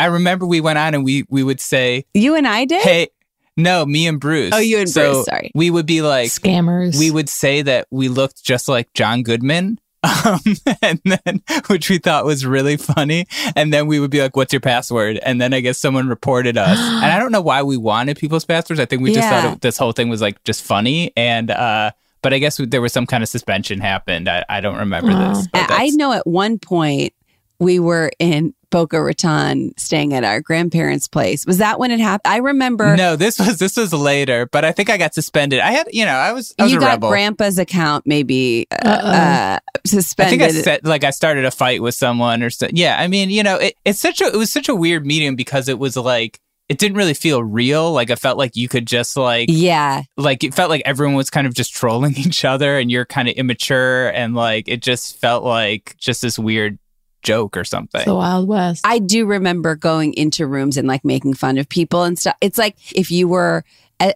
I 0.00 0.06
remember 0.06 0.46
we 0.46 0.60
went 0.60 0.78
on 0.78 0.94
and 0.94 1.04
we 1.04 1.24
we 1.28 1.42
would 1.42 1.60
say, 1.60 2.04
You 2.14 2.34
and 2.34 2.46
I 2.46 2.64
did? 2.64 2.82
"Hey, 2.82 3.08
no, 3.56 3.84
me 3.84 4.06
and 4.06 4.18
Bruce." 4.20 4.52
Oh, 4.54 4.58
you 4.58 4.78
and 4.78 4.88
So 4.88 5.12
Bruce, 5.12 5.24
sorry. 5.26 5.50
We 5.54 5.70
would 5.70 5.86
be 5.86 6.00
like, 6.02 6.30
Scammers. 6.30 6.98
we 6.98 7.10
would 7.10 7.28
say 7.28 7.62
that 7.62 7.86
we 7.90 8.08
looked 8.08 8.42
just 8.42 8.68
like 8.68 8.92
John 8.94 9.22
Goodman. 9.22 9.78
Um, 10.24 10.40
and 10.82 11.00
then, 11.04 11.42
which 11.68 11.90
we 11.90 11.98
thought 11.98 12.24
was 12.24 12.46
really 12.46 12.78
funny. 12.78 13.26
And 13.54 13.70
then 13.72 13.86
we 13.86 14.00
would 14.00 14.10
be 14.10 14.20
like, 14.22 14.34
what's 14.34 14.50
your 14.52 14.60
password? 14.60 15.18
And 15.18 15.40
then 15.40 15.52
I 15.52 15.60
guess 15.60 15.76
someone 15.78 16.08
reported 16.08 16.56
us. 16.56 16.78
and 17.02 17.04
I 17.12 17.18
don't 17.18 17.30
know 17.32 17.42
why 17.42 17.62
we 17.62 17.76
wanted 17.76 18.16
people's 18.18 18.46
passwords. 18.46 18.80
I 18.80 18.86
think 18.86 19.02
we 19.02 19.12
just 19.12 19.30
Yeah. 19.30 19.42
thought 19.42 19.52
it, 19.52 19.60
this 19.60 19.76
whole 19.76 19.92
thing 19.92 20.08
was 20.08 20.22
like 20.22 20.42
just 20.44 20.62
funny. 20.62 21.12
And, 21.18 21.50
uh, 21.50 21.90
but 22.22 22.32
I 22.32 22.38
guess 22.38 22.56
there 22.56 22.80
was 22.80 22.92
some 22.94 23.06
kind 23.06 23.22
of 23.22 23.28
suspension 23.28 23.78
happened. 23.80 24.26
I, 24.28 24.42
I 24.48 24.60
don't 24.62 24.76
remember 24.78 25.12
Wow. 25.12 25.32
this. 25.34 25.48
I 25.54 25.66
I 25.70 25.90
know 25.90 26.12
at 26.12 26.26
one 26.26 26.58
point 26.58 27.12
we 27.58 27.78
were 27.78 28.10
in 28.18 28.54
Boca 28.70 29.02
Raton 29.02 29.72
staying 29.76 30.14
at 30.14 30.24
our 30.24 30.40
grandparents' 30.40 31.08
place. 31.08 31.44
Was 31.46 31.58
that 31.58 31.78
when 31.78 31.90
it 31.90 32.00
happened? 32.00 32.32
I 32.32 32.38
remember 32.38 32.96
No, 32.96 33.16
this 33.16 33.38
was 33.38 33.58
this 33.58 33.76
was 33.76 33.92
later, 33.92 34.46
but 34.46 34.64
I 34.64 34.72
think 34.72 34.90
I 34.90 34.96
got 34.96 35.14
suspended. 35.14 35.60
I 35.60 35.72
had, 35.72 35.88
you 35.92 36.04
know, 36.04 36.14
I 36.14 36.32
was 36.32 36.54
I 36.58 36.64
was 36.64 36.72
you 36.72 36.78
a 36.78 36.80
got 36.80 36.90
rebel. 36.92 37.10
grandpa's 37.10 37.58
account 37.58 38.06
maybe 38.06 38.66
uh, 38.70 38.88
Uh-oh. 38.88 39.08
uh, 39.10 39.58
I 39.58 39.78
suspended. 39.86 40.40
think 40.40 40.42
I 40.42 40.62
said 40.62 40.84
like 40.84 41.04
I 41.04 41.10
started 41.10 41.44
a 41.44 41.50
fight 41.50 41.82
with 41.82 41.94
someone 41.94 42.42
or 42.42 42.50
so. 42.50 42.68
Yeah, 42.72 42.96
I 42.98 43.08
mean, 43.08 43.30
you 43.30 43.42
know, 43.42 43.56
it, 43.56 43.74
it's 43.84 43.98
such 44.00 44.20
a 44.20 44.26
it 44.26 44.36
was 44.36 44.50
such 44.50 44.68
a 44.68 44.74
weird 44.74 45.04
medium 45.04 45.36
because 45.36 45.68
it 45.68 45.78
was 45.78 45.96
like 45.96 46.40
it 46.68 46.78
didn't 46.78 46.96
really 46.96 47.14
feel 47.14 47.42
real. 47.42 47.90
Like 47.92 48.10
it 48.10 48.20
felt 48.20 48.38
like 48.38 48.54
you 48.54 48.68
could 48.68 48.86
just 48.86 49.16
like 49.16 49.48
yeah. 49.50 50.02
like 50.16 50.44
it 50.44 50.54
felt 50.54 50.70
like 50.70 50.82
everyone 50.84 51.16
was 51.16 51.28
kind 51.28 51.48
of 51.48 51.52
just 51.52 51.74
trolling 51.74 52.14
each 52.16 52.44
other 52.44 52.78
and 52.78 52.90
you're 52.92 53.04
kind 53.04 53.28
of 53.28 53.34
immature 53.34 54.08
and 54.10 54.36
like 54.36 54.68
it 54.68 54.80
just 54.80 55.20
felt 55.20 55.42
like 55.42 55.96
just 55.98 56.22
this 56.22 56.38
weird 56.38 56.78
joke 57.22 57.56
or 57.56 57.64
something. 57.64 58.04
the 58.04 58.14
Wild 58.14 58.48
West. 58.48 58.86
I 58.86 58.98
do 58.98 59.26
remember 59.26 59.76
going 59.76 60.14
into 60.14 60.46
rooms 60.46 60.76
and 60.76 60.86
like 60.88 61.04
making 61.04 61.34
fun 61.34 61.58
of 61.58 61.68
people 61.68 62.02
and 62.04 62.18
stuff. 62.18 62.36
It's 62.40 62.58
like 62.58 62.76
if 62.96 63.10
you 63.10 63.28
were, 63.28 63.64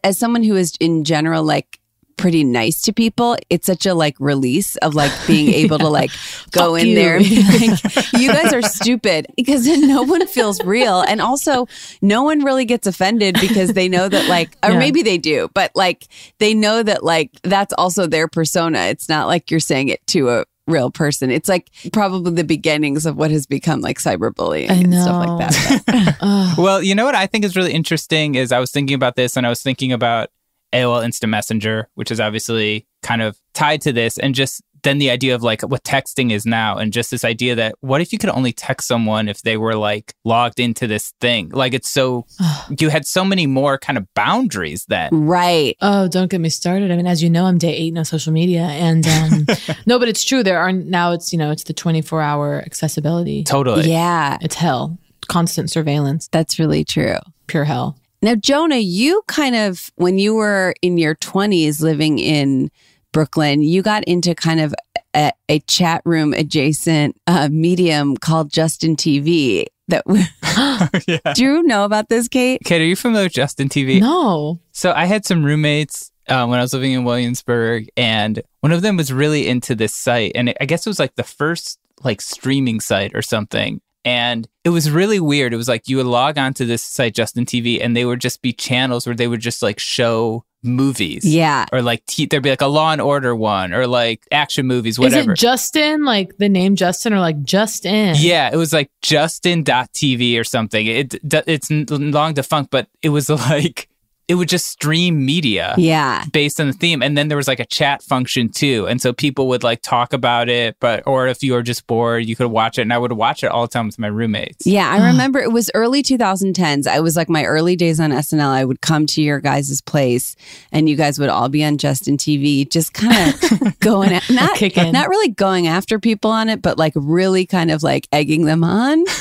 as 0.03 0.19
someone 0.19 0.43
who 0.43 0.57
is 0.57 0.75
in 0.81 1.05
general 1.05 1.43
like 1.45 1.79
pretty 2.17 2.45
nice 2.45 2.81
to 2.83 2.93
people, 2.93 3.37
it's 3.51 3.67
such 3.67 3.87
a 3.87 3.93
like 3.93 4.15
release 4.21 4.77
of 4.77 4.95
like 4.95 5.11
being 5.27 5.49
able 5.55 5.79
to 5.79 5.89
like 5.89 6.11
go 6.53 6.75
Fuck 6.75 6.83
in 6.83 6.89
you. 6.91 6.95
there 6.95 7.17
and 7.17 7.25
be 7.29 7.43
like, 7.69 8.13
you 8.13 8.29
guys 8.33 8.53
are 8.53 8.63
stupid 8.63 9.27
because 9.37 9.65
then 9.65 9.89
no 9.89 10.03
one 10.05 10.25
feels 10.29 10.63
real. 10.65 11.01
And 11.01 11.21
also, 11.21 11.67
no 12.01 12.23
one 12.23 12.45
really 12.45 12.65
gets 12.67 12.87
offended 12.87 13.37
because 13.41 13.73
they 13.73 13.89
know 13.89 14.09
that 14.09 14.29
like, 14.29 14.57
or 14.63 14.71
Yeah. 14.71 14.79
maybe 14.79 15.03
they 15.03 15.19
do, 15.19 15.51
but 15.55 15.73
like 15.75 16.07
they 16.39 16.55
know 16.55 16.83
that 16.85 17.03
like 17.03 17.33
that's 17.43 17.75
also 17.77 18.07
their 18.07 18.29
persona. 18.29 18.79
It's 18.85 19.09
not 19.09 19.27
like 19.27 19.51
you're 19.51 19.59
saying 19.61 19.89
it 19.89 20.07
to 20.09 20.31
a, 20.31 20.45
real 20.67 20.91
person. 20.91 21.31
It's 21.31 21.49
like 21.49 21.71
probably 21.93 22.33
the 22.33 22.45
beginnings 22.45 23.07
of 23.07 23.17
what 23.17 23.31
has 23.31 23.47
become 23.47 23.81
like 23.81 23.99
cyberbullying 23.99 24.71
and 24.71 24.95
stuff 24.95 25.27
like 25.27 25.39
that. 25.51 26.15
but- 26.21 26.59
Well, 26.63 26.83
you 26.83 26.95
know 26.95 27.05
what 27.05 27.15
I 27.15 27.27
think 27.27 27.45
is 27.45 27.57
really 27.57 27.73
interesting 27.73 28.35
is 28.35 28.53
I 28.53 28.59
was 28.61 28.71
thinking 28.71 28.95
about 28.95 29.17
this 29.17 29.37
and 29.37 29.47
I 29.47 29.51
was 29.51 29.63
thinking 29.63 29.93
about 29.93 30.31
AOL 30.73 31.05
Instant 31.05 31.31
Messenger, 31.31 31.89
which 31.95 32.11
is 32.11 32.19
obviously 32.21 32.87
kind 33.03 33.23
of 33.23 33.39
tied 33.53 33.81
to 33.83 33.93
this, 33.93 34.19
and 34.19 34.35
just 34.35 34.63
then 34.85 34.99
the 34.99 35.11
idea 35.11 35.35
of 35.35 35.43
like 35.43 35.63
what 35.63 35.83
texting 35.83 36.31
is 36.31 36.47
now, 36.47 36.77
and 36.79 36.93
just 36.93 37.11
this 37.11 37.25
idea 37.25 37.55
that 37.57 37.75
what 37.81 38.01
if 38.01 38.13
you 38.13 38.19
could 38.19 38.31
only 38.31 38.53
text 38.53 38.87
someone 38.87 39.29
if 39.29 39.43
they 39.43 39.57
were 39.57 39.75
like 39.75 40.15
logged 40.25 40.61
into 40.61 40.87
this 40.87 41.13
thing? 41.21 41.49
Like 41.49 41.75
it's 41.75 41.91
so, 41.91 42.27
you 42.79 42.89
had 42.91 43.05
so 43.07 43.25
many 43.25 43.47
more 43.47 43.77
kind 43.79 43.99
of 43.99 44.07
boundaries 44.15 44.85
then. 44.89 45.09
right 45.13 45.77
Oh, 45.81 46.07
don't 46.09 46.31
get 46.31 46.41
me 46.41 46.49
started. 46.49 46.91
I 46.93 46.97
mean, 46.97 47.07
as 47.07 47.23
you 47.23 47.29
know, 47.31 47.47
I'm 47.47 47.59
day 47.59 47.75
eight 47.75 47.99
on 47.99 48.05
social 48.05 48.33
media, 48.33 48.63
and 48.63 49.05
um, 49.07 49.47
no, 49.87 49.99
but 49.99 50.09
it's 50.09 50.23
true. 50.25 50.43
There 50.45 50.59
are 50.61 50.71
now. 50.73 51.13
It's 51.13 51.33
you 51.33 51.39
know, 51.39 51.51
it's 51.51 51.65
the 51.65 51.73
24 51.75 52.23
hour 52.23 52.63
accessibility. 52.65 53.43
Totally. 53.45 53.91
yeah 53.91 54.39
It's 54.41 54.55
hell. 54.55 54.99
Constant 55.29 55.71
surveillance. 55.71 56.29
that's 56.31 56.59
really 56.59 56.85
true 56.85 57.17
Pure 57.47 57.65
hell. 57.65 57.97
now 58.21 58.35
jonah 58.35 58.77
you 58.77 59.23
kind 59.27 59.57
of 59.57 59.91
when 59.97 60.19
you 60.19 60.35
were 60.35 60.75
in 60.83 60.99
your 60.99 61.15
20s 61.15 61.81
living 61.81 62.19
in 62.19 62.71
brooklyn 63.15 63.63
you 63.63 63.81
got 63.81 64.05
into 64.05 64.35
kind 64.35 64.61
of 64.61 64.75
a, 65.15 65.33
a 65.49 65.61
chat 65.61 66.03
room 66.05 66.35
adjacent 66.35 67.17
uh, 67.27 67.49
medium 67.51 68.17
called 68.17 68.53
justin 68.53 68.95
tv 68.95 69.65
that 69.89 70.05
yeah. 71.07 71.33
do 71.35 71.43
you 71.43 71.63
know 71.63 71.85
about 71.85 72.09
this 72.09 72.29
kate 72.29 72.61
Kate, 72.65 72.81
are 72.81 72.85
you 72.85 72.97
familiar 72.97 73.27
with 73.27 73.33
Justin 73.33 73.69
TV? 73.69 74.01
No. 74.01 74.61
So 74.73 74.93
I 74.93 75.05
had 75.05 75.25
some 75.25 75.45
roommates 75.45 76.11
uh, 76.29 76.47
when 76.47 76.59
I 76.59 76.63
was 76.63 76.73
living 76.73 76.93
in 76.93 77.05
Williamsburg, 77.05 77.89
and 77.97 78.43
one 78.61 78.73
of 78.73 78.83
them 78.83 78.97
was 78.97 79.13
really 79.13 79.47
into 79.47 79.75
this 79.75 79.95
site, 79.95 80.33
and 80.35 80.49
it, 80.49 80.57
I 80.61 80.65
guess 80.65 80.87
it 80.87 80.91
was 80.91 80.99
like 80.99 81.15
the 81.17 81.25
first 81.25 81.79
like 82.03 82.21
streaming 82.21 82.81
site 82.81 83.13
or 83.15 83.23
something. 83.23 83.81
And 84.05 84.47
it 84.65 84.69
was 84.71 84.91
really 84.91 85.21
weird. 85.21 85.55
It 85.55 85.57
was 85.57 85.69
like 85.69 85.89
you 85.89 85.97
would 85.99 86.07
log 86.07 86.37
onto 86.39 86.67
this 86.67 86.83
site, 86.83 87.15
Justin 87.15 87.47
TV, 87.47 87.83
and 87.83 87.97
they 87.97 88.05
would 88.05 88.21
just 88.21 88.43
be 88.43 88.53
channels 88.53 89.07
where 89.07 89.15
they 89.17 89.29
would 89.29 89.41
just 89.41 89.63
like 89.63 89.79
show 89.79 90.45
movies. 90.63 91.25
yeah 91.27 91.67
Or 91.73 91.83
like 91.83 92.05
t- 92.07 92.25
there'd 92.27 92.43
be 92.43 92.49
like 92.51 92.63
a 92.63 92.67
Law 92.67 92.91
and 92.93 93.01
Order 93.01 93.35
one, 93.37 93.73
or 93.75 93.87
like 93.87 94.27
action 94.33 94.67
movies, 94.67 94.95
Is 94.95 94.99
whatever. 94.99 95.33
it 95.33 95.39
Justin, 95.39 96.05
like 96.05 96.37
the 96.39 96.49
name 96.49 96.75
Justin, 96.77 97.13
or 97.13 97.21
like 97.21 97.43
Justin? 97.43 98.15
Yeah, 98.19 98.51
it 98.53 98.57
was 98.57 98.73
like 98.73 98.91
Justin.tv 99.03 100.39
or 100.41 100.45
something. 100.45 100.87
It 100.87 101.15
it's 101.47 101.71
long 101.71 102.35
defunct, 102.35 102.71
but 102.71 102.89
it 103.03 103.11
was 103.11 103.29
like 103.51 103.89
it 104.29 104.37
would 104.37 104.49
just 104.49 104.67
stream 104.67 105.25
media 105.25 105.75
yeah 105.77 106.25
based 106.33 106.61
on 106.61 106.67
the 106.67 106.73
theme 106.73 107.03
and 107.03 107.17
then 107.17 107.29
there 107.29 107.37
was 107.37 107.47
like 107.49 107.61
a 107.61 107.67
chat 107.67 108.03
function 108.03 108.49
too 108.49 108.87
and 108.89 109.01
so 109.03 109.13
people 109.13 109.49
would 109.49 109.63
like 109.63 109.83
talk 109.83 110.13
about 110.13 110.49
it 110.49 110.77
but 110.81 111.03
or 111.07 111.27
if 111.27 111.43
you 111.43 111.53
were 111.53 111.63
just 111.63 111.87
bored 111.87 112.25
you 112.25 112.35
could 112.35 112.47
watch 112.47 112.79
it 112.79 112.83
and 112.83 112.93
i 112.93 112.99
would 112.99 113.13
watch 113.13 113.45
it 113.45 113.49
all 113.49 113.63
the 113.63 113.69
time 113.69 113.87
with 113.87 113.99
my 113.99 114.07
roommates 114.07 114.67
Yeah, 114.67 114.91
I 114.91 115.07
remember 115.09 115.39
it 115.41 115.53
was 115.53 115.71
early 115.75 116.03
2010s. 116.03 116.87
I 116.87 117.01
was 117.01 117.17
like 117.17 117.29
my 117.29 117.45
early 117.45 117.77
days 117.77 118.01
on 118.01 118.11
SNL. 118.11 118.49
I 118.49 118.65
would 118.65 118.81
come 118.81 119.07
to 119.07 119.23
your 119.23 119.41
guys' 119.41 119.81
place 119.81 120.37
and 120.73 120.89
you 120.89 120.97
guys 120.97 121.19
would 121.19 121.29
all 121.29 121.49
be 121.49 121.65
on 121.65 121.79
Justin 121.79 122.17
TV, 122.17 122.69
just 122.69 122.95
kind 122.95 123.35
of 123.35 123.79
going 123.81 124.13
at, 124.13 124.29
not 124.31 124.57
Kicking. 124.57 124.93
not 124.93 125.09
really 125.09 125.29
going 125.29 125.67
after 125.67 125.99
people 125.99 126.31
on 126.31 126.49
it, 126.49 126.63
but 126.63 126.79
like 126.79 126.93
really 126.97 127.47
kind 127.47 127.71
of 127.71 127.83
like 127.83 128.09
egging 128.13 128.45
them 128.45 128.65
on. 128.65 129.05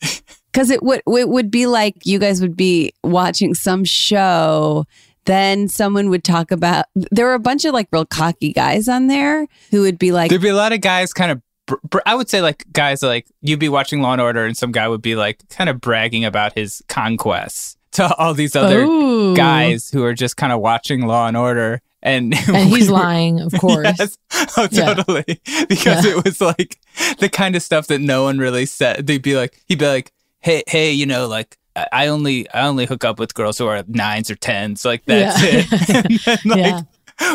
Cause 0.56 0.70
it 0.70 0.82
would 0.82 1.02
it 1.06 1.30
would 1.30 1.52
be 1.52 1.68
like 1.68 1.96
you 2.06 2.18
guys 2.18 2.40
would 2.42 2.56
be 2.58 2.94
watching 3.04 3.54
some 3.54 3.84
show. 3.84 4.86
Then 5.26 5.68
someone 5.68 6.10
would 6.10 6.24
talk 6.24 6.52
about 6.52 6.86
there 6.96 7.26
were 7.26 7.34
a 7.34 7.40
bunch 7.40 7.66
of 7.66 7.74
like 7.74 7.88
real 7.92 8.06
cocky 8.06 8.54
guys 8.54 8.88
on 8.88 9.08
there 9.08 9.48
who 9.72 9.82
would 9.82 10.00
be 10.00 10.12
like 10.12 10.30
there'd 10.30 10.42
be 10.42 10.50
a 10.50 10.56
lot 10.56 10.72
of 10.72 10.82
guys 10.82 11.14
kind 11.14 11.32
of 11.32 11.42
br- 11.66 11.76
br- 11.90 12.00
i 12.06 12.14
would 12.14 12.30
say 12.30 12.42
like 12.44 12.64
guys 12.74 13.02
like 13.02 13.26
you'd 13.42 13.60
be 13.60 13.68
watching 13.68 14.02
law 14.04 14.14
and 14.14 14.22
order 14.22 14.46
and 14.46 14.56
some 14.56 14.72
guy 14.72 14.88
would 14.88 15.02
be 15.02 15.16
like 15.16 15.42
kind 15.50 15.68
of 15.68 15.82
bragging 15.82 16.24
about 16.24 16.54
his 16.54 16.84
conquests 16.88 17.76
to 17.94 18.14
all 18.18 18.36
these 18.36 18.56
other 18.56 18.82
Ooh. 18.84 19.36
guys 19.36 19.90
who 19.90 20.04
are 20.04 20.14
just 20.14 20.38
kind 20.38 20.54
of 20.54 20.60
watching 20.62 21.08
law 21.08 21.28
and 21.28 21.36
order 21.36 21.82
and 22.04 22.36
And 22.48 22.70
he's 22.70 22.88
we- 22.88 22.94
lying, 22.94 23.40
of 23.42 23.52
course. 23.54 23.88
Yes. 24.00 24.18
Oh, 24.58 24.68
Yeah. 24.72 24.94
totally. 24.94 25.42
Because 25.68 26.06
Yeah. 26.06 26.18
it 26.18 26.24
was 26.24 26.40
like 26.40 26.78
the 27.18 27.30
kind 27.30 27.56
of 27.56 27.64
stuff 27.64 27.88
that 27.88 28.00
no 28.00 28.24
one 28.26 28.38
really 28.38 28.68
said. 28.68 29.08
They'd 29.08 29.24
be 29.24 29.36
like, 29.36 29.60
he'd 29.68 29.80
be 29.80 29.88
like, 29.88 30.12
hey, 30.46 30.64
hey, 30.68 30.92
you 30.92 31.06
know, 31.06 31.28
like 31.28 31.58
I 31.76 31.88
I 31.92 32.08
only, 32.08 32.50
I 32.52 32.68
only 32.68 32.86
hook 32.86 33.04
up 33.04 33.20
with 33.20 33.34
girls 33.34 33.58
who 33.58 33.68
are 33.68 33.84
nines 33.88 34.30
or 34.32 34.36
tens. 34.36 34.86
Like 34.86 35.04
that's 35.06 35.42
Yeah. 35.44 35.64
it. 35.66 36.28
and 36.44 36.52
then, 36.52 36.58
like, 36.58 36.58
Yeah. 36.58 36.82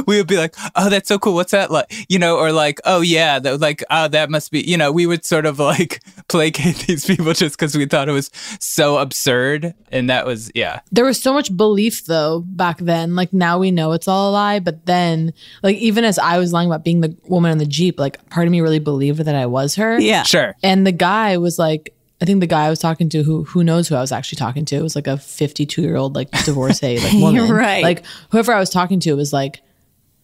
we 0.06 0.18
would 0.18 0.26
be 0.26 0.36
like, 0.36 0.54
"Oh, 0.76 0.90
that's 0.90 1.08
so 1.08 1.18
cool. 1.18 1.32
What's 1.34 1.52
that 1.52 1.70
like?" 1.70 1.90
You 2.10 2.18
know, 2.18 2.36
or 2.36 2.52
like, 2.52 2.80
"Oh 2.84 3.00
yeah, 3.00 3.38
that 3.38 3.60
like, 3.62 3.82
oh, 3.90 4.08
that 4.08 4.28
must 4.30 4.50
be." 4.50 4.60
You 4.60 4.76
know, 4.76 4.92
we 4.92 5.06
would 5.06 5.24
sort 5.24 5.46
of 5.46 5.58
like 5.58 6.02
placate 6.28 6.76
these 6.86 7.06
people 7.06 7.32
just 7.32 7.56
because 7.58 7.74
we 7.74 7.86
thought 7.86 8.06
it 8.08 8.12
was 8.12 8.30
so 8.60 8.98
absurd, 8.98 9.72
and 9.90 10.10
that 10.10 10.26
was 10.26 10.50
yeah. 10.54 10.80
There 10.92 11.06
was 11.06 11.18
so 11.20 11.32
much 11.32 11.54
belief 11.56 12.04
though 12.04 12.40
back 12.46 12.76
then. 12.78 13.16
Like 13.16 13.32
now 13.32 13.58
we 13.58 13.70
know 13.70 13.92
it's 13.92 14.06
all 14.06 14.30
a 14.30 14.32
lie, 14.32 14.58
but 14.60 14.84
then 14.84 15.32
like 15.62 15.76
even 15.76 16.04
as 16.04 16.18
I 16.18 16.36
was 16.38 16.52
lying 16.52 16.68
about 16.68 16.84
being 16.84 17.00
the 17.00 17.16
woman 17.24 17.50
in 17.50 17.56
the 17.58 17.64
Jeep, 17.66 17.98
like 17.98 18.16
part 18.28 18.46
of 18.46 18.52
me 18.52 18.60
really 18.60 18.80
believed 18.80 19.20
that 19.20 19.34
I 19.34 19.46
was 19.46 19.76
her. 19.76 19.98
Yeah. 19.98 20.24
Sure. 20.24 20.54
And 20.62 20.86
the 20.86 20.92
guy 20.92 21.38
was 21.38 21.58
like, 21.58 21.94
I 22.22 22.26
think 22.26 22.40
the 22.40 22.46
guy 22.46 22.66
I 22.66 22.70
was 22.70 22.78
talking 22.78 23.08
to, 23.10 23.22
who 23.22 23.44
who 23.44 23.64
knows 23.64 23.88
who 23.88 23.94
I 23.94 24.00
was 24.00 24.12
actually 24.12 24.36
talking 24.36 24.64
to, 24.66 24.82
was 24.82 24.94
like 24.94 25.06
a 25.06 25.16
52 25.16 25.80
year 25.82 25.96
old 25.96 26.14
like 26.14 26.30
divorcee 26.44 26.98
like 26.98 27.12
woman, 27.14 27.50
Right. 27.50 27.82
Like 27.82 28.04
whoever 28.30 28.52
I 28.52 28.60
was 28.60 28.70
talking 28.70 29.00
to 29.00 29.14
was 29.14 29.32
like, 29.32 29.62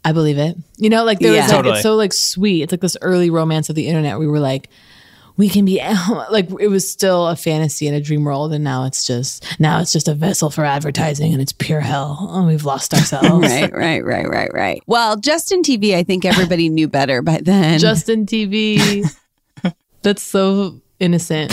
I 0.05 0.13
believe 0.13 0.39
it. 0.39 0.57
You 0.77 0.91
know, 0.91 1.05
like 1.05 1.19
there 1.21 1.33
Yeah. 1.35 1.43
was 1.43 1.51
like 1.51 1.57
Totally. 1.59 1.75
it's 1.77 1.83
so 1.83 1.95
like 1.95 2.13
sweet. 2.13 2.63
It's 2.63 2.73
like 2.73 2.81
this 2.83 2.97
early 3.01 3.31
romance 3.31 3.69
of 3.71 3.75
the 3.77 3.87
internet. 3.89 4.19
We 4.19 4.27
were 4.27 4.41
like, 4.41 4.69
we 5.39 5.49
can 5.49 5.65
be 5.65 5.79
like 6.31 6.49
it 6.61 6.69
was 6.69 6.89
still 6.91 7.27
a 7.29 7.37
fantasy 7.37 7.87
and 7.87 7.97
a 7.97 8.01
dream 8.01 8.25
world, 8.25 8.53
and 8.53 8.63
now 8.65 8.85
it's 8.85 9.07
just 9.07 9.45
now 9.61 9.81
it's 9.81 9.93
just 9.93 10.07
a 10.09 10.15
vessel 10.15 10.49
for 10.51 10.65
advertising, 10.65 11.33
and 11.33 11.43
it's 11.43 11.53
pure 11.53 11.81
hell. 11.81 12.17
Oh, 12.31 12.47
we've 12.47 12.65
lost 12.65 12.93
ourselves. 12.95 13.27
right, 13.49 13.73
right, 13.73 14.05
right, 14.05 14.29
right, 14.29 14.51
right. 14.55 14.83
Well, 14.87 15.17
Justin 15.17 15.63
TV, 15.63 15.95
I 15.95 16.03
think 16.05 16.25
everybody 16.25 16.69
knew 16.69 16.89
better 16.89 17.21
by 17.23 17.41
then. 17.43 17.79
Justin 17.79 18.25
TV. 18.27 19.03
That's 20.03 20.23
so 20.23 20.81
innocent. 21.01 21.53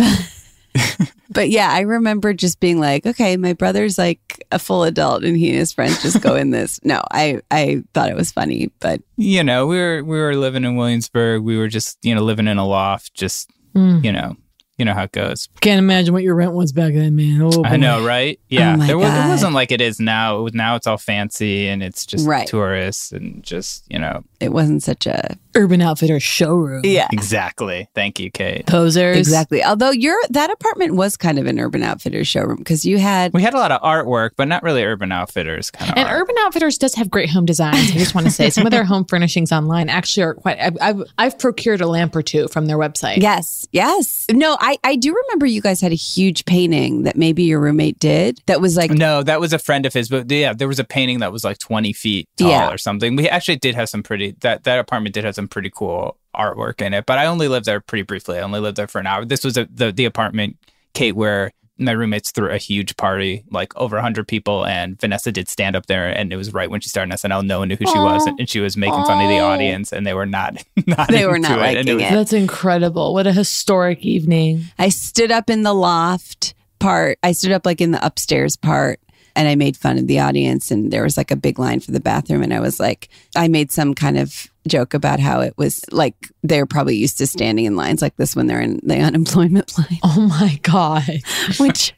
but 1.29 1.49
yeah, 1.49 1.69
I 1.71 1.81
remember 1.81 2.33
just 2.33 2.59
being 2.59 2.79
like, 2.79 3.05
okay, 3.05 3.37
my 3.37 3.53
brother's 3.53 3.97
like 3.97 4.45
a 4.51 4.59
full 4.59 4.83
adult 4.83 5.23
and 5.23 5.37
he 5.37 5.49
and 5.49 5.57
his 5.57 5.71
friends 5.73 6.01
just 6.01 6.21
go 6.21 6.35
in 6.35 6.51
this. 6.51 6.79
No, 6.83 7.01
I, 7.11 7.41
I 7.51 7.83
thought 7.93 8.09
it 8.09 8.15
was 8.15 8.31
funny, 8.31 8.71
but 8.79 9.01
You 9.17 9.43
know, 9.43 9.67
we 9.67 9.77
were 9.77 10.03
we 10.03 10.17
were 10.19 10.35
living 10.35 10.63
in 10.63 10.75
Williamsburg. 10.75 11.43
We 11.43 11.57
were 11.57 11.67
just 11.67 11.97
you 12.03 12.13
know 12.15 12.21
living 12.23 12.47
in 12.47 12.57
a 12.57 12.65
loft. 12.67 13.13
Just 13.13 13.49
Mm. 13.75 14.03
you 14.05 14.11
know, 14.11 14.35
you 14.77 14.85
know 14.85 14.93
how 14.93 15.03
it 15.05 15.11
goes. 15.13 15.49
Can't 15.61 15.79
imagine 15.79 16.13
what 16.13 16.21
your 16.21 16.35
rent 16.35 16.53
was 16.53 16.71
back 16.71 16.93
then, 16.93 17.15
man. 17.15 17.41
Oh, 17.41 17.63
I 17.65 17.75
know, 17.75 18.05
right? 18.05 18.39
Yeah, 18.49 18.75
Oh 18.79 18.85
there 18.85 18.97
was, 18.99 19.07
it 19.11 19.27
wasn't 19.29 19.53
like 19.55 19.71
it 19.71 19.81
is 19.81 19.99
now. 19.99 20.37
It 20.37 20.41
was, 20.43 20.53
now 20.53 20.75
it's 20.75 20.85
all 20.85 20.97
fancy 20.99 21.67
and 21.67 21.81
it's 21.81 22.05
just 22.05 22.27
Right. 22.27 22.45
tourists 22.47 23.11
and 23.11 23.41
just 23.43 23.83
you 23.91 23.97
know 23.97 24.23
it 24.39 24.49
wasn't 24.53 24.83
such 24.83 25.07
a 25.07 25.37
Urban 25.55 25.81
Outfitter 25.81 26.19
showroom. 26.19 26.81
yeah. 26.85 27.07
exactly. 27.11 27.87
Thank 27.95 28.19
you, 28.19 28.31
Kate. 28.31 28.65
Posers. 28.65 29.17
Exactly. 29.17 29.63
Although 29.63 29.91
your 29.91 30.15
that 30.29 30.51
apartment 30.51 30.95
was 30.95 31.17
kind 31.17 31.39
of 31.39 31.45
an 31.45 31.59
Urban 31.59 31.83
Outfitters 31.83 32.27
showroom 32.27 32.57
because 32.57 32.85
you 32.85 32.97
had 32.97 33.33
We 33.33 33.41
had 33.41 33.53
a 33.53 33.57
lot 33.57 33.71
of 33.71 33.81
artwork, 33.81 34.31
but 34.35 34.47
not 34.47 34.63
really 34.63 34.83
Urban 34.83 35.11
Outfitters 35.11 35.71
kind 35.71 35.91
of. 35.91 35.97
And 35.97 36.09
Urban 36.09 36.35
Outfitters 36.41 36.77
does 36.77 36.95
have 36.95 37.09
great 37.09 37.29
home 37.29 37.45
designs. 37.45 37.91
I 37.91 37.93
just 37.93 38.15
want 38.15 38.25
to 38.27 38.31
say 38.31 38.49
some 38.49 38.65
of 38.65 38.71
their 38.71 38.83
home 38.83 39.05
furnishings 39.05 39.51
online 39.51 39.89
actually 39.89 40.23
are 40.23 40.33
quite. 40.33 40.59
I've, 40.59 40.77
I've, 40.81 41.03
I've 41.17 41.39
procured 41.39 41.81
a 41.81 41.87
lamp 41.87 42.15
or 42.15 42.21
two 42.21 42.47
from 42.47 42.65
their 42.67 42.77
website. 42.77 43.17
Yes, 43.21 43.67
yes. 43.71 44.25
No, 44.31 44.57
I, 44.59 44.77
I 44.83 44.95
do 44.95 45.13
remember 45.13 45.45
you 45.45 45.61
guys 45.61 45.81
had 45.81 45.91
a 45.91 45.95
huge 45.95 46.45
painting 46.45 47.03
that 47.03 47.15
maybe 47.17 47.43
your 47.43 47.59
roommate 47.59 47.99
did 47.99 48.41
that 48.47 48.61
was 48.61 48.75
like 48.77 48.91
No, 48.91 49.23
that 49.23 49.39
was 49.39 49.53
a 49.53 49.59
friend 49.59 49.85
of 49.85 49.93
his, 49.93 50.09
but 50.09 50.29
yeah, 50.31 50.53
there 50.53 50.67
was 50.67 50.79
a 50.79 50.83
painting 50.83 51.19
that 51.19 51.31
was 51.31 51.43
like 51.43 51.57
20 51.59 51.93
feet 51.93 52.27
tall 52.37 52.49
Yeah. 52.49 52.69
or 52.71 52.77
something. 52.77 53.15
We 53.15 53.29
actually 53.29 53.57
did 53.57 53.75
have 53.75 53.89
some 53.89 54.03
pretty, 54.03 54.35
that, 54.41 54.63
that 54.63 54.79
apartment 54.79 55.13
did 55.13 55.23
have 55.25 55.35
some 55.35 55.42
pretty 55.47 55.69
cool 55.73 56.17
artwork 56.35 56.81
in 56.81 56.93
it, 56.93 57.05
but 57.05 57.17
I 57.19 57.25
only 57.27 57.47
lived 57.47 57.65
there 57.65 57.79
pretty 57.79 58.03
briefly. 58.03 58.37
I 58.37 58.41
only 58.41 58.59
lived 58.59 58.77
there 58.77 58.87
for 58.87 58.99
an 58.99 59.07
hour. 59.07 59.25
This 59.25 59.43
was 59.43 59.57
a, 59.57 59.67
the, 59.71 59.91
the 59.91 60.05
apartment, 60.05 60.57
Kate, 60.93 61.15
where 61.15 61.51
my 61.77 61.91
roommates 61.91 62.31
threw 62.31 62.49
a 62.49 62.57
huge 62.57 62.95
party, 62.97 63.43
like 63.51 63.75
over 63.75 63.95
100 63.95 64.27
people, 64.27 64.65
and 64.65 64.99
Vanessa 64.99 65.31
did 65.31 65.47
stand 65.49 65.75
up 65.75 65.87
there, 65.87 66.07
and 66.07 66.31
it 66.31 66.35
was 66.35 66.53
right 66.53 66.69
when 66.69 66.81
she 66.81 66.89
started 66.89 67.11
SNL. 67.13 67.39
Oh, 67.39 67.41
no 67.41 67.59
one 67.59 67.67
knew 67.67 67.75
who 67.75 67.85
she 67.87 67.97
was, 67.97 68.25
and, 68.25 68.39
and 68.39 68.49
she 68.49 68.59
was 68.59 68.77
making 68.77 69.03
fun 69.05 69.23
of 69.23 69.29
the 69.29 69.39
audience, 69.39 69.91
and 69.91 70.05
they 70.05 70.13
were 70.13 70.25
not, 70.25 70.63
not 70.87 71.09
They 71.09 71.25
were 71.25 71.39
not 71.39 71.51
it. 71.59 71.77
And 71.77 71.87
liking 71.87 71.95
was- 71.95 72.03
it. 72.03 72.11
That's 72.11 72.33
incredible. 72.33 73.13
What 73.13 73.27
a 73.27 73.33
historic 73.33 74.05
evening. 74.05 74.65
I 74.77 74.89
stood 74.89 75.31
up 75.31 75.49
in 75.49 75.63
the 75.63 75.73
loft 75.73 76.53
part. 76.79 77.17
I 77.23 77.31
stood 77.31 77.51
up 77.51 77.65
like 77.65 77.81
in 77.81 77.91
the 77.91 78.05
upstairs 78.05 78.55
part 78.57 78.99
and 79.35 79.47
I 79.47 79.55
made 79.55 79.77
fun 79.77 79.97
of 79.97 80.07
the 80.07 80.19
audience 80.19 80.69
and 80.69 80.91
there 80.91 81.03
was 81.03 81.17
like 81.17 81.31
a 81.31 81.35
big 81.35 81.57
line 81.57 81.79
for 81.79 81.91
the 81.91 81.99
bathroom 81.99 82.43
and 82.43 82.53
I 82.53 82.59
was 82.59 82.77
like 82.79 83.07
I 83.35 83.47
made 83.47 83.71
some 83.71 83.95
kind 83.95 84.17
of 84.17 84.51
joke 84.67 84.93
about 84.93 85.19
how 85.19 85.41
it 85.41 85.53
was 85.57 85.83
like 85.91 86.31
they're 86.43 86.65
probably 86.65 86.95
used 86.95 87.17
to 87.17 87.27
standing 87.27 87.65
in 87.65 87.75
lines 87.75 88.01
like 88.01 88.15
this 88.17 88.35
when 88.35 88.47
they're 88.47 88.61
in 88.61 88.79
the 88.83 88.97
unemployment 88.99 89.77
line, 89.77 89.99
Oh 90.03 90.27
my 90.27 90.59
God. 90.63 91.03
which 91.59 91.93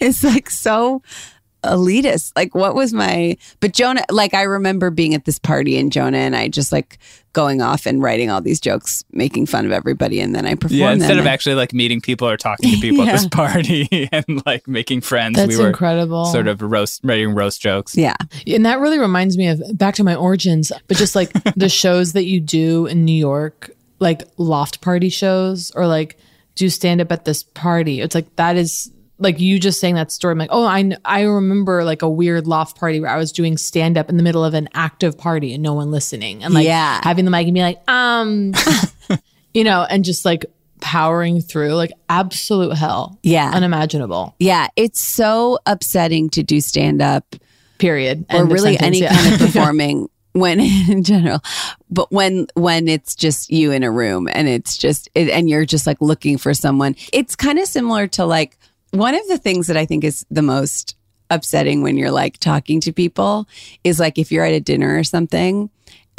is 0.00 0.24
like 0.24 0.50
so 0.50 1.02
elitist. 1.62 2.32
Like 2.36 2.54
what 2.54 2.74
was 2.74 2.92
my 2.92 3.36
but 3.60 3.72
Jonah 3.72 4.04
like 4.10 4.34
I 4.34 4.42
remember 4.42 4.90
being 4.90 5.14
at 5.14 5.24
this 5.24 5.38
party 5.38 5.78
and 5.78 5.92
Jonah 5.92 6.18
and 6.18 6.34
I 6.36 6.48
just 6.48 6.72
like 6.72 6.98
going 7.32 7.62
off 7.62 7.86
and 7.86 8.02
writing 8.02 8.28
all 8.30 8.40
these 8.40 8.58
jokes, 8.60 9.04
making 9.12 9.46
fun 9.46 9.64
of 9.64 9.70
everybody 9.72 10.20
and 10.20 10.34
then 10.34 10.46
I 10.46 10.54
performed 10.54 10.72
Yeah, 10.80 10.92
instead 10.92 11.10
them. 11.12 11.18
of 11.20 11.26
actually 11.26 11.54
like 11.54 11.72
meeting 11.72 12.00
people 12.00 12.28
or 12.28 12.36
talking 12.36 12.70
to 12.72 12.80
people 12.80 13.04
at 13.08 13.12
this 13.12 13.28
party 13.30 14.08
and 14.12 14.42
like 14.46 14.66
making 14.66 15.02
friends, 15.02 15.36
That's 15.36 15.48
we 15.56 15.56
were 15.62 15.68
incredible. 15.68 16.24
sort 16.26 16.48
of 16.48 16.60
roast 16.62 17.00
writing 17.04 17.34
roast 17.34 17.60
jokes. 17.62 17.96
yeah. 17.96 18.16
And 18.46 18.66
that 18.66 18.80
really 18.80 18.98
reminds 18.98 19.36
me 19.38 19.46
of 19.48 19.62
back 19.78 19.94
to 19.96 20.04
my 20.04 20.14
origins, 20.14 20.72
but 20.88 20.96
just 20.96 21.14
like 21.14 21.30
the 21.56 21.68
shows 21.68 22.14
that 22.14 22.24
you 22.24 22.40
do 22.40 22.86
in 22.86 23.04
New 23.04 23.12
York, 23.12 23.70
like 24.00 24.22
loft 24.38 24.80
party 24.80 25.08
shows 25.10 25.70
or 25.72 25.86
like 25.86 26.18
do 26.56 26.68
stand 26.68 27.00
up 27.00 27.12
at 27.12 27.24
this 27.26 27.42
party. 27.44 28.00
It's 28.00 28.14
like 28.14 28.34
that 28.36 28.56
is 28.56 28.90
like 29.20 29.38
you 29.38 29.60
just 29.60 29.78
saying 29.80 29.94
that 29.94 30.10
story. 30.10 30.32
I'm 30.32 30.38
like, 30.38 30.48
oh, 30.50 30.64
I, 30.64 30.90
I 31.04 31.22
remember 31.22 31.84
like 31.84 32.02
a 32.02 32.08
weird 32.08 32.46
loft 32.46 32.78
party 32.78 32.98
where 33.00 33.10
I 33.10 33.16
was 33.16 33.30
doing 33.32 33.56
stand 33.58 33.96
up 33.98 34.08
in 34.08 34.16
the 34.16 34.22
middle 34.22 34.44
of 34.44 34.54
an 34.54 34.68
active 34.74 35.16
party 35.16 35.52
and 35.54 35.62
no 35.62 35.74
one 35.74 35.90
listening 35.90 36.42
and 36.42 36.52
like 36.54 36.64
Yeah. 36.66 37.00
having 37.04 37.24
the 37.26 37.30
mic 37.30 37.46
and 37.46 37.54
be 37.54 37.60
like, 37.60 37.80
um, 37.88 38.52
you 39.54 39.62
know, 39.62 39.86
and 39.88 40.04
just 40.04 40.24
like 40.24 40.46
powering 40.80 41.40
through 41.42 41.74
like 41.74 41.92
absolute 42.08 42.74
hell. 42.76 43.18
Yeah. 43.22 43.50
Unimaginable. 43.54 44.34
Yeah, 44.38 44.68
it's 44.76 45.00
so 45.00 45.58
upsetting 45.66 46.30
to 46.30 46.42
do 46.42 46.60
stand 46.60 47.02
up 47.02 47.36
Period. 47.78 48.24
or 48.30 48.36
End 48.40 48.50
really 48.52 48.76
sentence, 48.76 48.86
any 48.86 49.00
yeah. 49.02 49.14
kind 49.14 49.34
of 49.34 49.40
performing 49.52 50.08
when 50.32 50.60
in 50.60 51.02
general 51.02 51.40
but 51.90 52.12
when 52.12 52.46
when 52.54 52.86
it's 52.86 53.16
just 53.16 53.50
you 53.50 53.72
in 53.72 53.82
a 53.82 53.90
room 53.90 54.28
and 54.32 54.46
it's 54.46 54.76
just 54.76 55.08
it, 55.16 55.28
and 55.28 55.50
you're 55.50 55.64
just 55.64 55.88
like 55.88 56.00
looking 56.00 56.38
for 56.38 56.54
someone 56.54 56.94
it's 57.12 57.34
kind 57.34 57.58
of 57.58 57.66
similar 57.66 58.06
to 58.06 58.24
like 58.24 58.56
one 58.92 59.14
of 59.14 59.26
the 59.28 59.38
things 59.38 59.66
that 59.66 59.76
i 59.76 59.84
think 59.86 60.04
is 60.04 60.24
the 60.30 60.42
most 60.42 60.96
upsetting 61.30 61.82
when 61.82 61.96
you're 61.96 62.10
like 62.10 62.38
talking 62.38 62.80
to 62.80 62.92
people 62.92 63.46
is 63.84 64.00
like 64.00 64.18
if 64.18 64.32
you're 64.32 64.44
at 64.44 64.52
a 64.52 64.60
dinner 64.60 64.98
or 64.98 65.04
something 65.04 65.70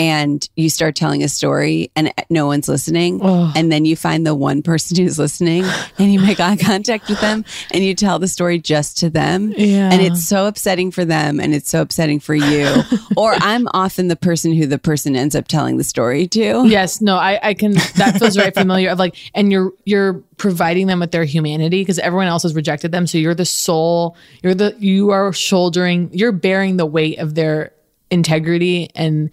and 0.01 0.49
you 0.55 0.67
start 0.67 0.95
telling 0.95 1.21
a 1.21 1.29
story 1.29 1.91
and 1.95 2.11
no 2.31 2.47
one's 2.47 2.67
listening 2.67 3.19
Ugh. 3.21 3.53
and 3.55 3.71
then 3.71 3.85
you 3.85 3.95
find 3.95 4.25
the 4.25 4.33
one 4.33 4.63
person 4.63 4.97
who's 4.97 5.19
listening 5.19 5.63
and 5.99 6.11
you 6.11 6.19
make 6.19 6.39
eye 6.39 6.55
contact 6.57 7.07
with 7.07 7.21
them 7.21 7.45
and 7.71 7.83
you 7.83 7.93
tell 7.93 8.17
the 8.17 8.27
story 8.27 8.57
just 8.57 8.97
to 8.97 9.09
them 9.11 9.53
Yeah. 9.55 9.91
and 9.93 10.01
it's 10.01 10.23
so 10.27 10.47
upsetting 10.47 10.89
for 10.89 11.05
them 11.05 11.39
and 11.39 11.53
it's 11.53 11.69
so 11.69 11.81
upsetting 11.81 12.19
for 12.19 12.33
you 12.33 12.67
or 13.15 13.33
i'm 13.41 13.67
often 13.75 14.07
the 14.07 14.15
person 14.15 14.53
who 14.53 14.65
the 14.65 14.79
person 14.79 15.15
ends 15.15 15.35
up 15.35 15.47
telling 15.47 15.77
the 15.77 15.83
story 15.83 16.27
to 16.29 16.65
Yes, 16.65 17.01
no, 17.01 17.15
I, 17.17 17.39
I 17.43 17.53
can. 17.53 17.73
That 17.97 18.15
feels 18.17 18.35
very 18.35 18.51
familiar. 18.51 18.89
Of 18.89 18.97
like, 18.99 19.15
and 19.35 19.51
you're 19.51 19.71
you're 19.85 20.13
providing 20.37 20.87
them 20.87 20.99
with 20.99 21.11
their 21.11 21.23
humanity 21.25 21.81
because 21.81 21.99
everyone 21.99 22.27
else 22.27 22.43
has 22.43 22.55
rejected 22.55 22.91
them. 22.91 23.05
So 23.05 23.17
you're 23.17 23.35
the 23.35 23.45
soul. 23.45 24.15
You're 24.41 24.55
the 24.55 24.75
you 24.79 25.11
are 25.11 25.31
shouldering. 25.33 26.09
You're 26.13 26.31
bearing 26.31 26.77
the 26.77 26.85
weight 26.85 27.19
of 27.19 27.35
their 27.35 27.73
integrity, 28.09 28.89
and 28.95 29.29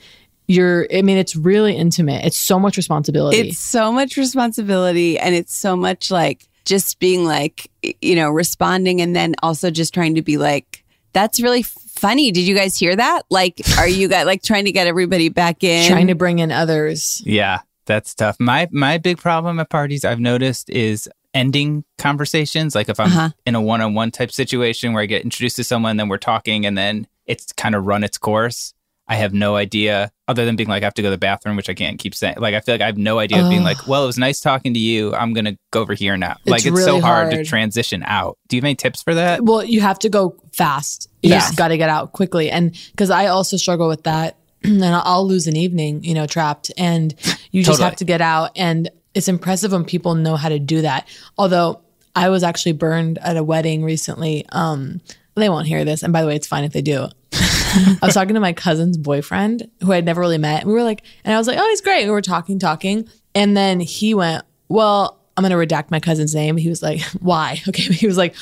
you're. 0.49 0.86
I 0.92 1.03
mean, 1.03 1.16
it's 1.18 1.36
really 1.36 1.76
intimate. 1.76 2.24
It's 2.24 2.36
so 2.36 2.59
much 2.59 2.76
responsibility. 2.76 3.38
it's 3.38 3.59
so 3.59 3.92
much 3.92 4.16
responsibility 4.16 5.18
and 5.18 5.34
it's 5.34 5.55
so 5.57 5.76
much 5.76 6.11
like 6.11 6.49
just 6.64 6.99
being 6.99 7.24
like 7.24 7.70
you 8.01 8.14
know 8.16 8.28
responding 8.30 9.01
and 9.01 9.14
then 9.14 9.34
also 9.42 9.70
just 9.70 9.94
trying 9.94 10.14
to 10.16 10.22
be 10.22 10.36
like 10.36 10.84
that's 11.12 11.40
really 11.40 11.62
funny 11.62 12.30
did 12.30 12.42
you 12.42 12.55
guys 12.55 12.78
hear 12.78 12.94
that 12.94 13.22
like 13.30 13.61
are 13.78 13.88
you 13.88 14.07
guys 14.09 14.24
like 14.26 14.42
trying 14.42 14.64
to 14.66 14.70
get 14.72 14.86
everybody 14.86 15.28
back 15.30 15.64
in 15.64 15.88
trying 15.90 16.07
to 16.09 16.14
bring 16.14 16.38
in 16.40 16.51
others. 16.53 17.22
Yeah, 17.24 17.61
that's 17.86 18.14
tough. 18.14 18.36
My 18.38 18.68
my 18.70 18.99
big 18.99 19.18
problem 19.18 19.59
at 19.61 19.70
parties 19.70 20.05
I've 20.05 20.20
noticed 20.20 20.68
is 20.70 21.09
ending 21.34 21.84
conversations. 21.99 22.74
Like 22.74 22.88
if 22.88 22.99
I'm 23.01 23.07
Uh-huh. 23.09 23.30
in 23.46 23.55
a 23.55 23.61
one 23.61 23.80
on 23.80 23.94
one 23.94 24.11
type 24.11 24.30
situation 24.32 24.92
where 24.92 25.03
I 25.03 25.07
get 25.07 25.22
introduced 25.22 25.57
to 25.57 25.64
someone, 25.64 25.96
then 25.96 26.09
we're 26.09 26.16
talking, 26.18 26.64
and 26.66 26.76
then 26.76 27.07
it's 27.26 27.53
kind 27.53 27.74
of 27.74 27.84
run 27.86 28.03
its 28.05 28.16
course. 28.18 28.72
I 29.09 29.17
have 29.17 29.33
no 29.33 29.57
idea, 29.57 30.11
other 30.27 30.45
than 30.45 30.55
being 30.57 30.69
like, 30.69 30.83
I 30.83 30.87
have 30.87 30.95
to 30.95 31.03
go 31.03 31.07
to 31.07 31.13
the 31.13 31.19
bathroom, 31.19 31.57
which 31.57 31.71
I 31.71 31.75
can't 31.75 31.99
keep 31.99 32.15
saying. 32.15 32.37
Like, 32.39 32.55
I 32.55 32.61
feel 32.61 32.75
like 32.75 32.83
I 32.83 32.87
have 32.87 32.99
no 32.99 33.19
idea 33.19 33.43
of 33.43 33.49
being 33.49 33.63
like, 33.65 33.87
well, 33.87 34.05
it 34.05 34.07
was 34.07 34.19
nice 34.19 34.41
talking 34.41 34.75
to 34.75 34.81
you. 34.81 35.15
I'm 35.15 35.33
going 35.33 35.47
to 35.47 35.57
go 35.71 35.81
over 35.81 35.95
here 35.95 36.17
now. 36.17 36.37
like, 36.45 36.67
it's 36.67 36.79
so 36.85 36.87
really 36.93 37.01
hard, 37.01 37.31
to 37.31 37.45
transition 37.45 38.03
out. 38.05 38.37
Do 38.49 38.57
you 38.57 38.61
have 38.61 38.67
any 38.67 38.75
tips 38.75 39.03
for 39.03 39.15
that? 39.15 39.43
Well, 39.43 39.65
you 39.65 39.81
have 39.81 39.99
to 40.01 40.11
go 40.11 40.37
fast. 40.53 41.09
You 41.23 41.31
Fast. 41.31 41.49
just 41.49 41.59
got 41.59 41.69
to 41.69 41.79
get 41.79 41.89
out 41.89 42.13
quickly. 42.13 42.51
And 42.51 42.77
because 42.91 43.11
I 43.11 43.27
also 43.27 43.57
struggle 43.57 43.89
with 43.89 44.03
that, 44.05 44.37
and 44.63 44.85
I'll 44.85 45.03
I'll 45.05 45.27
lose 45.27 45.47
an 45.47 45.57
evening, 45.57 46.05
you 46.05 46.15
know, 46.15 46.27
trapped. 46.27 46.71
And 46.77 47.15
you 47.51 47.63
just 47.63 47.79
Totally. 47.79 47.85
have 47.85 47.97
to 47.97 48.05
get 48.05 48.21
out. 48.21 48.51
And 48.57 48.91
it's 49.15 49.29
impressive 49.29 49.73
when 49.73 49.85
people 49.85 50.15
know 50.15 50.37
how 50.37 50.51
to 50.51 50.59
do 50.59 50.83
that. 50.83 51.09
Although 51.39 51.81
I 52.15 52.29
was 52.29 52.43
actually 52.43 52.73
burned 52.73 53.19
at 53.19 53.37
a 53.37 53.43
wedding 53.43 53.85
recently. 53.85 54.45
Um, 54.51 55.01
they 55.35 55.49
won't 55.49 55.67
hear 55.69 55.85
this. 55.85 56.03
And 56.03 56.13
by 56.13 56.21
the 56.21 56.29
way, 56.29 56.37
it's 56.37 56.47
fine 56.47 56.65
if 56.65 56.73
they 56.73 56.83
do. 56.83 57.07
I 57.69 57.99
was 58.03 58.14
talking 58.14 58.35
to 58.35 58.41
my 58.41 58.53
cousin's 58.53 58.97
boyfriend 58.97 59.69
who 59.83 59.93
I'd 59.93 60.05
never 60.05 60.21
really 60.21 60.39
met. 60.39 60.62
And 60.62 60.69
we 60.69 60.75
were 60.75 60.83
like, 60.83 61.03
and 61.25 61.35
I 61.35 61.39
was 61.39 61.47
like, 61.47 61.59
oh, 61.59 61.69
he's 61.69 61.81
great. 61.81 62.01
And 62.03 62.09
we 62.09 62.12
were 62.12 62.23
talking, 62.23 62.59
talking. 62.59 63.09
And 63.35 63.57
then 63.57 63.81
he 63.81 64.14
went, 64.14 64.45
well, 64.69 65.19
I'm 65.37 65.45
going 65.45 65.53
to 65.69 65.75
redact 65.75 65.91
my 65.91 66.01
cousin's 66.01 66.35
name. 66.35 66.57
He 66.57 66.69
was 66.69 66.83
like, 66.83 67.01
why? 67.21 67.61
Okay. 67.69 67.83
He 67.85 68.07
was 68.07 68.16
like, 68.16 68.35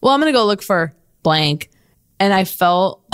well, 0.00 0.12
I'm 0.14 0.20
going 0.20 0.32
to 0.32 0.36
go 0.38 0.46
look 0.46 0.62
for 0.62 0.94
blank. 1.22 1.70
And 2.20 2.32
I 2.32 2.44
felt 2.44 3.02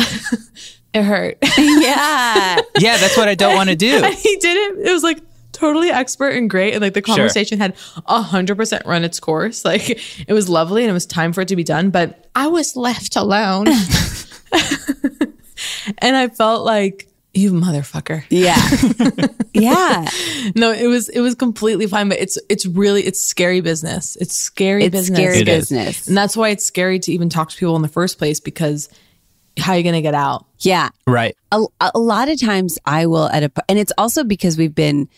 it 0.94 1.02
hurt. 1.02 1.38
yeah. 1.58 2.60
yeah, 2.78 2.96
that's 2.96 3.16
what 3.16 3.28
I 3.28 3.34
don't 3.34 3.54
want 3.54 3.70
to 3.70 3.76
do. 3.76 4.02
And 4.04 4.14
he 4.14 4.36
did 4.36 4.56
it. 4.56 4.88
It 4.88 4.92
was 4.92 5.02
like 5.02 5.20
totally 5.52 5.90
expert 5.90 6.30
and 6.30 6.48
great. 6.50 6.72
And 6.74 6.82
like 6.82 6.94
the 6.94 7.02
Sure. 7.04 7.16
conversation 7.16 7.58
had 7.58 7.74
a 8.06 8.22
hundred 8.22 8.56
percent 8.56 8.84
run 8.86 9.04
its 9.04 9.20
course. 9.20 9.64
Like 9.64 9.90
it 10.28 10.32
was 10.32 10.48
lovely 10.48 10.82
and 10.84 10.90
it 10.90 10.94
was 10.94 11.06
time 11.06 11.32
for 11.32 11.42
it 11.42 11.48
to 11.48 11.56
be 11.56 11.64
done. 11.64 11.90
But 11.90 12.28
I 12.34 12.46
was 12.48 12.76
left 12.76 13.14
alone. 13.16 13.66
and 15.98 16.16
I 16.16 16.28
felt 16.28 16.64
like 16.64 17.08
you 17.34 17.52
motherfucker. 17.52 18.24
Yeah. 18.30 18.56
yeah. 19.52 20.08
No, 20.54 20.70
it 20.70 20.86
was 20.86 21.08
it 21.08 21.20
was 21.20 21.34
completely 21.34 21.86
fine, 21.86 22.08
but 22.08 22.18
it's 22.20 22.38
it's 22.48 22.64
really 22.64 23.02
it's 23.02 23.20
scary 23.20 23.60
business. 23.60 24.16
It's 24.20 24.36
scary 24.36 24.88
business. 24.88 25.08
It's 25.08 25.10
business. 25.10 25.18
scary 25.18 25.38
It 25.40 25.48
is. 25.48 25.68
business. 25.68 26.06
And 26.08 26.16
that's 26.16 26.36
why 26.36 26.50
it's 26.50 26.64
scary 26.64 26.98
to 27.00 27.12
even 27.12 27.28
talk 27.28 27.50
to 27.50 27.56
people 27.56 27.76
in 27.76 27.82
the 27.82 27.88
first 27.88 28.18
place 28.18 28.40
because 28.40 28.88
how 29.58 29.72
are 29.72 29.76
you 29.76 29.82
going 29.82 29.94
to 29.94 30.02
get 30.02 30.14
out? 30.14 30.46
Yeah. 30.60 30.90
Right. 31.06 31.36
a, 31.52 31.64
a 31.80 31.98
lot 31.98 32.28
of 32.28 32.40
times 32.40 32.78
I 32.86 33.06
will 33.06 33.28
at 33.28 33.42
a 33.42 33.50
and 33.68 33.78
it's 33.78 33.92
also 33.98 34.24
because 34.24 34.56
we've 34.56 34.74
been 34.74 35.08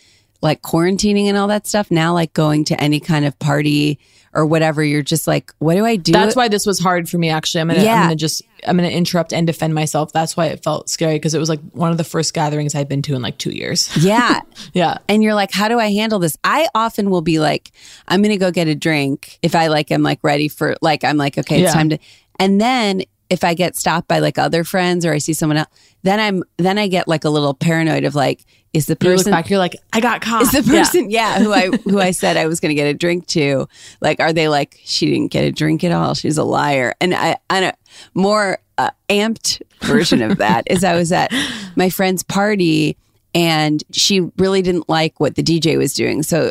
like 0.42 0.62
quarantining 0.62 1.26
and 1.26 1.36
all 1.36 1.48
that 1.48 1.66
stuff 1.66 1.90
now 1.90 2.12
like 2.12 2.32
going 2.32 2.64
to 2.64 2.80
any 2.80 3.00
kind 3.00 3.24
of 3.24 3.38
party 3.38 3.98
or 4.34 4.44
whatever 4.44 4.84
you're 4.84 5.02
just 5.02 5.26
like 5.26 5.50
what 5.60 5.74
do 5.76 5.84
I 5.86 5.96
do 5.96 6.12
That's 6.12 6.36
why 6.36 6.48
this 6.48 6.66
was 6.66 6.78
hard 6.78 7.08
for 7.08 7.16
me. 7.16 7.30
Actually, 7.30 7.62
I'm 7.62 7.68
gonna, 7.68 7.82
Yeah. 7.82 7.94
I'm 7.94 8.02
gonna 8.04 8.16
just, 8.16 8.42
I'm 8.66 8.76
gonna 8.76 8.88
interrupt 8.90 9.32
and 9.32 9.46
defend 9.46 9.74
myself. 9.74 10.12
That's 10.12 10.36
why 10.36 10.46
it 10.46 10.62
felt 10.62 10.90
scary 10.90 11.14
because 11.16 11.32
it 11.32 11.38
was 11.38 11.48
like 11.48 11.60
one 11.72 11.90
of 11.90 11.96
the 11.96 12.04
first 12.04 12.34
gatherings 12.34 12.74
I'd 12.74 12.88
been 12.88 13.00
to 13.02 13.14
in 13.14 13.22
like 13.22 13.38
two 13.38 13.50
years. 13.52 13.90
yeah 14.04 14.40
yeah, 14.74 14.98
and 15.08 15.22
you're 15.22 15.34
like 15.34 15.52
how 15.52 15.68
do 15.68 15.78
I 15.78 15.90
handle 15.92 16.18
this 16.18 16.36
I 16.44 16.68
often 16.74 17.08
will 17.08 17.22
be 17.22 17.38
like 17.38 17.70
I'm 18.08 18.22
to 18.22 18.36
go 18.36 18.50
get 18.50 18.68
a 18.68 18.74
drink 18.74 19.38
if 19.42 19.54
I 19.54 19.68
like 19.68 19.90
am 19.90 20.02
like 20.02 20.18
ready 20.22 20.48
for 20.48 20.76
like 20.82 21.02
I'm 21.04 21.16
like 21.16 21.38
okay 21.38 21.62
it's 21.62 21.70
Yeah. 21.70 21.72
time 21.72 21.88
to 21.90 21.98
and 22.38 22.60
then 22.60 23.02
if 23.30 23.42
I 23.42 23.54
get 23.54 23.74
stopped 23.74 24.06
by 24.06 24.18
like 24.18 24.36
other 24.38 24.64
friends 24.64 25.06
or 25.06 25.12
I 25.12 25.18
see 25.18 25.32
someone 25.32 25.56
else 25.56 25.68
then 26.02 26.20
I'm 26.20 26.42
then 26.58 26.76
I 26.78 26.88
get 26.88 27.08
like 27.08 27.24
a 27.24 27.30
little 27.30 27.54
paranoid 27.54 28.04
of 28.04 28.14
like 28.14 28.44
is 28.76 28.86
the 28.86 28.96
you 29.00 29.08
look 29.08 29.18
person 29.18 29.32
back, 29.32 29.48
you're 29.48 29.58
like, 29.58 29.76
I 29.92 30.00
got 30.00 30.20
caught. 30.20 30.42
is 30.42 30.52
the 30.52 30.62
person 30.62 31.10
yeah. 31.10 31.38
who 31.38 31.52
I 31.52 31.68
who 31.84 31.98
I 31.98 32.10
said 32.10 32.36
I 32.36 32.46
was 32.46 32.60
going 32.60 32.70
to 32.70 32.74
get 32.74 32.86
a 32.86 32.94
drink 32.94 33.26
to 33.28 33.68
like 34.00 34.20
are 34.20 34.32
they 34.32 34.48
like 34.48 34.78
she 34.84 35.06
didn't 35.06 35.28
get 35.28 35.44
a 35.44 35.52
drink 35.52 35.82
at 35.82 35.92
all 35.92 36.14
she's 36.14 36.38
a 36.38 36.44
liar 36.44 36.94
and 37.00 37.14
I 37.14 37.38
I 37.48 37.60
don't 37.60 37.76
more 38.14 38.58
uh, 38.78 38.90
amped 39.08 39.62
version 39.80 40.20
of 40.20 40.36
that 40.38 40.64
is 40.66 40.84
I 40.84 40.94
was 40.94 41.10
at 41.10 41.32
my 41.76 41.88
friend's 41.88 42.22
party 42.22 42.96
and 43.34 43.82
she 43.92 44.20
really 44.36 44.60
didn't 44.60 44.88
like 44.88 45.18
what 45.18 45.34
the 45.34 45.42
DJ 45.42 45.78
was 45.78 45.94
doing 45.94 46.22
so 46.22 46.50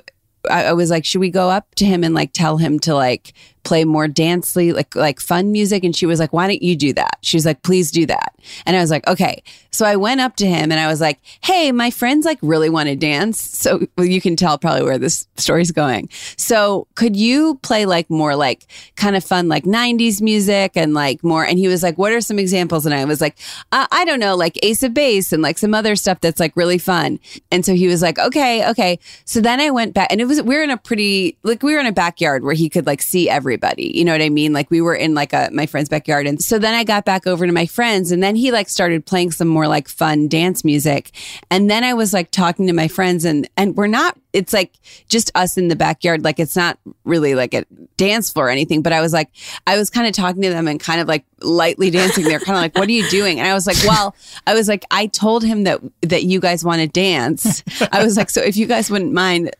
I, 0.49 0.65
I 0.65 0.73
was 0.73 0.89
like 0.89 1.05
should 1.05 1.21
we 1.21 1.29
go 1.29 1.49
up 1.49 1.75
to 1.75 1.85
him 1.85 2.03
and 2.03 2.15
like 2.15 2.31
tell 2.33 2.57
him 2.57 2.79
to 2.79 2.95
like 2.95 3.33
play 3.65 3.83
more 3.83 4.07
dancey, 4.07 4.71
like 4.71 4.95
like 4.95 5.19
fun 5.19 5.51
music. 5.51 5.83
And 5.83 5.95
she 5.95 6.05
was 6.05 6.19
like 6.19 6.31
why 6.31 6.47
don't 6.47 6.61
you 6.61 6.75
do 6.75 6.93
that? 6.93 7.17
She's 7.21 7.45
like 7.45 7.63
please 7.63 7.91
do 7.91 8.05
that. 8.05 8.33
And 8.65 8.77
I 8.77 8.81
was 8.81 8.91
like 8.91 9.05
okay. 9.07 9.43
So 9.71 9.85
I 9.85 9.97
went 9.97 10.21
up 10.21 10.37
to 10.37 10.47
him 10.47 10.71
and 10.71 10.79
I 10.79 10.87
was 10.87 11.01
like 11.01 11.19
hey 11.43 11.71
my 11.71 11.91
friends 11.91 12.25
like 12.25 12.39
really 12.41 12.69
want 12.69 12.87
to 12.87 12.95
dance. 12.95 13.41
So 13.41 13.85
well, 13.97 14.05
you 14.05 14.21
can 14.21 14.35
tell 14.35 14.57
probably 14.57 14.83
where 14.83 14.97
this 14.97 15.27
story's 15.35 15.71
going. 15.71 16.09
So 16.37 16.87
could 16.95 17.15
you 17.15 17.55
play 17.63 17.85
like 17.85 18.09
more 18.09 18.35
like 18.35 18.67
kind 18.95 19.15
of 19.15 19.23
fun 19.23 19.49
like 19.49 19.65
90s 19.65 20.21
music 20.21 20.73
and 20.75 20.93
like 20.93 21.23
more 21.23 21.43
and 21.43 21.59
he 21.59 21.67
was 21.67 21.83
like 21.83 21.97
what 21.97 22.13
are 22.13 22.21
some 22.21 22.39
examples? 22.39 22.85
And 22.85 22.95
I 22.95 23.03
was 23.05 23.19
like 23.19 23.37
uh, 23.71 23.87
I 23.91 24.05
don't 24.05 24.19
know 24.19 24.35
like 24.35 24.57
Ace 24.63 24.83
of 24.83 24.93
Base 24.93 25.33
and 25.33 25.41
like 25.41 25.57
some 25.57 25.73
other 25.73 25.95
stuff 25.95 26.21
that's 26.21 26.39
like 26.39 26.55
really 26.55 26.77
fun. 26.77 27.19
And 27.51 27.65
so 27.65 27.73
he 27.73 27.87
was 27.87 28.01
like 28.01 28.19
okay 28.19 28.69
okay. 28.69 28.99
So 29.25 29.41
then 29.41 29.59
I 29.59 29.71
went 29.71 29.93
back 29.93 30.07
and 30.11 30.21
it 30.21 30.25
was 30.25 30.41
we're 30.41 30.63
in 30.63 30.69
a 30.69 30.77
pretty 30.77 31.37
like 31.43 31.63
we 31.63 31.73
were 31.73 31.79
in 31.79 31.87
a 31.87 31.91
backyard 31.91 32.43
where 32.43 32.53
he 32.53 32.69
could 32.69 32.85
like 32.85 33.01
see 33.01 33.27
everybody. 33.55 33.97
You 33.97 34.03
know 34.03 34.11
what 34.11 34.21
I 34.21 34.29
mean? 34.29 34.51
Like 34.51 34.69
we 34.69 34.81
were 34.81 34.93
in 34.95 35.13
like 35.13 35.31
a 35.31 35.49
my 35.51 35.65
friend's 35.65 35.87
backyard. 35.87 36.27
And 36.27 36.41
so 36.41 36.59
then 36.59 36.73
I 36.73 36.83
got 36.83 37.05
back 37.05 37.25
over 37.25 37.47
to 37.47 37.53
my 37.53 37.65
friends 37.65 38.11
and 38.11 38.21
then 38.21 38.35
he 38.35 38.51
like 38.51 38.67
started 38.67 39.05
playing 39.05 39.31
some 39.31 39.47
more 39.47 39.67
like 39.67 39.87
fun 39.87 40.27
dance 40.27 40.65
music. 40.65 41.11
And 41.49 41.69
then 41.69 41.83
I 41.83 41.93
was 41.93 42.11
like 42.11 42.31
talking 42.31 42.67
to 42.67 42.73
my 42.73 42.89
friends 42.89 43.23
and 43.23 43.49
and 43.55 43.75
we're 43.75 43.87
not 43.87 44.17
it's 44.35 44.53
like 44.53 44.73
just 45.09 45.31
us 45.35 45.57
in 45.57 45.67
the 45.69 45.75
backyard. 45.75 46.23
Like 46.23 46.39
it's 46.39 46.55
not 46.55 46.77
really 47.03 47.33
like 47.35 47.53
a 47.53 47.65
dance 47.97 48.29
floor 48.29 48.47
or 48.47 48.49
anything 48.49 48.81
but 48.81 48.91
I 48.91 48.99
was 49.01 49.13
like 49.13 49.29
I 49.65 49.77
was 49.77 49.89
kind 49.89 50.05
of 50.05 50.13
talking 50.13 50.41
to 50.41 50.49
them 50.49 50.67
and 50.67 50.79
kind 50.79 50.99
of 50.99 51.07
like 51.07 51.23
lightly 51.41 51.89
dancing 51.89 52.23
they're 52.25 52.39
kind 52.39 52.57
of 52.57 52.61
like 52.61 52.75
what 52.75 52.87
are 52.89 52.91
you 52.91 53.07
doing? 53.09 53.39
And 53.39 53.47
I 53.47 53.53
was 53.53 53.65
like 53.65 53.77
well 53.87 54.13
I 54.45 54.53
was 54.53 54.67
like 54.67 54.83
I 54.91 55.07
told 55.07 55.43
him 55.43 55.63
that 55.63 55.79
that 56.01 56.23
you 56.23 56.39
guys 56.39 56.63
want 56.65 56.81
to 56.81 56.87
dance. 56.87 57.63
I 57.91 58.03
was 58.03 58.17
like 58.17 58.29
so 58.29 58.41
if 58.41 58.57
you 58.57 58.65
guys 58.67 58.91
wouldn't 58.91 59.13
mind 59.13 59.51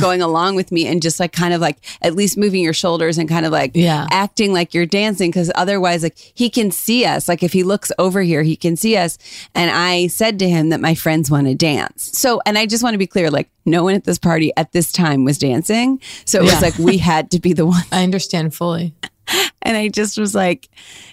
going 0.00 0.20
along 0.22 0.54
with 0.56 0.70
me 0.72 0.86
and 0.86 1.00
just 1.00 1.18
like 1.18 1.32
kind 1.32 1.54
of 1.54 1.60
like 1.60 1.78
at 2.02 2.14
least 2.14 2.36
moving 2.36 2.62
your 2.62 2.72
shoulders 2.74 3.16
and 3.18 3.28
kind 3.28 3.46
of 3.46 3.52
like 3.52 3.72
Yeah. 3.74 4.06
acting 4.10 4.52
like 4.52 4.74
you're 4.74 4.86
dancing 4.86 5.30
because 5.30 5.50
otherwise 5.54 6.02
like 6.02 6.18
he 6.18 6.50
can 6.50 6.70
see 6.70 7.04
us. 7.04 7.28
Like 7.28 7.42
if 7.42 7.52
he 7.52 7.62
looks 7.62 7.90
over 7.98 8.20
here 8.22 8.42
he 8.42 8.56
can 8.56 8.76
see 8.76 8.96
us. 8.96 9.16
And 9.54 9.70
i 9.70 10.08
said 10.08 10.38
to 10.40 10.48
him 10.48 10.68
that 10.70 10.80
my 10.80 10.94
friends 10.94 11.30
want 11.30 11.46
to 11.46 11.54
dance. 11.54 12.10
So 12.18 12.40
and 12.44 12.58
i 12.58 12.66
just 12.66 12.82
want 12.82 12.94
to 12.94 12.98
be 12.98 13.06
clear 13.06 13.30
like 13.30 13.48
no 13.64 13.84
one 13.84 14.01
at 14.02 14.06
this 14.06 14.18
party 14.18 14.52
at 14.56 14.72
this 14.72 14.90
time 14.90 15.24
was 15.24 15.38
dancing. 15.38 16.00
So 16.24 16.40
it 16.40 16.42
was 16.42 16.60
like 16.60 16.76
we 16.78 16.98
had 16.98 17.30
to 17.30 17.40
be 17.40 17.52
the 17.52 17.66
one. 17.74 17.82
I 17.92 18.02
understand 18.02 18.54
fully. 18.54 18.94
and 19.62 19.76
i 19.76 19.86
just 19.86 20.18
was 20.18 20.34
like 20.34 20.68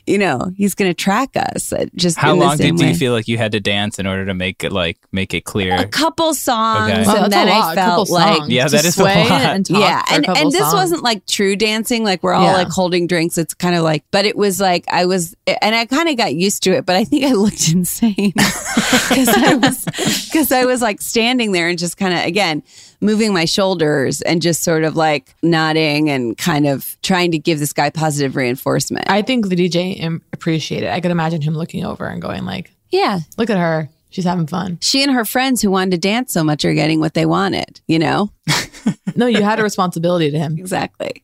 you 0.09 0.17
know 0.17 0.51
he's 0.57 0.73
gonna 0.75 0.93
track 0.93 1.29
us 1.35 1.71
uh, 1.71 1.85
just 1.95 2.17
How 2.17 2.33
in 2.33 2.39
the 2.39 2.45
long 2.45 2.57
same 2.57 2.75
did 2.75 2.87
you 2.89 2.95
feel 2.95 3.13
like 3.13 3.27
you 3.27 3.37
had 3.37 3.51
to 3.53 3.59
dance 3.59 3.99
in 3.99 4.07
order 4.07 4.25
to 4.25 4.33
make 4.33 4.63
it 4.63 4.71
like 4.71 4.97
make 5.11 5.33
it 5.33 5.45
clear? 5.45 5.75
a 5.75 5.87
couple 5.87 6.33
songs 6.33 6.91
Okay. 6.91 7.03
Wow, 7.05 7.23
and 7.25 7.31
then 7.33 7.47
a 7.47 7.51
lot. 7.51 7.69
i 7.69 7.71
a 7.73 7.75
couple 7.75 8.05
felt 8.05 8.09
like 8.41 8.49
Yeah, 8.49 8.67
that 8.67 8.83
is 8.85 8.97
a 8.97 9.03
lot. 9.03 9.15
And 9.41 9.69
yeah 9.69 10.03
and, 10.11 10.27
and 10.27 10.51
this 10.51 10.61
songs. 10.61 10.73
wasn't 10.73 11.03
like 11.03 11.25
true 11.27 11.55
dancing 11.55 12.03
like 12.03 12.23
we're 12.23 12.33
all 12.33 12.45
Yeah. 12.45 12.53
like 12.53 12.69
holding 12.69 13.07
drinks 13.07 13.37
it's 13.37 13.53
kind 13.53 13.75
of 13.75 13.83
like 13.83 14.03
but 14.11 14.25
it 14.25 14.35
was 14.35 14.59
like 14.59 14.85
i 14.89 15.05
was 15.05 15.35
and 15.61 15.75
i 15.75 15.85
kind 15.85 16.09
of 16.09 16.17
got 16.17 16.33
used 16.35 16.63
to 16.63 16.71
it 16.71 16.85
but 16.85 16.95
i 16.95 17.03
think 17.03 17.23
i 17.25 17.31
looked 17.33 17.69
insane 17.71 18.33
because 18.33 19.27
i 19.29 19.53
was 19.55 19.85
because 20.25 20.51
i 20.51 20.65
was 20.65 20.81
like 20.81 21.01
standing 21.01 21.51
there 21.51 21.67
and 21.69 21.77
just 21.77 21.97
kind 21.97 22.13
of 22.13 22.25
again 22.25 22.63
moving 23.01 23.33
my 23.33 23.45
shoulders 23.45 24.21
and 24.23 24.41
just 24.41 24.61
sort 24.61 24.83
of 24.83 24.95
like 24.97 25.33
nodding 25.41 26.09
and 26.09 26.37
kind 26.37 26.67
of 26.67 26.97
trying 27.01 27.31
to 27.31 27.37
give 27.39 27.57
this 27.59 27.71
guy 27.71 27.89
positive 27.89 28.35
reinforcement 28.35 29.05
I 29.09 29.21
think 29.21 29.47
the 29.47 29.55
DJ 29.55 29.98
appreciated 30.33 30.87
it. 30.87 30.91
I 30.93 30.99
could 31.01 31.11
imagine 31.11 31.41
him 31.41 31.53
looking 31.55 31.85
over 31.85 32.05
and 32.07 32.21
going 32.21 32.45
like, 32.45 32.71
yeah 32.89 33.19
look 33.37 33.49
at 33.49 33.57
her. 33.57 33.89
She's 34.09 34.25
having 34.25 34.47
fun. 34.47 34.79
she 34.81 35.03
and 35.03 35.11
her 35.11 35.25
friends 35.25 35.61
who 35.61 35.69
wanted 35.69 35.91
to 35.91 35.97
dance 35.97 36.33
so 36.33 36.43
much 36.43 36.65
are 36.65 36.73
getting 36.73 36.99
what 36.99 37.13
they 37.13 37.25
wanted 37.27 37.79
you 37.87 37.99
know 37.99 38.31
No, 39.15 39.25
you 39.27 39.41
had 39.43 39.59
a 39.59 39.63
responsibility 39.63 40.31
to 40.31 40.39
him. 40.39 40.57
exactly. 40.57 41.23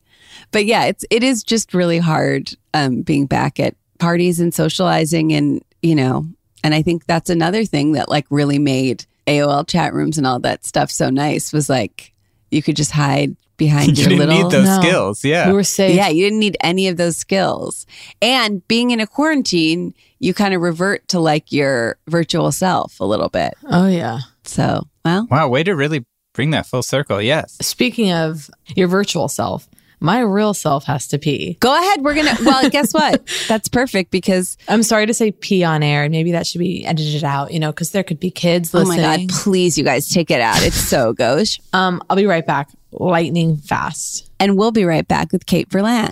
But 0.51 0.65
yeah, 0.65 0.85
it's 0.85 1.05
it 1.09 1.23
is 1.23 1.43
just 1.43 1.73
really 1.73 1.97
hard 1.97 2.53
um, 2.73 3.01
being 3.01 3.25
back 3.25 3.59
at 3.59 3.75
parties 3.99 4.39
and 4.39 4.53
socializing, 4.53 5.31
and 5.33 5.63
you 5.81 5.95
know, 5.95 6.25
and 6.63 6.75
I 6.75 6.81
think 6.81 7.05
that's 7.05 7.29
another 7.29 7.63
thing 7.65 7.93
that 7.93 8.09
like 8.09 8.25
really 8.29 8.59
made 8.59 9.05
AOL 9.27 9.67
chat 9.67 9.93
rooms 9.93 10.17
and 10.17 10.27
all 10.27 10.39
that 10.39 10.65
stuff 10.65 10.91
so 10.91 11.09
nice 11.09 11.51
was 11.53 11.69
like 11.69 12.13
you 12.51 12.61
could 12.61 12.75
just 12.75 12.91
hide 12.91 13.35
behind 13.57 13.89
you 13.97 14.03
your 14.03 14.09
didn't 14.09 14.29
little. 14.29 14.43
need 14.43 14.51
those 14.51 14.65
No. 14.65 14.81
skills. 14.81 15.23
Yeah. 15.25 15.47
We 15.47 15.53
were 15.53 15.63
safe. 15.63 15.95
yeah, 15.95 16.07
you 16.09 16.23
didn't 16.23 16.39
need 16.39 16.57
any 16.61 16.87
of 16.87 16.97
those 16.97 17.17
skills. 17.17 17.85
And 18.21 18.65
being 18.67 18.91
in 18.91 18.99
a 18.99 19.07
quarantine, 19.07 19.93
you 20.19 20.33
kind 20.33 20.53
of 20.53 20.61
revert 20.61 21.07
to 21.09 21.19
like 21.19 21.51
your 21.51 21.97
virtual 22.07 22.51
self 22.51 22.99
a 22.99 23.05
little 23.05 23.29
bit. 23.29 23.53
Oh 23.69 23.87
yeah. 23.87 24.19
So, 24.43 24.87
well, 25.03 25.27
wow, 25.29 25.47
way 25.49 25.63
to 25.63 25.75
really 25.75 26.05
bring 26.33 26.51
that 26.51 26.65
full 26.65 26.83
circle. 26.83 27.21
Yes. 27.21 27.57
Speaking 27.61 28.11
of 28.11 28.49
your 28.75 28.87
virtual 28.87 29.27
self, 29.27 29.67
my 29.99 30.19
real 30.19 30.53
self 30.53 30.85
has 30.85 31.07
to 31.07 31.17
pee. 31.17 31.57
go 31.59 31.75
ahead. 31.75 32.01
We're 32.03 32.13
going 32.13 32.35
to, 32.35 32.43
well, 32.43 32.69
guess 32.69 32.93
what? 32.93 33.27
That's 33.47 33.67
perfect 33.67 34.11
because 34.11 34.57
I'm 34.67 34.83
sorry 34.83 35.05
to 35.05 35.13
say 35.13 35.31
pee 35.31 35.63
on 35.63 35.83
air, 35.83 36.03
and 36.03 36.11
maybe 36.11 36.31
that 36.31 36.45
should 36.47 36.59
be 36.59 36.85
edited 36.85 37.23
out, 37.23 37.51
you 37.51 37.59
know, 37.59 37.71
because 37.71 37.91
there 37.91 38.03
could 38.03 38.19
be 38.19 38.31
kids 38.31 38.73
Oh 38.73 38.85
my. 38.85 38.97
God, 38.97 39.29
please, 39.29 39.77
you 39.77 39.83
guys 39.83 40.09
take 40.09 40.29
it 40.31 40.41
out. 40.41 40.61
It's 40.61 40.75
so 40.75 41.13
gauche. 41.13 41.59
Um, 41.73 42.01
I'll 42.09 42.17
be 42.17 42.25
right 42.25 42.45
back. 42.45 42.69
Lightning 42.91 43.57
fast. 43.57 44.29
And 44.39 44.57
we'll 44.57 44.71
be 44.71 44.85
right 44.85 45.07
back 45.07 45.31
with 45.31 45.45
Kate 45.45 45.69
Berlant. 45.69 46.11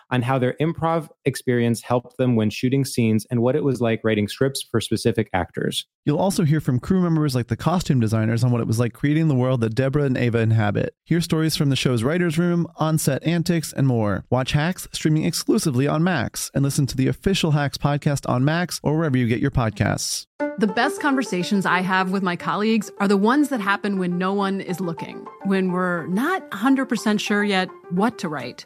On 0.11 0.21
how 0.21 0.37
their 0.37 0.55
improv 0.61 1.09
experience 1.25 1.81
helped 1.81 2.17
them 2.17 2.35
when 2.35 2.49
shooting 2.49 2.85
scenes 2.85 3.25
and 3.31 3.41
what 3.41 3.55
it 3.55 3.63
was 3.63 3.81
like 3.81 4.01
writing 4.03 4.27
scripts 4.27 4.61
for 4.61 4.81
specific 4.81 5.29
actors. 5.33 5.85
You'll 6.05 6.19
also 6.19 6.43
hear 6.43 6.59
from 6.59 6.79
crew 6.79 7.01
members 7.01 7.35
like 7.35 7.47
the 7.47 7.55
costume 7.55 7.99
designers 7.99 8.43
on 8.43 8.51
what 8.51 8.61
it 8.61 8.67
was 8.67 8.79
like 8.79 8.93
creating 8.93 9.27
the 9.27 9.35
world 9.35 9.61
that 9.61 9.75
Deborah 9.75 10.03
and 10.03 10.17
Ava 10.17 10.39
inhabit. 10.39 10.95
Hear 11.05 11.21
stories 11.21 11.55
from 11.55 11.69
the 11.69 11.75
show's 11.75 12.03
writer's 12.03 12.37
room, 12.37 12.67
on 12.77 12.97
set 12.97 13.23
antics, 13.23 13.71
and 13.71 13.87
more. 13.87 14.25
Watch 14.29 14.51
Hacks 14.53 14.87
streaming 14.91 15.25
exclusively 15.25 15.87
on 15.87 16.03
Max 16.03 16.51
and 16.53 16.63
listen 16.63 16.85
to 16.87 16.97
the 16.97 17.07
official 17.07 17.51
Hacks 17.51 17.77
podcast 17.77 18.27
on 18.29 18.43
Max 18.43 18.79
or 18.83 18.97
wherever 18.97 19.17
you 19.17 19.27
get 19.27 19.39
your 19.39 19.51
podcasts. 19.51 20.25
The 20.57 20.67
best 20.67 21.01
conversations 21.01 21.65
I 21.65 21.81
have 21.81 22.11
with 22.11 22.23
my 22.23 22.35
colleagues 22.35 22.91
are 22.99 23.07
the 23.07 23.17
ones 23.17 23.49
that 23.49 23.61
happen 23.61 23.99
when 23.99 24.17
no 24.17 24.33
one 24.33 24.59
is 24.59 24.79
looking, 24.79 25.25
when 25.45 25.71
we're 25.71 26.07
not 26.07 26.49
100% 26.51 27.19
sure 27.19 27.43
yet 27.43 27.69
what 27.91 28.17
to 28.19 28.29
write. 28.29 28.65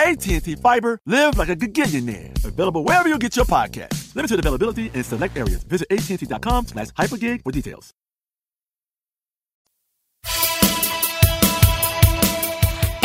AT&T 0.00 0.56
Fiber, 0.56 0.98
live 1.06 1.38
like 1.38 1.48
a 1.48 1.56
gigillionaire. 1.56 2.44
Available 2.44 2.84
wherever 2.84 3.08
you 3.08 3.18
get 3.18 3.36
your 3.36 3.44
podcast. 3.44 4.14
Limited 4.14 4.38
availability 4.38 4.90
in 4.94 5.04
select 5.04 5.36
areas. 5.36 5.62
Visit 5.64 5.88
AT&T.com 5.90 6.66
slash 6.66 6.88
hypergig 6.88 7.42
for 7.42 7.52
details. 7.52 7.92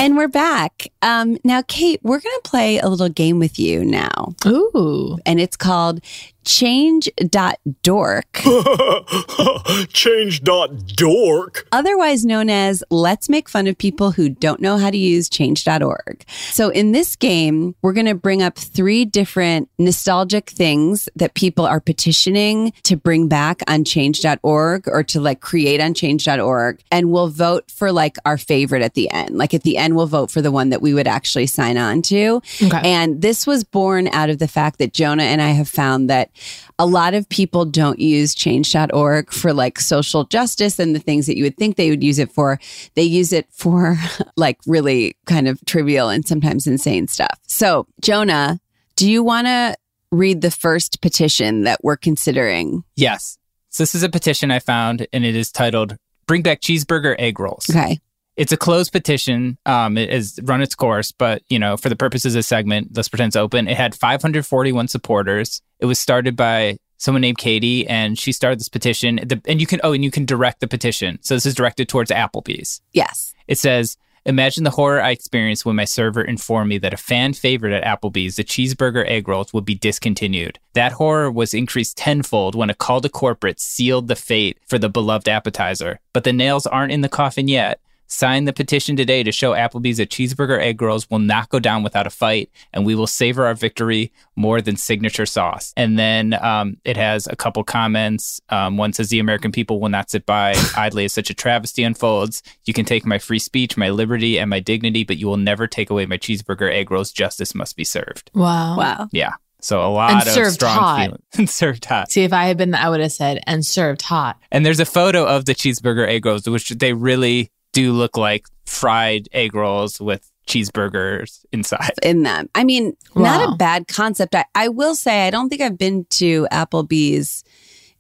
And 0.02 0.18
we're 0.18 0.30
back. 0.30 0.88
Um, 1.04 1.38
now, 1.44 1.62
Kate, 1.68 2.00
we're 2.02 2.20
going 2.20 2.36
to 2.42 2.50
play 2.50 2.80
a 2.80 2.90
little 2.90 3.08
game 3.08 3.38
with 3.38 3.60
you 3.60 3.86
now. 3.86 4.34
Ooh. 4.48 5.20
And 5.28 5.40
it's 5.40 5.56
called 5.56 6.02
change.dork. 6.44 8.26
change.dork. 9.94 11.68
Otherwise 11.72 12.26
known 12.26 12.50
as 12.50 12.84
Let's 12.90 13.30
Make 13.30 13.48
Fun 13.50 13.68
of 13.68 13.78
People 13.78 14.12
Who 14.12 14.30
Don't 14.30 14.62
Know 14.62 14.78
How 14.78 14.90
to 14.90 14.98
Use 14.98 15.30
Change.org. 15.30 16.26
So 16.52 16.70
in 16.70 16.92
this 16.92 17.16
game, 17.16 17.76
we're 17.82 17.94
going 17.94 18.08
to 18.08 18.16
bring 18.16 18.42
up 18.42 18.58
three 18.58 19.06
different 19.06 19.70
nostalgic 19.78 20.50
things 20.50 21.08
that 21.16 21.34
people 21.34 21.66
are 21.66 21.80
petitioning 21.80 22.74
to 22.84 22.96
bring 22.96 23.28
back 23.28 23.62
on 23.68 23.84
Change.org 23.84 24.88
or 24.88 25.04
to 25.04 25.22
like 25.22 25.42
create 25.42 25.80
on 25.80 25.94
Change.org. 25.94 26.82
And 26.92 27.12
we'll 27.12 27.30
vote 27.30 27.70
for 27.70 27.92
like 27.92 28.18
our 28.26 28.38
favorite 28.38 28.82
at 28.82 28.94
the 28.94 29.10
end. 29.12 29.38
Like 29.38 29.54
at 29.54 29.64
the 29.64 29.78
end, 29.78 29.96
we'll 29.96 30.08
vote 30.08 30.32
for 30.32 30.42
the 30.42 30.52
one 30.52 30.70
that 30.70 30.82
we 30.82 30.94
would 30.94 31.08
actually 31.08 31.48
sign 31.48 31.78
on 31.78 32.02
to. 32.04 32.42
Okay. 32.62 32.82
And 32.84 33.22
this 33.22 33.46
was 33.46 33.64
born 33.64 34.08
out 34.08 34.30
of 34.30 34.40
the 34.40 34.48
fact 34.48 34.80
that 34.80 34.94
Jonah 34.94 35.24
and 35.24 35.42
I 35.42 35.50
have 35.50 35.70
found 35.70 36.10
that 36.10 36.31
a 36.80 36.86
lot 36.86 37.14
of 37.14 37.28
people 37.30 37.66
don't 37.66 38.00
use 38.00 38.34
change.org 38.34 39.32
for 39.32 39.54
like 39.54 39.80
social 39.80 40.24
justice 40.26 40.80
and 40.80 40.96
the 40.96 41.00
things 41.00 41.28
that 41.28 41.38
you 41.38 41.44
would 41.44 41.58
think 41.58 41.76
they 41.76 41.90
would 41.90 42.04
use 42.04 42.20
it 42.20 42.32
for. 42.32 42.60
They 42.96 43.04
use 43.04 43.34
it 43.34 43.48
for 43.52 43.98
like 44.36 44.60
really 44.66 45.16
kind 45.26 45.48
of 45.48 45.64
trivial 45.66 46.10
and 46.10 46.28
sometimes 46.28 46.68
insane 46.68 47.08
stuff. 47.08 47.40
So, 47.48 47.88
Jonah, 48.02 48.60
do 48.96 49.10
you 49.10 49.24
want 49.24 49.48
to 49.48 49.76
read 50.12 50.42
the 50.42 50.52
first 50.52 51.02
petition 51.02 51.64
that 51.64 51.84
we're 51.84 51.98
considering? 51.98 52.84
Yes. 52.96 53.38
So 53.70 53.84
this 53.84 53.96
is 53.96 54.04
a 54.04 54.10
petition 54.10 54.52
I 54.52 54.60
found, 54.60 55.08
and 55.14 55.26
it 55.26 55.36
is 55.36 55.52
titled 55.52 55.96
"Bring 56.28 56.42
Back 56.42 56.62
Cheeseburger 56.62 57.16
Egg 57.18 57.40
Rolls." 57.40 57.70
Okay. 57.70 58.00
It's 58.36 58.52
a 58.52 58.58
closed 58.58 58.92
petition. 58.92 59.58
Um, 59.66 59.98
it 59.98 60.12
has 60.12 60.40
run 60.44 60.62
its 60.62 60.76
course, 60.76 61.12
but 61.12 61.42
you 61.50 61.60
know, 61.60 61.78
for 61.78 61.90
the 61.90 61.96
purposes 61.96 62.36
of 62.36 62.40
the 62.40 62.44
segment, 62.44 62.90
let's 62.96 63.08
pretend 63.08 63.30
it's 63.30 63.36
open. 63.36 63.68
It 63.68 63.78
had 63.78 63.96
541 63.96 64.88
supporters. 64.88 65.62
It 65.82 65.86
was 65.86 66.00
started 66.00 66.36
by 66.36 66.78
someone 66.98 67.22
named 67.22 67.40
Katie, 67.40 67.88
and 67.88 68.18
she 68.18 68.32
started 68.32 68.60
this 68.60 68.70
petition. 68.70 69.16
The, 69.18 69.42
and 69.46 69.60
you 69.60 69.68
can 69.68 69.82
oh, 69.84 69.92
and 69.92 70.04
you 70.04 70.12
can 70.12 70.26
direct 70.26 70.60
the 70.62 70.68
petition. 70.68 71.20
So 71.22 71.34
this 71.34 71.46
is 71.46 71.56
directed 71.56 71.90
towards 71.90 72.12
Applebee's. 72.12 72.82
Yes. 72.94 73.34
It 73.48 73.58
says, 73.58 73.98
Imagine 74.24 74.64
the 74.64 74.70
horror 74.70 75.02
I 75.02 75.10
experienced 75.10 75.66
when 75.66 75.76
my 75.76 75.86
server 75.86 76.22
informed 76.22 76.70
me 76.70 76.78
that 76.78 76.94
a 76.94 76.98
fan 76.98 77.34
favorite 77.34 77.74
at 77.74 77.84
Applebee's, 77.84 78.36
the 78.36 78.44
cheeseburger 78.44 79.04
egg 79.08 79.28
rolls, 79.28 79.52
would 79.52 79.66
be 79.66 79.74
discontinued. 79.74 80.60
That 80.74 80.92
horror 80.92 81.32
was 81.32 81.56
increased 81.56 81.98
tenfold 81.98 82.54
when 82.54 82.70
a 82.70 82.76
call 82.76 83.02
to 83.02 83.10
corporate 83.10 83.60
sealed 83.60 84.08
the 84.08 84.16
fate 84.16 84.60
for 84.68 84.78
the 84.78 84.90
beloved 84.90 85.28
appetizer. 85.28 86.00
But 86.14 86.24
the 86.24 86.34
nails 86.34 86.68
aren't 86.68 86.92
in 86.92 87.02
the 87.02 87.10
coffin 87.10 87.48
yet. 87.48 87.80
Sign 88.12 88.44
the 88.44 88.52
petition 88.52 88.98
today 88.98 89.24
to 89.24 89.32
show 89.32 89.54
Applebee's 89.54 89.96
that 89.96 90.10
cheeseburger 90.10 90.60
egg 90.60 90.82
rolls 90.82 91.10
will 91.10 91.20
not 91.20 91.48
go 91.48 91.60
down 91.60 91.82
without 91.82 92.06
a 92.06 92.10
fight, 92.10 92.52
and 92.74 92.86
we 92.86 92.94
will 92.94 93.08
savor 93.08 93.46
our 93.46 93.54
victory 93.54 94.12
more 94.36 94.60
than 94.60 94.76
signature 94.76 95.26
sauce. 95.26 95.72
And 95.78 95.98
then 95.98 96.34
um, 96.44 96.76
it 96.84 96.98
has 96.98 97.26
a 97.28 97.38
couple 97.38 97.64
comments. 97.64 98.42
Um, 98.50 98.76
one 98.76 98.92
says, 98.92 99.08
The 99.08 99.20
American 99.20 99.54
people 99.54 99.80
will 99.80 99.88
not 99.88 100.10
sit 100.12 100.26
by 100.26 100.56
idly 100.76 101.06
as 101.06 101.14
such 101.14 101.30
a 101.30 101.34
travesty 101.34 101.84
unfolds. 101.84 102.44
You 102.66 102.74
can 102.74 102.84
take 102.84 103.06
my 103.06 103.18
free 103.18 103.40
speech, 103.40 103.78
my 103.78 103.90
liberty, 103.92 104.38
and 104.38 104.50
my 104.50 104.60
dignity, 104.60 105.06
but 105.06 105.16
you 105.16 105.28
will 105.28 105.38
never 105.38 105.66
take 105.66 105.90
away 105.90 106.06
my 106.06 106.18
cheeseburger 106.18 106.70
egg 106.70 106.92
rolls. 106.92 107.14
Justice 107.14 107.56
must 107.56 107.78
be 107.78 107.86
served. 107.86 108.30
Wow. 108.34 108.78
Wow. 108.78 109.08
Yeah. 109.14 109.36
So 109.62 109.86
a 109.86 109.88
lot 109.88 110.12
And 110.12 110.22
of 110.24 110.28
served 110.28 110.56
strong 110.56 110.78
hot. 110.78 111.00
feelings. 111.06 111.24
and 111.38 111.50
served 111.50 111.86
hot. 111.86 112.12
See, 112.12 112.24
if 112.24 112.34
I 112.34 112.44
had 112.48 112.58
been, 112.58 112.76
I 112.76 112.90
would 112.90 113.00
have 113.00 113.14
said, 113.14 113.42
and 113.48 113.66
served 113.66 114.02
hot. 114.02 114.38
And 114.52 114.66
there's 114.66 114.82
a 114.82 114.86
photo 114.86 115.26
of 115.26 115.46
the 115.46 115.56
cheeseburger 115.56 116.06
egg 116.06 116.26
rolls, 116.26 116.46
which 116.50 116.70
they 116.72 116.92
really 116.92 117.52
do 117.72 117.94
look 117.94 118.18
like 118.18 118.46
fried 118.66 119.28
egg 119.32 119.56
rolls 119.56 120.00
with 120.00 120.32
cheeseburgers 120.48 121.46
inside. 121.52 121.94
in 122.04 122.24
them. 122.24 122.50
I 122.56 122.64
mean, 122.64 122.96
not 123.16 123.54
a 123.54 123.56
bad 123.56 123.88
concept. 123.88 124.36
I, 124.36 124.46
I 124.56 124.68
will 124.68 124.96
say, 124.96 125.28
I 125.28 125.30
don't 125.30 125.50
think 125.50 125.62
I've 125.62 125.78
been 125.78 126.06
to 126.12 126.48
Applebee's 126.52 127.44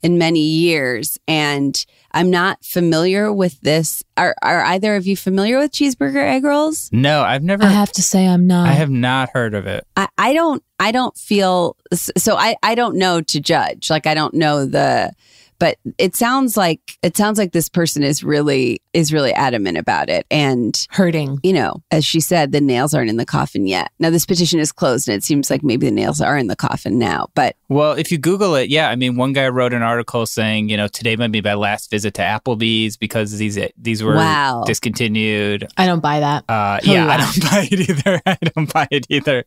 in 0.01 0.17
many 0.17 0.41
years, 0.41 1.19
and 1.28 1.86
I'm 2.11 2.32
not 2.32 2.65
familiar 2.65 3.32
with 3.32 3.61
this. 3.61 4.03
Are, 4.17 4.36
are 4.41 4.63
either 4.63 4.95
of 4.95 5.05
you 5.05 5.15
familiar 5.15 5.59
with 5.59 5.72
cheeseburger 5.72 6.24
egg 6.24 6.43
rolls? 6.43 6.89
No, 6.91 7.22
I've 7.22 7.43
never. 7.43 7.63
I 7.63 7.67
have 7.67 7.91
to 7.93 8.01
say, 8.01 8.28
I'm 8.28 8.47
not. 8.47 8.67
I 8.67 8.74
have 8.74 8.89
not 8.89 9.30
heard 9.34 9.53
of 9.53 9.67
it. 9.67 9.86
I, 9.95 10.07
I 10.17 10.34
don't. 10.34 10.63
I 10.80 10.91
don't 10.91 11.15
feel 11.15 11.78
so. 11.93 12.36
I 12.36 12.55
I 12.63 12.76
don't 12.76 12.95
know 12.97 13.22
to 13.22 13.39
judge. 13.39 13.89
Like 13.89 14.07
I 14.07 14.15
don't 14.15 14.34
know 14.34 14.65
the 14.65 15.13
but 15.62 15.78
it 15.99 16.16
sounds 16.16 16.57
like 16.57 16.97
it 17.03 17.16
sounds 17.16 17.38
like 17.38 17.51
this 17.51 17.70
person 17.70 18.01
is 18.01 18.24
really 18.24 18.82
is 18.93 19.14
really 19.14 19.32
adamant 19.32 19.78
about 19.78 20.09
it 20.09 20.26
and 20.32 20.88
hurting. 20.89 21.38
You 21.43 21.53
know, 21.53 21.84
as 21.91 22.03
she 22.03 22.20
said, 22.20 22.51
the 22.51 22.59
nails 22.59 22.95
aren't 22.95 23.12
in 23.12 23.18
the 23.18 23.28
coffin 23.28 23.68
yet. 23.68 23.91
Now 23.99 24.09
this 24.09 24.26
petition 24.26 24.59
is 24.59 24.72
closed, 24.72 25.07
and 25.07 25.16
it 25.16 25.24
seems 25.24 25.51
like 25.51 25.62
maybe 25.62 25.86
the 25.86 25.91
nails 25.91 26.20
are 26.20 26.36
in 26.36 26.47
the 26.47 26.55
coffin 26.55 26.97
now. 26.97 27.28
But 27.36 27.55
Well, 27.70 27.91
if 27.93 28.12
you 28.12 28.18
Google 28.18 28.55
it, 28.55 28.70
yeah, 28.72 28.89
I 28.89 28.95
mean, 28.95 29.18
one 29.18 29.34
guy 29.34 29.47
wrote 29.49 29.72
an 29.74 29.84
article 29.84 30.26
saying, 30.26 30.70
you 30.70 30.78
know, 30.78 30.88
today 30.88 31.16
might 31.16 31.32
be 31.32 31.41
my 31.41 31.53
last 31.53 31.91
visit 31.91 32.16
to 32.16 32.24
Applebee's 32.24 32.97
because 32.97 33.38
these 33.38 33.59
these 33.78 34.01
were 34.01 34.16
Wow. 34.16 34.64
discontinued. 34.66 35.68
I 35.78 35.86
don't 35.86 35.99
buy 36.01 36.22
that. 36.22 36.43
Uh, 36.49 36.80
Oh, 36.84 36.91
yeah, 36.91 37.07
I 37.07 37.18
don't 37.18 37.41
buy 37.51 37.68
it 37.72 37.89
either. 37.89 38.22
I 38.26 38.38
don't 38.41 38.74
buy 38.74 38.88
it 38.89 39.05
either. 39.09 39.45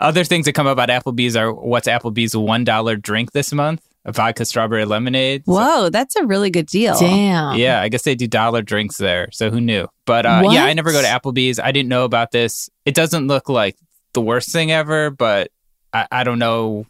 Other 0.00 0.22
things 0.24 0.46
that 0.46 0.52
come 0.52 0.66
up 0.68 0.78
about 0.78 0.88
Applebee's 0.90 1.34
are 1.34 1.52
what's 1.52 1.88
Applebee's 1.88 2.36
one 2.36 2.62
dollar 2.62 2.94
drink 2.96 3.32
this 3.32 3.52
month? 3.52 3.82
A 4.06 4.12
vodka 4.12 4.44
strawberry 4.46 4.86
lemonade. 4.86 5.42
whoa, 5.44 5.90
that's 5.90 6.16
a 6.16 6.24
really 6.24 6.48
good 6.50 6.66
deal. 6.66 6.98
Damn. 6.98 7.58
Yeah, 7.58 7.82
I 7.82 7.88
guess 7.90 8.02
they 8.02 8.14
do 8.14 8.26
dollar 8.26 8.62
drinks 8.62 8.96
there. 8.96 9.28
So 9.30 9.50
who 9.50 9.60
knew? 9.60 9.88
But 10.06 10.24
uh, 10.24 10.48
yeah, 10.50 10.64
I 10.64 10.72
never 10.72 10.90
go 10.90 11.02
to 11.02 11.06
Applebee's. 11.06 11.58
I 11.58 11.70
didn't 11.70 11.90
know 11.90 12.04
about 12.04 12.30
this. 12.30 12.70
It 12.86 12.94
doesn't 12.94 13.26
look 13.26 13.48
like 13.50 13.76
the 14.14 14.22
worst 14.22 14.52
thing 14.52 14.72
ever, 14.72 15.10
but 15.10 15.50
I, 15.92 16.06
I 16.10 16.24
don't 16.24 16.38
know. 16.38 16.86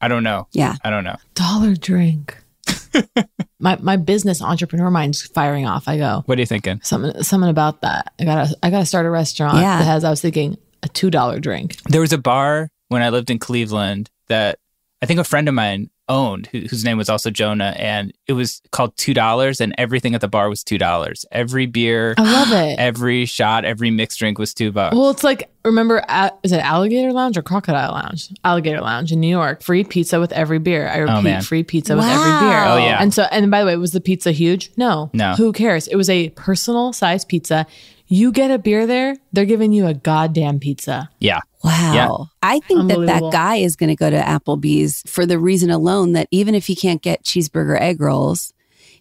I 0.00 0.06
don't 0.08 0.22
know. 0.22 0.46
Yeah. 0.52 0.76
I 0.84 0.90
don't 0.90 1.02
know. 1.04 1.16
Dollar 1.34 1.74
drink. 1.74 2.38
my 3.58 3.76
my 3.80 3.96
business 3.96 4.40
entrepreneur 4.42 4.90
mind's 4.90 5.22
firing 5.22 5.66
off. 5.66 5.88
I 5.88 5.96
go 5.96 6.22
What 6.26 6.38
are 6.38 6.40
you 6.42 6.46
thinking? 6.46 6.80
something 6.82 7.22
something 7.22 7.50
about 7.50 7.80
that. 7.80 8.12
I 8.20 8.24
gotta 8.24 8.56
I 8.62 8.70
gotta 8.70 8.86
start 8.86 9.06
a 9.06 9.10
restaurant 9.10 9.56
Yeah. 9.56 9.78
that 9.78 9.84
has. 9.84 10.04
I 10.04 10.10
was 10.10 10.20
thinking 10.20 10.58
a 10.82 10.88
two 10.88 11.10
dollar 11.10 11.40
drink. 11.40 11.76
There 11.88 12.00
was 12.00 12.12
a 12.12 12.18
bar 12.18 12.70
when 12.88 13.02
I 13.02 13.08
lived 13.08 13.30
in 13.30 13.38
Cleveland 13.38 14.10
that 14.28 14.58
I 15.02 15.06
think 15.06 15.18
a 15.20 15.24
friend 15.24 15.48
of 15.48 15.54
mine 15.54 15.90
owned, 16.08 16.46
who, 16.48 16.60
whose 16.60 16.84
name 16.84 16.98
was 16.98 17.08
also 17.08 17.30
Jonah, 17.30 17.74
and 17.78 18.12
it 18.26 18.32
was 18.32 18.60
called 18.70 18.96
two 18.96 19.14
dollars, 19.14 19.60
and 19.60 19.74
everything 19.78 20.14
at 20.14 20.20
the 20.20 20.28
bar 20.28 20.48
was 20.48 20.62
two 20.64 20.78
dollars. 20.78 21.24
Every 21.32 21.66
beer, 21.66 22.14
I 22.18 22.22
love 22.22 22.52
it. 22.52 22.78
every 22.78 23.24
shot, 23.24 23.64
every 23.64 23.90
mixed 23.90 24.18
drink 24.18 24.38
was 24.38 24.52
two 24.54 24.72
bucks. 24.72 24.96
Well, 24.96 25.10
it's 25.10 25.24
like 25.24 25.50
remember, 25.64 26.04
uh, 26.08 26.30
is 26.42 26.52
it 26.52 26.58
Alligator 26.58 27.12
Lounge 27.12 27.36
or 27.38 27.42
Crocodile 27.42 27.92
Lounge? 27.92 28.28
Alligator 28.44 28.80
Lounge 28.80 29.12
in 29.12 29.20
New 29.20 29.28
York. 29.28 29.62
Free 29.62 29.84
pizza 29.84 30.18
with 30.18 30.32
every 30.32 30.58
beer. 30.58 30.88
I 30.88 30.96
repeat, 30.98 31.36
Oh, 31.36 31.40
free 31.42 31.62
pizza 31.62 31.94
with 31.96 32.04
every 32.04 32.30
beer. 32.30 32.48
Wow. 32.50 32.74
Oh, 32.74 32.78
yeah. 32.78 32.98
And 33.00 33.14
so, 33.14 33.22
and 33.30 33.50
by 33.50 33.60
the 33.60 33.66
way, 33.66 33.76
was 33.76 33.92
the 33.92 34.00
pizza 34.00 34.32
huge? 34.32 34.72
No. 34.76 35.10
No. 35.12 35.34
Who 35.34 35.52
cares? 35.52 35.86
It 35.86 35.96
was 35.96 36.10
a 36.10 36.30
personal 36.30 36.92
size 36.92 37.24
pizza. 37.24 37.66
You 38.08 38.32
get 38.32 38.50
a 38.50 38.58
beer 38.58 38.86
there, 38.86 39.16
they're 39.32 39.46
giving 39.46 39.72
you 39.72 39.86
a 39.86 39.94
goddamn 39.94 40.58
pizza. 40.58 41.08
yeah, 41.20 41.38
Wow. 41.64 41.92
Yeah. 41.94 42.24
I 42.42 42.60
think 42.60 42.88
that 42.88 43.06
that 43.06 43.32
guy 43.32 43.56
is 43.56 43.76
going 43.76 43.88
to 43.88 43.96
go 43.96 44.10
to 44.10 44.20
Applebee's 44.20 45.02
for 45.06 45.24
the 45.26 45.38
reason 45.38 45.70
alone 45.70 46.12
that 46.12 46.28
even 46.30 46.54
if 46.54 46.66
he 46.66 46.74
can't 46.76 47.00
get 47.02 47.24
cheeseburger 47.24 47.80
egg 47.80 48.00
rolls, 48.00 48.52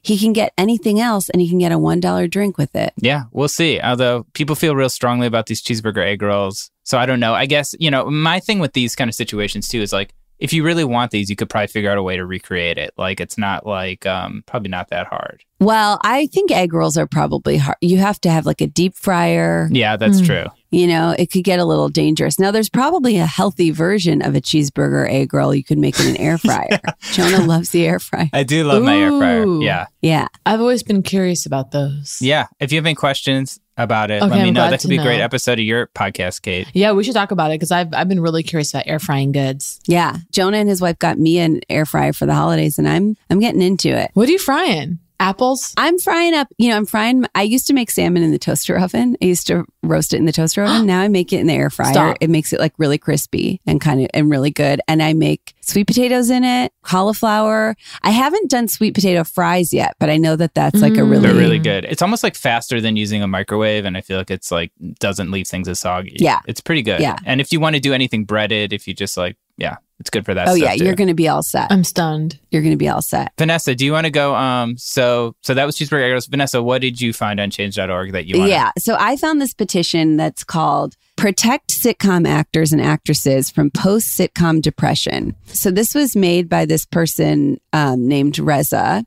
he 0.03 0.17
can 0.17 0.33
get 0.33 0.51
anything 0.57 0.99
else 0.99 1.29
and 1.29 1.41
he 1.41 1.49
can 1.49 1.59
get 1.59 1.71
a 1.71 1.77
$1 1.77 2.29
drink 2.29 2.57
with 2.57 2.75
it. 2.75 2.93
yeah, 2.97 3.23
we'll 3.31 3.47
see. 3.47 3.79
Although 3.79 4.25
people 4.33 4.55
feel 4.55 4.75
real 4.75 4.89
strongly 4.89 5.27
about 5.27 5.45
these 5.45 5.61
cheeseburger 5.61 6.05
egg 6.05 6.21
rolls, 6.21 6.71
so 6.83 6.97
I 6.97 7.05
don't 7.05 7.19
know. 7.19 7.33
I 7.35 7.45
guess 7.45 7.75
you 7.79 7.91
know 7.91 8.09
my 8.09 8.39
thing 8.39 8.57
with 8.59 8.73
these 8.73 8.95
kind 8.95 9.07
of 9.09 9.13
situations 9.15 9.67
too 9.67 9.81
is 9.81 9.93
like 9.93 10.13
if 10.39 10.51
you 10.53 10.63
really 10.63 10.83
want 10.83 11.11
these, 11.11 11.29
you 11.29 11.35
could 11.35 11.49
probably 11.51 11.67
figure 11.67 11.91
out 11.91 11.99
a 11.99 12.03
way 12.03 12.17
to 12.17 12.25
recreate 12.25 12.79
it. 12.79 12.91
Like 12.97 13.19
it's 13.21 13.37
not 13.37 13.65
like 13.67 14.07
um 14.07 14.43
probably 14.47 14.69
not 14.69 14.89
that 14.89 15.05
hard. 15.05 15.43
Well, 15.59 15.99
I 16.03 16.25
think 16.27 16.49
egg 16.51 16.73
rolls 16.73 16.97
are 16.97 17.05
probably 17.05 17.57
hard. 17.57 17.77
You 17.81 17.97
have 17.99 18.19
to 18.21 18.31
have 18.31 18.47
like 18.47 18.59
a 18.61 18.67
deep 18.67 18.95
fryer. 18.95 19.69
Yeah, 19.71 19.97
that's 19.97 20.17
Hmm. 20.19 20.25
true. 20.25 20.45
You 20.71 20.87
know, 20.87 21.13
it 21.19 21.29
could 21.31 21.43
get 21.43 21.59
a 21.59 21.65
little 21.65 21.89
dangerous. 21.89 22.39
Now, 22.39 22.51
there's 22.51 22.69
probably 22.69 23.17
a 23.17 23.25
healthy 23.25 23.71
version 23.71 24.21
of 24.21 24.35
a 24.35 24.41
cheeseburger 24.41 25.09
egg 25.11 25.33
roll 25.33 25.53
you 25.53 25.63
could 25.65 25.77
make 25.77 25.99
in 25.99 26.07
an 26.07 26.17
air 26.17 26.37
fryer. 26.37 26.79
Jonah 27.11 27.43
loves 27.45 27.71
the 27.71 27.85
air 27.85 27.99
fryer. 27.99 28.29
I 28.31 28.43
do 28.43 28.63
love 28.63 28.81
my 28.81 28.97
air 28.97 29.09
fryer. 29.11 29.45
Yeah. 29.61 29.87
Yeah. 30.01 30.27
I've 30.45 30.61
always 30.61 30.81
been 30.81 31.03
curious 31.03 31.45
about 31.45 31.71
those. 31.71 32.19
Yeah. 32.21 32.47
If 32.61 32.71
you 32.71 32.77
have 32.77 32.85
any 32.85 32.95
questions 32.95 33.59
about 33.77 34.11
it, 34.11 34.21
Okay, 34.21 34.29
let 34.31 34.41
me 34.43 34.47
I'm 34.49 34.53
know. 34.53 34.61
That 34.61 34.71
could 34.71 34.79
to 34.81 34.87
be 34.87 34.97
a 34.97 35.03
great 35.03 35.19
episode 35.21 35.59
of 35.59 35.65
your 35.65 35.87
podcast, 35.87 36.41
Kate. 36.41 36.67
Yeah, 36.73 36.91
we 36.93 37.03
should 37.03 37.15
talk 37.15 37.31
about 37.31 37.51
it 37.51 37.55
because 37.55 37.71
I've 37.71 37.93
I've 37.93 38.07
been 38.07 38.19
really 38.21 38.43
curious 38.43 38.73
about 38.73 38.87
air 38.87 38.99
frying 38.99 39.31
goods. 39.31 39.81
Yeah. 39.87 40.17
Jonah 40.31 40.57
and 40.57 40.69
his 40.69 40.81
wife 40.81 40.99
got 40.99 41.17
me 41.19 41.39
an 41.39 41.61
air 41.69 41.85
fryer 41.85 42.13
for 42.13 42.25
the 42.25 42.33
holidays 42.35 42.77
and 42.77 42.87
I'm 42.87 43.17
I'm 43.29 43.39
getting 43.39 43.61
into 43.61 43.89
it. 43.89 44.11
What 44.13 44.29
are 44.29 44.31
you 44.31 44.39
frying? 44.39 44.99
Apples? 45.21 45.73
I'm 45.77 45.97
frying 45.99 46.33
up, 46.33 46.47
you 46.57 46.69
know, 46.69 46.77
I'm 46.77 46.85
frying 46.85 47.25
I 47.35 47.43
used 47.43 47.67
to 47.67 47.73
make 47.73 47.91
salmon 47.91 48.23
in 48.23 48.31
the 48.31 48.39
toaster 48.39 48.77
oven. 48.77 49.15
I 49.21 49.25
used 49.25 49.47
to 49.47 49.65
roast 49.83 50.13
it 50.13 50.17
in 50.17 50.25
the 50.25 50.31
toaster 50.31 50.63
oven. 50.63 50.85
Now 50.91 50.99
I 51.01 51.07
make 51.07 51.31
it 51.31 51.39
in 51.39 51.47
the 51.47 51.53
air 51.53 51.69
fryer. 51.69 51.93
Stop. 51.93 52.17
It 52.21 52.29
makes 52.29 52.51
it 52.53 52.59
like 52.59 52.73
really 52.77 52.97
crispy 52.97 53.61
and 53.65 53.79
kind 53.79 54.01
of 54.01 54.07
and 54.13 54.29
really 54.29 54.49
good. 54.51 54.81
And 54.87 55.01
I 55.01 55.13
make 55.13 55.53
sweet 55.61 55.85
potatoes 55.87 56.29
in 56.29 56.43
it, 56.43 56.73
cauliflower. 56.81 57.75
I 58.03 58.09
haven't 58.09 58.49
done 58.49 58.67
sweet 58.67 58.95
potato 58.95 59.23
fries 59.23 59.73
yet, 59.73 59.95
but 59.99 60.09
I 60.09 60.17
know 60.17 60.35
that 60.35 60.53
that's 60.55 60.81
like 60.81 60.93
a 60.93 60.97
Mm. 60.97 61.11
really 61.11 61.27
They're 61.27 61.35
really 61.35 61.59
good. 61.59 61.85
It's 61.85 62.01
almost 62.01 62.23
like 62.23 62.35
faster 62.35 62.81
than 62.81 62.95
using 62.95 63.21
a 63.21 63.27
microwave, 63.27 63.85
and 63.85 63.95
I 63.95 64.01
feel 64.01 64.17
like 64.17 64.31
it's 64.31 64.51
like 64.51 64.71
doesn't 64.99 65.29
leave 65.31 65.47
things 65.47 65.67
as 65.67 65.79
soggy. 65.79 66.15
Yeah. 66.19 66.39
It's 66.47 66.61
pretty 66.61 66.81
good. 66.81 66.99
Yeah. 66.99 67.17
And 67.25 67.39
if 67.39 67.51
you 67.53 67.59
want 67.59 67.75
to 67.75 67.79
do 67.79 67.93
anything 67.93 68.25
breaded, 68.25 68.73
if 68.73 68.87
you 68.87 68.93
just 68.93 69.17
like, 69.17 69.37
yeah, 69.57 69.77
it's 70.01 70.09
good 70.09 70.25
for 70.25 70.33
that 70.33 70.47
Oh 70.49 70.55
stuff 70.55 70.69
yeah, 70.69 70.75
too. 70.75 70.83
you're 70.83 70.95
going 70.95 71.07
to 71.07 71.13
be 71.13 71.27
all 71.29 71.41
set. 71.43 71.71
I'm 71.71 71.83
stunned. 71.83 72.37
You're 72.49 72.61
going 72.61 72.73
to 72.73 72.77
be 72.77 72.89
all 72.89 73.01
set. 73.01 73.31
Vanessa, 73.37 73.73
do 73.75 73.85
you 73.85 73.93
want 73.93 74.05
to 74.05 74.11
go? 74.11 74.35
Um, 74.35 74.75
so 74.77 75.35
so 75.41 75.53
that 75.53 75.65
was 75.65 75.77
cheeseburger 75.77 76.03
egg 76.03 76.11
rolls. 76.11 76.25
Vanessa, 76.27 76.61
what 76.61 76.81
did 76.81 76.99
you 76.99 77.13
find 77.13 77.39
on 77.39 77.49
change.org 77.51 78.11
that 78.11 78.25
you 78.25 78.39
want? 78.39 78.49
Yeah. 78.49 78.71
So 78.77 78.97
I 78.99 79.15
found 79.15 79.39
this 79.39 79.53
petition 79.53 80.17
that's 80.17 80.43
called 80.43 80.95
Protect 81.15 81.69
Sitcom 81.69 82.27
Actors 82.27 82.73
and 82.73 82.81
Actresses 82.81 83.49
from 83.49 83.69
Post 83.71 84.17
Sitcom 84.17 84.61
Depression. 84.61 85.35
So 85.45 85.71
this 85.71 85.93
was 85.95 86.15
made 86.15 86.49
by 86.49 86.65
this 86.65 86.85
person 86.85 87.59
um, 87.73 88.07
named 88.07 88.39
Reza. 88.39 89.05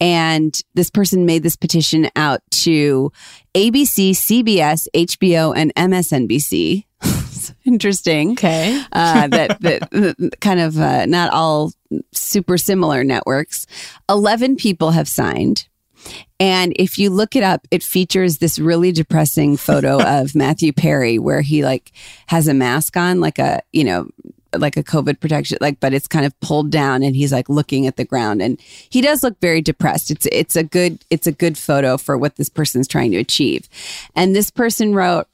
And 0.00 0.56
this 0.74 0.90
person 0.90 1.26
made 1.26 1.42
this 1.42 1.56
petition 1.56 2.08
out 2.14 2.40
to 2.62 3.10
ABC, 3.56 4.10
CBS, 4.10 4.86
HBO, 4.94 5.52
and 5.56 5.74
MSNBC. 5.74 6.84
Interesting. 7.68 8.32
Okay. 8.32 8.82
Uh, 8.92 9.28
that, 9.28 9.60
that, 9.60 9.90
that 9.90 10.36
kind 10.40 10.58
of 10.58 10.78
uh, 10.78 11.04
not 11.04 11.30
all 11.34 11.72
super 12.12 12.56
similar 12.56 13.04
networks. 13.04 13.66
11 14.08 14.56
people 14.56 14.92
have 14.92 15.06
signed. 15.06 15.68
And 16.40 16.72
if 16.76 16.96
you 16.96 17.10
look 17.10 17.36
it 17.36 17.42
up, 17.42 17.68
it 17.70 17.82
features 17.82 18.38
this 18.38 18.58
really 18.58 18.90
depressing 18.90 19.58
photo 19.58 20.02
of 20.20 20.34
Matthew 20.34 20.72
Perry 20.72 21.18
where 21.18 21.42
he 21.42 21.62
like 21.62 21.92
has 22.28 22.48
a 22.48 22.54
mask 22.54 22.96
on, 22.96 23.20
like 23.20 23.38
a, 23.38 23.60
you 23.70 23.84
know, 23.84 24.08
like 24.56 24.78
a 24.78 24.82
COVID 24.82 25.20
protection, 25.20 25.58
like, 25.60 25.78
but 25.78 25.92
it's 25.92 26.08
kind 26.08 26.24
of 26.24 26.40
pulled 26.40 26.70
down 26.70 27.02
and 27.02 27.14
he's 27.14 27.32
like 27.32 27.50
looking 27.50 27.86
at 27.86 27.96
the 27.96 28.04
ground 28.06 28.40
and 28.40 28.58
he 28.88 29.02
does 29.02 29.22
look 29.22 29.38
very 29.42 29.60
depressed. 29.60 30.10
It's, 30.10 30.26
it's 30.32 30.56
a 30.56 30.64
good, 30.64 31.04
it's 31.10 31.26
a 31.26 31.32
good 31.32 31.58
photo 31.58 31.98
for 31.98 32.16
what 32.16 32.36
this 32.36 32.48
person's 32.48 32.88
trying 32.88 33.10
to 33.10 33.18
achieve. 33.18 33.68
And 34.16 34.34
this 34.34 34.50
person 34.50 34.94
wrote, 34.94 35.28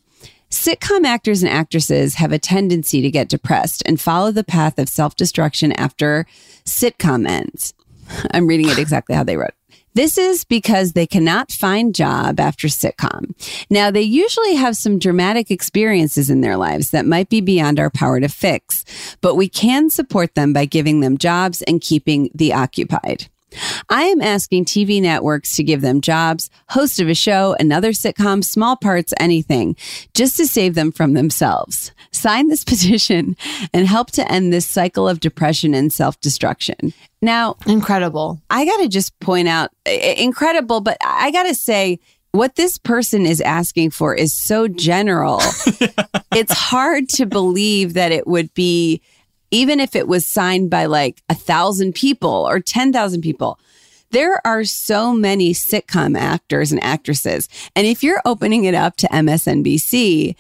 Sitcom 0.55 1.05
actors 1.05 1.43
and 1.43 1.51
actresses 1.51 2.15
have 2.15 2.31
a 2.31 2.39
tendency 2.39 3.03
to 3.03 3.11
get 3.11 3.29
depressed 3.29 3.83
and 3.87 4.01
follow 4.01 4.31
the 4.31 4.45
path 4.45 4.79
of 4.79 4.89
self 4.89 5.17
destruction 5.17 5.73
after 5.73 6.27
sitcom 6.65 7.29
ends. 7.29 7.75
I'm 8.31 8.47
reading 8.47 8.69
it 8.69 8.79
exactly 8.79 9.17
how 9.17 9.25
they 9.25 9.37
wrote. 9.37 9.55
This 9.95 10.17
is 10.17 10.45
because 10.45 10.93
they 10.93 11.09
cannot 11.09 11.51
find 11.51 11.93
job 11.93 12.39
after 12.39 12.69
sitcom. 12.69 13.35
Now, 13.69 13.91
they 13.91 14.03
usually 14.03 14.55
have 14.55 14.77
some 14.77 15.01
dramatic 15.01 15.51
experiences 15.51 16.31
in 16.31 16.41
their 16.41 16.57
lives 16.57 16.91
that 16.91 17.05
might 17.05 17.29
be 17.29 17.41
beyond 17.41 17.81
our 17.81 17.91
power 17.91 18.21
to 18.21 18.29
fix, 18.29 18.85
but 19.21 19.35
we 19.35 19.49
can 19.49 19.91
support 19.91 20.37
them 20.37 20.53
by 20.53 20.67
giving 20.67 21.01
them 21.01 21.19
jobs 21.19 21.63
and 21.63 21.81
keeping 21.81 22.31
the 22.33 22.53
occupied. 22.53 23.29
I 23.89 24.05
am 24.05 24.21
asking 24.21 24.65
TV 24.65 25.01
networks 25.01 25.57
to 25.57 25.63
give 25.63 25.81
them 25.81 26.01
jobs, 26.01 26.51
host 26.69 27.01
of 27.01 27.09
a 27.09 27.15
show, 27.15 27.57
another 27.59 27.93
sitcom, 27.93 28.45
small 28.45 28.77
parts, 28.77 29.13
anything, 29.19 29.77
just 30.15 30.37
to 30.37 30.47
save 30.47 30.75
them 30.75 30.93
from 30.93 31.15
themselves. 31.15 31.93
Sign 32.11 32.49
this 32.49 32.65
petition 32.75 33.37
and 33.73 33.87
help 33.87 34.11
to 34.13 34.31
end 34.31 34.53
this 34.53 34.67
cycle 34.67 35.09
of 35.09 35.21
depression 35.21 35.75
and 35.75 35.93
self 35.93 36.21
destruction. 36.21 36.93
Now, 37.23 37.57
Incredible. 37.67 38.41
I 38.51 38.65
got 38.65 38.79
to 38.79 38.89
just 38.89 39.19
point 39.21 39.49
out 39.49 39.71
incredible, 39.87 40.81
but 40.81 40.97
I 41.01 41.31
got 41.31 41.45
to 41.45 41.55
say, 41.55 41.99
what 42.35 42.57
this 42.57 42.79
person 42.79 43.27
is 43.27 43.41
asking 43.41 43.91
for 43.91 44.13
is 44.13 44.35
so 44.35 44.67
general. 44.67 45.39
it's 46.35 46.53
hard 46.53 47.09
to 47.11 47.27
believe 47.27 47.95
that 47.95 48.11
it 48.11 48.27
would 48.27 48.53
be, 48.55 49.01
even 49.55 49.81
if 49.81 49.95
it 49.95 50.09
was 50.09 50.27
signed 50.27 50.69
by 50.71 50.87
like 50.87 51.23
a 51.29 51.35
thousand 51.35 51.95
people 51.95 52.47
or 52.49 52.61
10,000 52.61 53.21
people. 53.23 53.59
There 54.11 54.41
are 54.47 54.65
so 54.65 55.13
many 55.13 55.53
sitcom 55.55 56.17
actors 56.19 56.71
and 56.73 56.83
actresses. 56.85 57.49
And 57.75 57.87
if 57.87 58.03
you're 58.03 58.23
opening 58.25 58.65
it 58.65 58.75
up 58.75 58.97
to 58.99 59.09
MSNBC, 59.09 60.35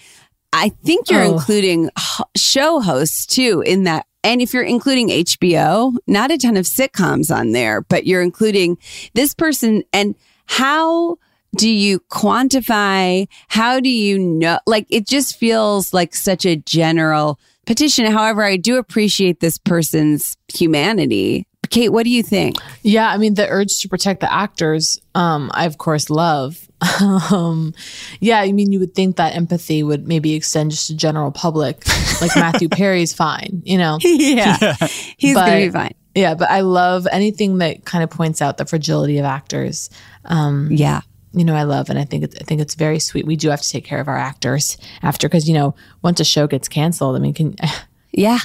I 0.53 0.69
think 0.85 1.11
you're 1.11 1.23
Oh. 1.25 1.33
including 1.35 1.91
show 2.37 2.81
hosts 2.81 3.27
too 3.27 3.63
in 3.67 3.85
that. 3.85 4.07
And 4.23 4.41
if 4.41 4.55
you're 4.55 4.63
including 4.63 5.09
HBO, 5.11 5.97
not 6.07 6.31
a 6.31 6.39
ton 6.39 6.57
of 6.57 6.67
sitcoms 6.67 7.35
on 7.35 7.53
there, 7.53 7.81
but 7.83 8.07
you're 8.07 8.23
including 8.23 8.79
this 9.15 9.35
person. 9.35 9.83
And 9.93 10.15
how 10.47 11.19
do 11.57 11.69
you 11.69 12.01
quantify? 12.11 13.27
How 13.49 13.81
do 13.81 13.89
you 13.89 14.19
know? 14.19 14.59
Like 14.67 14.87
it 14.91 15.07
just 15.07 15.37
feels 15.37 15.93
like 15.93 16.15
such 16.15 16.47
a 16.47 16.57
general 16.57 17.39
petition. 17.67 18.07
However, 18.07 18.43
I 18.43 18.57
do 18.57 18.77
appreciate 18.79 19.41
this 19.41 19.59
person's 19.59 20.37
humanity 20.53 21.47
Kate, 21.71 21.89
what 21.91 22.05
do 22.05 22.11
you 22.11 22.23
think? 22.23 22.57
Yeah, 22.83 23.09
I 23.09 23.17
mean 23.17 23.35
the 23.35 23.49
urge 23.49 23.79
to 23.81 23.89
protect 23.89 24.21
the 24.21 24.33
actors, 24.33 24.99
um, 25.15 25.51
I 25.55 25.67
of 25.67 25.79
course 25.79 26.11
love. 26.11 26.69
um, 27.33 27.75
yeah, 28.21 28.41
I 28.41 28.53
mean 28.53 28.73
you 28.73 28.79
would 28.81 28.95
think 28.95 29.17
that 29.17 29.35
empathy 29.35 29.83
would 29.83 30.07
maybe 30.07 30.35
extend 30.35 30.71
just 30.71 30.89
to 30.89 30.97
general 30.97 31.31
public. 31.31 31.85
Like 32.21 32.31
Matthew 32.37 32.69
Perry's 32.71 33.13
fine, 33.13 33.63
you 33.65 33.79
know. 33.79 33.99
yeah. 34.05 34.75
He's 35.17 35.35
But- 35.35 35.47
gonna 35.47 35.67
be 35.67 35.71
fine. 35.71 35.95
Yeah, 36.17 36.35
but 36.37 36.49
I 36.49 36.61
love 36.61 37.09
anything 37.11 37.59
that 37.59 37.85
kind 37.85 38.05
of 38.05 38.11
points 38.11 38.41
out 38.41 38.57
the 38.57 38.65
fragility 38.65 39.19
of 39.19 39.25
actors. 39.25 39.91
Um, 40.25 40.69
yeah, 40.71 41.01
you 41.35 41.45
know, 41.45 41.55
I 41.55 41.65
love, 41.65 41.91
and 41.91 41.99
I 41.99 42.05
think 42.05 42.25
it's, 42.25 42.37
I 42.41 42.45
think 42.45 42.61
it's 42.61 42.75
very 42.75 42.99
sweet. 42.99 43.27
We 43.27 43.37
do 43.37 43.51
have 43.51 43.61
to 43.63 43.69
take 43.69 43.85
care 43.85 44.01
of 44.01 44.09
our 44.09 44.17
actors 44.17 44.79
after, 45.03 45.29
because 45.29 45.49
you 45.49 45.55
know, 45.55 45.75
once 46.03 46.21
a 46.21 46.25
show 46.25 46.47
gets 46.47 46.69
canceled, 46.69 47.17
I 47.17 47.19
mean, 47.19 47.35
can 47.35 47.57
yeah, 48.13 48.39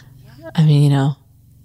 I 0.55 0.65
mean, 0.65 0.83
you 0.83 0.89
know, 0.89 1.15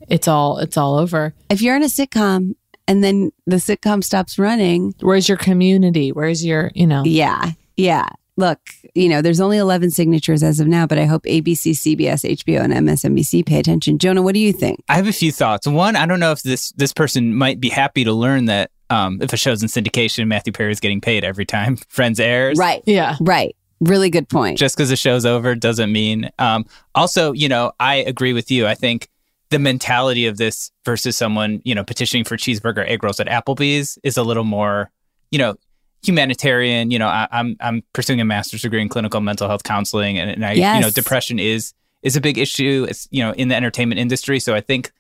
it's 0.09 0.29
all 0.29 0.59
it's 0.59 0.77
all 0.77 0.97
over. 0.97 1.35
If 1.51 1.62
you're 1.62 1.77
in 1.77 1.83
a 1.83 1.87
sitcom 1.87 2.55
and 2.87 3.03
then 3.03 3.33
the 3.47 3.57
sitcom 3.57 4.05
stops 4.05 4.39
running, 4.39 4.95
where's 5.01 5.29
your 5.29 5.39
community? 5.39 6.12
Where's 6.12 6.45
your, 6.45 6.70
you 6.75 6.87
know? 6.87 7.03
Yeah, 7.05 7.53
yeah. 7.77 8.09
Look, 8.37 8.59
you 8.95 9.09
know, 9.09 9.22
there's 9.22 9.41
only 9.41 9.59
11 9.59 9.93
signatures 9.93 10.43
as 10.43 10.59
of 10.59 10.66
now, 10.66 10.89
but 10.89 10.99
I 10.99 11.05
hope 11.05 11.22
ABC, 11.22 11.70
CBS, 11.70 12.29
HBO, 12.29 12.64
and 12.64 12.72
MSNBC 12.72 13.47
pay 13.47 13.61
attention. 13.61 13.99
Jonah, 13.99 14.22
what 14.22 14.35
do 14.35 14.41
you 14.41 14.53
think? 14.53 14.83
I 14.89 14.97
have 14.97 15.07
a 15.07 15.12
few 15.12 15.31
thoughts. 15.31 15.68
One, 15.68 15.95
I 15.95 16.05
don't 16.05 16.18
know 16.18 16.33
if 16.33 16.43
this 16.43 16.72
this 16.72 16.93
person 16.93 17.37
might 17.37 17.61
be 17.61 17.68
happy 17.68 18.03
to 18.03 18.12
learn 18.12 18.47
that 18.47 18.72
um, 18.91 19.20
if 19.22 19.32
a 19.32 19.37
show's 19.37 19.62
in 19.62 19.68
syndication, 19.68 20.26
Matthew 20.26 20.53
Perry 20.53 20.72
is 20.72 20.80
getting 20.80 21.01
paid 21.01 21.24
every 21.24 21.45
time 21.45 21.76
Friends 21.89 22.20
airs. 22.20 22.59
Right. 22.59 22.82
Yeah. 22.87 23.16
Right. 23.20 23.57
Really 23.80 24.11
good 24.11 24.28
point. 24.28 24.59
Just 24.59 24.76
because 24.76 24.89
the 24.89 24.97
show's 24.97 25.26
over 25.26 25.55
doesn't 25.55 25.93
mean. 25.93 26.30
Um, 26.39 26.64
also, 26.95 27.32
you 27.32 27.49
know, 27.49 27.72
I 27.80 27.97
agree 27.97 28.32
with 28.32 28.51
you. 28.51 28.66
I 28.66 28.74
think 28.74 29.09
the 29.51 29.59
mentality 29.59 30.26
of 30.26 30.37
this 30.37 30.70
versus 30.85 31.16
someone, 31.16 31.61
you 31.64 31.74
know, 31.74 31.85
petitioning 31.85 32.24
for 32.24 32.37
cheeseburger 32.37 32.89
egg 32.89 33.03
rolls 33.03 33.20
at 33.20 33.26
Applebee's 33.26 33.99
is 34.03 34.16
a 34.16 34.22
little 34.22 34.45
more, 34.45 34.91
you 35.30 35.39
know, 35.39 35.57
humanitarian. 36.03 36.91
You 36.91 36.99
know, 36.99 37.09
I, 37.09 37.28
I'm 37.30 37.57
I'm 37.61 37.82
pursuing 37.93 38.20
a 38.20 38.24
master's 38.24 38.62
degree 38.62 38.80
in 38.80 38.89
clinical 38.89 39.20
mental 39.20 39.49
health 39.49 39.64
counseling, 39.64 40.18
and, 40.18 40.30
and 40.30 40.45
I, 40.45 40.53
you 40.53 40.80
know, 40.80 40.91
depression 40.91 41.39
is 41.39 41.74
is 42.03 42.16
a 42.16 42.20
big 42.20 42.39
issue. 42.39 42.87
It's 42.89 43.09
you 43.11 43.22
know 43.22 43.32
in 43.32 43.49
the 43.49 43.57
entertainment 43.57 44.01
industry. 44.01 44.39
So 44.39 44.55
I 44.55 44.61
think 44.61 44.93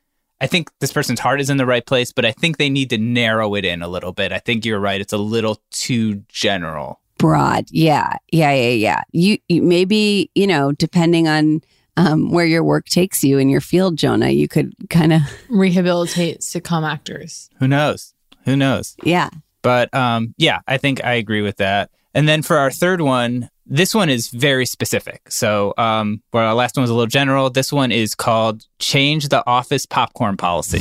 I 0.44 0.46
think 0.46 0.70
this 0.80 0.92
person's 0.92 1.20
heart 1.20 1.40
is 1.40 1.48
in 1.48 1.56
the 1.56 1.64
right 1.64 1.84
place, 1.86 2.12
but 2.12 2.26
I 2.26 2.32
think 2.32 2.58
they 2.58 2.68
need 2.68 2.90
to 2.90 2.98
narrow 2.98 3.54
it 3.54 3.64
in 3.64 3.80
a 3.80 3.88
little 3.88 4.12
bit. 4.12 4.30
I 4.30 4.38
think 4.38 4.66
you're 4.66 4.78
right; 4.78 5.00
it's 5.00 5.14
a 5.14 5.18
little 5.18 5.62
too 5.70 6.22
general. 6.28 7.00
Broad. 7.16 7.64
Yeah. 7.70 8.18
Yeah. 8.30 8.52
Yeah. 8.52 8.68
Yeah. 8.68 9.02
You, 9.12 9.38
you 9.48 9.62
maybe, 9.62 10.30
you 10.34 10.46
know, 10.46 10.72
depending 10.72 11.28
on 11.28 11.62
um, 11.96 12.30
where 12.30 12.44
your 12.44 12.62
work 12.62 12.86
takes 12.86 13.24
you 13.24 13.38
in 13.38 13.48
your 13.48 13.62
field, 13.62 13.96
Jonah, 13.96 14.30
you 14.30 14.48
could 14.48 14.74
kind 14.90 15.12
of, 15.12 15.22
Rehabilitate 15.48 16.40
sitcom 16.40 16.86
actors. 16.86 17.48
Who 17.60 17.68
knows? 17.68 18.12
Who 18.44 18.56
knows? 18.56 18.96
yeah. 19.02 19.30
But 19.62 19.94
um, 19.94 20.34
yeah, 20.36 20.58
I 20.68 20.76
think 20.76 21.02
I 21.02 21.14
agree 21.14 21.40
with 21.40 21.56
that. 21.56 21.90
And 22.12 22.28
then 22.28 22.42
for 22.42 22.58
our 22.58 22.70
third 22.70 23.00
one, 23.00 23.48
this 23.66 23.94
one 23.94 24.08
is 24.10 24.28
very 24.28 24.66
specific. 24.66 25.30
So 25.30 25.74
um, 25.78 26.22
where 26.30 26.44
our 26.44 26.54
last 26.54 26.76
one 26.76 26.82
was 26.82 26.90
a 26.90 26.94
little 26.94 27.06
general, 27.06 27.50
this 27.50 27.72
one 27.72 27.92
is 27.92 28.14
called 28.14 28.66
"Change 28.78 29.28
the 29.28 29.46
Office 29.46 29.86
Popcorn 29.86 30.36
Policy." 30.36 30.80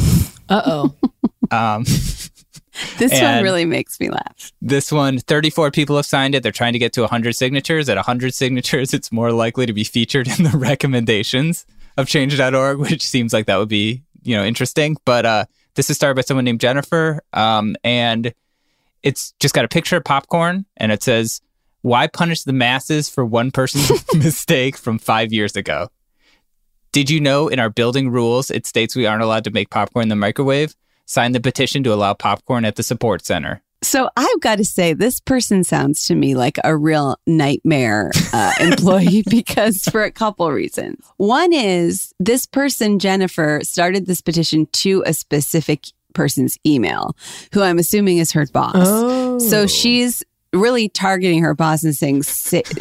Uh 0.50 0.62
oh. 0.66 0.96
um, 1.52 1.86
This 2.98 3.20
one 3.22 3.44
really 3.44 3.66
makes 3.66 4.00
me 4.00 4.10
laugh. 4.10 4.52
this 4.62 4.92
one, 4.92 5.20
34 5.20 5.72
people 5.72 5.96
have 5.96 6.06
signed 6.06 6.34
it. 6.34 6.42
They're 6.42 6.52
trying 6.52 6.74
to 6.74 6.80
get 6.80 6.92
to 6.94 7.02
100 7.02 7.36
signatures. 7.36 7.88
At 7.88 7.98
100 7.98 8.34
signatures, 8.34 8.94
it's 8.94 9.12
more 9.12 9.32
likely 9.32 9.66
to 9.66 9.74
be 9.74 9.84
featured 9.84 10.28
in 10.28 10.44
the 10.44 10.50
recommendations 10.58 11.66
of 11.98 12.08
change.org, 12.08 12.80
which 12.80 13.06
seems 13.06 13.32
like 13.32 13.46
that 13.46 13.58
would 13.58 13.70
be, 13.70 14.02
you 14.24 14.36
know, 14.36 14.44
interesting. 14.44 14.98
But 15.06 15.26
uh, 15.26 15.46
this 15.76 15.90
is 15.90 15.98
started 15.98 16.16
by 16.16 16.22
someone 16.22 16.46
named 16.46 16.62
Jennifer. 16.62 17.22
Um, 17.32 17.76
and 17.84 18.34
it's 19.04 19.34
just 19.40 19.54
got 19.54 19.66
a 19.66 19.70
picture 19.70 19.98
of 19.98 20.04
popcorn 20.04 20.66
and 20.78 20.92
it 20.92 21.04
says, 21.04 21.42
Why 21.84 22.08
punish 22.08 22.44
the 22.44 22.54
masses 22.54 23.10
for 23.10 23.26
one 23.26 23.52
person's 23.52 23.92
mistake 24.14 24.78
from 24.78 24.98
five 25.00 25.34
years 25.34 25.58
ago? 25.58 25.90
Did 26.94 27.10
you 27.10 27.20
know 27.20 27.50
in 27.50 27.60
our 27.60 27.70
building 27.70 28.10
rules 28.10 28.50
it 28.50 28.66
states 28.66 28.96
we 28.96 29.06
aren't 29.06 29.22
allowed 29.22 29.44
to 29.44 29.52
make 29.52 29.70
popcorn 29.70 30.04
in 30.04 30.10
the 30.10 30.16
microwave? 30.16 30.76
Sign 31.08 31.34
the 31.34 31.42
petition 31.42 31.84
to 31.84 31.94
allow 31.94 32.14
popcorn 32.14 32.64
at 32.64 32.78
the 32.78 32.84
support 32.84 33.26
center. 33.26 33.62
So 33.82 34.10
I've 34.16 34.40
got 34.40 34.60
to 34.60 34.64
say, 34.64 34.94
this 34.94 35.20
person 35.20 35.66
sounds 35.66 36.08
to 36.08 36.16
me 36.16 36.36
like 36.36 36.58
a 36.64 36.74
real 36.74 37.18
nightmare 37.28 38.12
uh, 38.32 38.54
employee 38.62 39.24
because 39.30 39.84
for 39.84 40.06
a 40.06 40.12
couple 40.12 40.50
reasons. 40.50 41.06
One 41.18 41.52
is 41.52 42.14
this 42.18 42.46
person, 42.46 42.98
Jennifer, 42.98 43.60
started 43.62 44.06
this 44.06 44.22
petition 44.22 44.68
to 44.68 45.04
a 45.06 45.14
specific 45.14 45.88
person's 46.14 46.58
email, 46.66 47.18
who 47.52 47.62
I'm 47.62 47.78
assuming 47.78 48.20
is 48.20 48.32
her 48.32 48.46
boss. 48.46 48.76
Oh. 48.78 49.40
So 49.40 49.68
she's 49.68 50.24
really 50.54 50.90
targeting 50.90 51.42
her 51.44 51.54
boss 51.54 51.84
and 51.84 51.96
saying, 51.96 52.24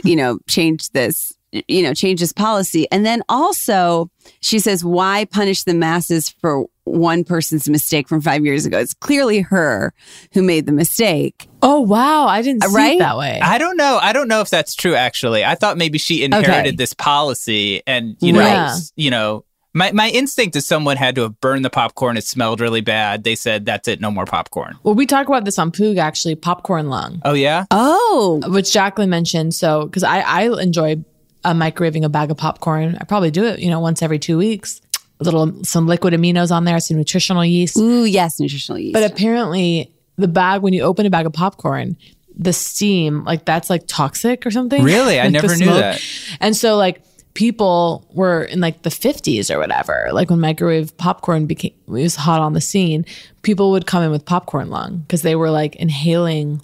you 0.04 0.16
know, 0.16 0.38
change 0.48 0.90
this, 0.90 1.32
you 1.68 1.82
know, 1.82 1.94
change 1.94 2.20
this 2.20 2.32
policy. 2.32 2.86
And 2.90 3.04
then 3.04 3.22
also 3.28 4.10
she 4.40 4.58
says, 4.58 4.84
why 4.84 5.24
punish 5.26 5.64
the 5.64 5.74
masses 5.74 6.28
for 6.28 6.66
one 6.84 7.22
person's 7.24 7.68
mistake 7.68 8.08
from 8.08 8.20
five 8.20 8.44
years 8.44 8.66
ago? 8.66 8.78
It's 8.78 8.94
clearly 8.94 9.40
her 9.40 9.92
who 10.32 10.42
made 10.42 10.66
the 10.66 10.72
mistake. 10.72 11.48
Oh 11.62 11.80
wow, 11.80 12.26
I 12.26 12.42
didn't 12.42 12.62
see 12.64 12.74
Right? 12.74 12.96
it 12.96 12.98
that 13.00 13.16
way. 13.16 13.38
I 13.40 13.58
don't 13.58 13.76
know. 13.76 13.98
I 14.02 14.12
don't 14.12 14.28
know 14.28 14.40
if 14.40 14.50
that's 14.50 14.74
true. 14.74 14.94
Actually, 14.94 15.44
I 15.44 15.54
thought 15.54 15.76
maybe 15.78 15.98
she 15.98 16.24
inherited 16.24 16.50
Okay. 16.70 16.76
this 16.76 16.92
policy, 16.94 17.82
and 17.86 18.16
you 18.20 18.32
know, 18.32 18.40
Right. 18.40 18.80
you 18.96 19.10
know, 19.10 19.44
my 19.74 19.92
my 19.92 20.08
instinct 20.10 20.56
is 20.56 20.66
someone 20.66 20.96
had 20.96 21.14
to 21.16 21.22
have 21.22 21.40
burned 21.40 21.64
the 21.64 21.70
popcorn. 21.70 22.16
It 22.16 22.24
smelled 22.24 22.60
really 22.60 22.80
bad. 22.80 23.24
They 23.24 23.34
said 23.34 23.64
that's 23.66 23.88
it, 23.88 24.00
no 24.00 24.10
more 24.10 24.26
popcorn. 24.26 24.76
well, 24.82 24.94
we 24.94 25.06
talked 25.06 25.28
about 25.28 25.44
this 25.44 25.58
on 25.58 25.70
Poog 25.72 25.96
actually, 25.98 26.34
popcorn 26.34 26.88
lung, 26.88 27.20
Oh 27.24 27.34
yeah, 27.34 27.64
Oh, 27.70 28.40
which 28.46 28.72
Jacqueline 28.72 29.10
mentioned. 29.10 29.54
So 29.54 29.86
because 29.86 30.02
I 30.04 30.20
I 30.20 30.60
enjoy 30.60 31.02
uh, 31.44 31.54
microwaving 31.54 32.04
a 32.04 32.08
bag 32.08 32.30
of 32.30 32.36
popcorn. 32.36 32.96
I 33.00 33.04
probably 33.04 33.30
do 33.30 33.44
it, 33.44 33.58
you 33.58 33.68
know, 33.70 33.80
once 33.80 34.02
every 34.02 34.18
two 34.18 34.38
weeks. 34.38 34.80
A 35.20 35.24
little 35.24 35.62
some 35.64 35.86
liquid 35.86 36.14
aminos 36.14 36.50
on 36.50 36.64
there, 36.64 36.78
some 36.80 36.96
nutritional 36.96 37.44
yeast. 37.44 37.76
ooh, 37.78 38.04
yes, 38.04 38.40
nutritional 38.40 38.78
yeast. 38.78 38.92
But 38.94 39.08
apparently, 39.10 39.92
the 40.16 40.28
bag 40.28 40.62
when 40.62 40.72
you 40.72 40.82
open 40.82 41.06
a 41.06 41.10
bag 41.10 41.26
of 41.26 41.32
popcorn, 41.32 41.96
the 42.36 42.52
steam 42.52 43.24
like 43.24 43.44
that's 43.44 43.70
like 43.70 43.86
toxic 43.86 44.44
or 44.46 44.50
something. 44.50 44.82
Really? 44.82 45.20
I 45.20 45.24
Like, 45.24 45.32
the 45.32 45.42
never 45.48 45.56
knew 45.56 45.66
that. 45.66 46.00
And 46.40 46.56
so 46.56 46.76
like 46.76 47.02
people 47.34 48.06
were 48.12 48.42
in 48.44 48.60
like 48.60 48.82
the 48.82 48.90
50s 48.90 49.54
or 49.54 49.58
whatever, 49.58 50.08
like 50.12 50.30
when 50.30 50.40
microwave 50.40 50.96
popcorn 50.96 51.46
became 51.46 51.72
it 51.86 51.90
was 51.90 52.16
hot 52.16 52.40
on 52.40 52.52
the 52.52 52.60
scene, 52.60 53.04
people 53.42 53.70
would 53.70 53.86
come 53.86 54.02
in 54.02 54.10
with 54.10 54.24
popcorn 54.24 54.70
lung 54.70 54.98
because 54.98 55.22
they 55.22 55.36
were 55.36 55.50
like 55.50 55.76
inhaling. 55.76 56.60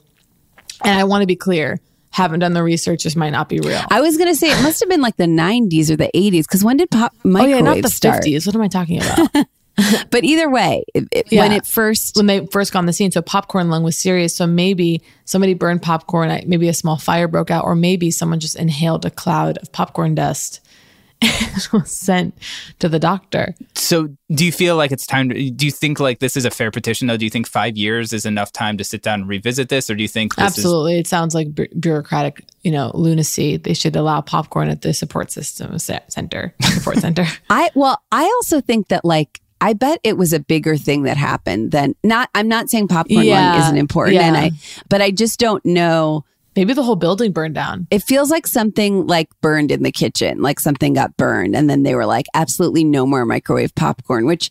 And 0.84 0.98
I 0.98 1.04
want 1.04 1.22
to 1.22 1.26
be 1.26 1.36
clear, 1.36 1.80
haven't 2.10 2.40
done 2.40 2.52
the 2.52 2.62
research. 2.62 3.04
This 3.04 3.16
might 3.16 3.30
not 3.30 3.48
be 3.48 3.60
real. 3.60 3.82
I 3.90 4.00
was 4.00 4.16
going 4.16 4.28
to 4.28 4.36
say 4.36 4.50
it 4.50 4.62
must 4.62 4.80
have 4.80 4.88
been 4.88 5.00
like 5.00 5.16
the 5.16 5.24
90s 5.24 5.90
or 5.90 5.96
the 5.96 6.10
80s 6.14 6.42
because 6.42 6.64
when 6.64 6.76
did 6.76 6.90
pop 6.90 7.14
microwave 7.24 7.54
oh 7.54 7.58
yeah, 7.58 7.62
not 7.74 7.82
the 7.82 7.90
start? 7.90 8.24
50s. 8.24 8.46
What 8.46 8.54
am 8.54 8.62
I 8.62 8.68
talking 8.68 9.00
about? 9.00 9.46
But 10.10 10.24
either 10.24 10.48
way, 10.50 10.84
it, 10.94 11.04
it- 11.12 11.26
when 11.30 11.52
it 11.52 11.66
first 11.66 12.16
when 12.16 12.26
they 12.26 12.46
first 12.46 12.72
got 12.72 12.80
on 12.80 12.86
the 12.86 12.92
scene. 12.92 13.10
So 13.12 13.22
popcorn 13.22 13.70
lung 13.70 13.82
was 13.82 13.96
serious. 13.98 14.34
So 14.34 14.46
maybe 14.46 15.02
somebody 15.24 15.54
burned 15.54 15.82
popcorn, 15.82 16.28
maybe 16.46 16.68
a 16.68 16.74
small 16.74 16.96
fire 16.96 17.28
broke 17.28 17.50
out, 17.50 17.64
or 17.64 17.74
maybe 17.74 18.10
someone 18.10 18.40
just 18.40 18.56
inhaled 18.56 19.04
a 19.04 19.10
cloud 19.10 19.58
of 19.58 19.70
popcorn 19.72 20.14
dust 20.14 20.60
and 21.22 21.68
was 21.72 21.90
sent 21.90 22.32
to 22.78 22.88
the 22.88 22.98
doctor. 22.98 23.54
So, 23.74 24.08
do 24.32 24.44
you 24.46 24.52
feel 24.52 24.76
like 24.76 24.92
it's 24.92 25.04
time 25.06 25.28
to? 25.30 25.50
Do 25.50 25.66
you 25.66 25.72
think 25.72 25.98
like 26.00 26.20
this 26.20 26.36
is 26.36 26.44
a 26.44 26.50
fair 26.50 26.70
petition 26.70 27.08
though? 27.08 27.16
Do 27.16 27.24
you 27.24 27.30
think 27.30 27.48
five 27.48 27.76
years 27.76 28.12
is 28.12 28.24
enough 28.24 28.52
time 28.52 28.76
to 28.78 28.84
sit 28.84 29.02
down 29.02 29.20
and 29.22 29.28
revisit 29.28 29.68
this, 29.68 29.90
or 29.90 29.94
do 29.96 30.02
you 30.02 30.08
think 30.08 30.36
this 30.36 30.44
Absolutely, 30.58 30.98
it 30.98 31.06
sounds 31.08 31.34
like 31.34 31.52
bu- 31.54 31.66
bureaucratic, 31.78 32.44
you 32.62 32.70
know, 32.70 32.92
lunacy. 32.94 33.56
They 33.56 33.74
should 33.74 33.96
allow 33.96 34.20
popcorn 34.20 34.68
at 34.68 34.82
the 34.82 34.94
support 34.94 35.30
system 35.32 35.76
ce- 35.78 35.90
center, 36.08 36.54
support 36.62 36.98
center. 36.98 37.26
I 37.50 37.70
well, 37.74 38.00
I 38.12 38.22
also 38.22 38.60
think 38.60 38.88
that 38.88 39.04
like 39.04 39.40
I 39.60 39.72
bet 39.72 40.00
it 40.04 40.16
was 40.16 40.32
a 40.32 40.40
bigger 40.40 40.76
thing 40.76 41.02
that 41.04 41.16
happened 41.16 41.72
than 41.72 41.94
not. 42.04 42.30
I'm 42.34 42.48
not 42.48 42.70
saying 42.70 42.88
popcorn 42.88 43.24
Yeah, 43.24 43.52
lung 43.52 43.60
isn't 43.62 43.76
important, 43.76 44.18
and. 44.18 44.36
I, 44.36 44.50
but 44.88 45.02
I 45.02 45.10
just 45.10 45.38
don't 45.38 45.64
know. 45.64 46.24
Maybe 46.56 46.72
the 46.72 46.82
whole 46.82 46.96
building 46.96 47.32
burned 47.32 47.54
down. 47.54 47.86
It 47.90 48.02
feels 48.02 48.30
like 48.30 48.46
something 48.46 49.06
like 49.06 49.28
burned 49.40 49.70
in 49.70 49.84
the 49.84 49.92
kitchen, 49.92 50.42
like 50.42 50.58
something 50.58 50.92
got 50.92 51.16
burned, 51.16 51.54
and 51.54 51.70
then 51.70 51.84
they 51.84 51.94
were 51.94 52.06
like, 52.06 52.26
absolutely 52.34 52.84
no 52.84 53.06
more 53.06 53.24
microwave 53.24 53.74
popcorn. 53.76 54.26
Which, 54.26 54.50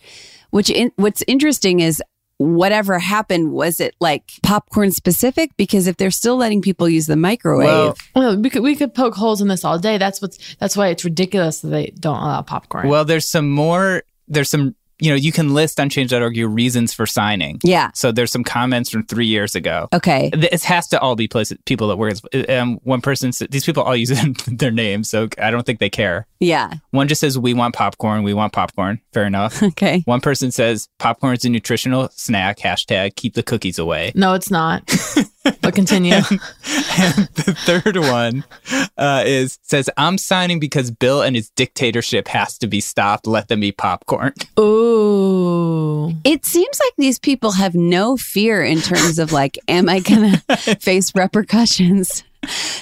which, 0.52 0.70
in, 0.70 0.92
what's 0.96 1.24
interesting 1.28 1.82
is 1.82 2.02
whatever 2.38 3.00
happened 3.00 3.52
was 3.52 3.80
it 3.80 3.96
like 4.00 4.32
popcorn 4.44 4.92
specific? 4.92 5.52
Because 5.58 5.88
if 5.88 5.98
they're 5.98 6.12
still 6.12 6.38
letting 6.38 6.62
people 6.62 6.88
use 6.88 7.08
the 7.08 7.16
microwave, 7.18 7.68
Well, 7.68 7.96
Well, 8.16 8.38
we 8.38 8.50
could 8.50 8.64
we 8.64 8.76
could 8.76 8.94
poke 8.94 9.16
holes 9.16 9.42
in 9.42 9.48
this 9.48 9.66
all 9.66 9.80
day. 9.80 9.98
That's 9.98 10.22
what's 10.22 10.56
that's 10.56 10.78
why 10.78 10.88
it's 10.90 11.04
ridiculous 11.04 11.60
that 11.62 11.70
they 11.70 11.88
don't 12.00 12.18
allow 12.18 12.42
popcorn. 12.42 12.88
Well, 12.88 13.06
there's 13.06 13.28
some 13.28 13.50
more. 13.50 14.04
There's 14.30 14.50
some 14.50 14.76
you 15.00 15.10
know, 15.10 15.16
you 15.16 15.32
can 15.32 15.54
list 15.54 15.80
on 15.80 15.90
change.org 15.90 16.36
your 16.36 16.50
reasons 16.50 16.94
for 16.94 17.06
signing. 17.06 17.60
Yeah. 17.64 17.92
So 17.94 18.12
there's 18.12 18.32
some 18.32 18.44
comments 18.44 18.90
from 18.90 19.06
three 19.06 19.28
years 19.28 19.56
ago. 19.56 19.88
Okay. 19.94 20.32
It 20.34 20.64
has 20.64 20.88
to 20.90 21.00
all 21.00 21.16
be 21.16 21.28
places, 21.28 21.58
people 21.66 21.88
that 21.90 21.98
work. 21.98 22.14
Um, 22.50 22.80
one 22.84 23.02
person, 23.02 23.32
said, 23.32 23.52
these 23.52 23.66
people 23.66 23.84
all 23.84 23.96
use 23.96 24.10
their 24.48 24.72
names, 24.72 25.10
so 25.10 25.28
I 25.42 25.52
don't 25.52 25.66
think 25.66 25.80
they 25.80 25.90
care. 25.90 26.26
Yeah. 26.40 26.74
One 26.92 27.08
just 27.08 27.22
says, 27.22 27.38
"We 27.38 27.54
want 27.54 27.76
popcorn. 27.76 28.24
We 28.24 28.34
want 28.34 28.54
popcorn." 28.54 29.02
Fair 29.14 29.26
enough. 29.26 29.62
Okay. 29.78 30.02
One 30.06 30.22
person 30.22 30.52
says, 30.52 30.88
"Popcorn 30.98 31.36
is 31.36 31.46
a 31.46 31.50
nutritional 31.50 32.10
snack." 32.14 32.58
Hashtag 32.60 33.16
keep 33.16 33.34
the 33.36 33.44
cookies 33.44 33.78
away. 33.78 34.12
No, 34.16 34.34
it's 34.34 34.50
not. 34.50 34.90
but 35.62 35.76
continue. 35.76 36.14
and, 36.14 36.26
and 36.32 37.28
the 37.34 37.56
third 37.66 37.98
one 37.98 38.44
uh, 38.98 39.24
is 39.26 39.60
says, 39.62 39.90
"I'm 39.98 40.18
signing 40.18 40.60
because 40.60 40.92
Bill 40.92 41.22
and 41.22 41.36
his 41.36 41.50
dictatorship 41.52 42.28
has 42.30 42.58
to 42.60 42.68
be 42.68 42.80
stopped. 42.82 43.28
Let 43.28 43.48
them 43.48 43.64
eat 43.64 43.78
popcorn." 43.78 44.34
Ooh. 44.60 46.14
It 46.24 46.46
seems 46.46 46.80
like 46.80 46.94
these 46.98 47.20
people 47.20 47.52
have 47.52 47.76
no 47.76 48.18
fear 48.18 48.64
in 48.64 48.82
terms 48.82 49.20
of 49.20 49.32
like, 49.32 49.58
am 49.68 49.90
I 49.90 50.00
gonna 50.00 50.38
face 50.80 51.14
repercussions? 51.16 52.24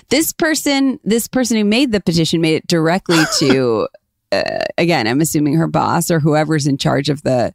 This 0.09 0.33
person, 0.33 0.99
this 1.03 1.27
person 1.27 1.57
who 1.57 1.65
made 1.65 1.91
the 1.91 2.01
petition 2.01 2.41
made 2.41 2.55
it 2.55 2.67
directly 2.67 3.23
to, 3.39 3.87
uh, 4.31 4.59
again, 4.77 5.07
I'm 5.07 5.21
assuming 5.21 5.55
her 5.55 5.67
boss 5.67 6.11
or 6.11 6.19
whoever's 6.19 6.67
in 6.67 6.77
charge 6.77 7.09
of 7.09 7.23
the 7.23 7.53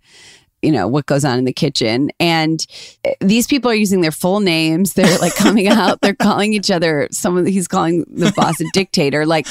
you 0.63 0.73
know 0.73 0.87
what 0.87 1.07
goes 1.07 1.25
on 1.25 1.39
in 1.39 1.45
the 1.45 1.53
kitchen. 1.53 2.11
And 2.21 2.65
uh, 3.07 3.13
these 3.21 3.47
people 3.47 3.71
are 3.71 3.75
using 3.75 4.01
their 4.01 4.11
full 4.11 4.41
names. 4.41 4.95
They're 4.95 5.19
like 5.19 5.35
coming 5.35 5.69
out. 5.69 6.01
They're 6.01 6.15
calling 6.15 6.53
each 6.53 6.71
other 6.71 7.09
someone 7.11 7.47
he's 7.47 7.69
calling 7.69 8.05
the 8.09 8.33
boss 8.37 8.61
a 8.61 8.65
dictator. 8.73 9.27
Like 9.27 9.47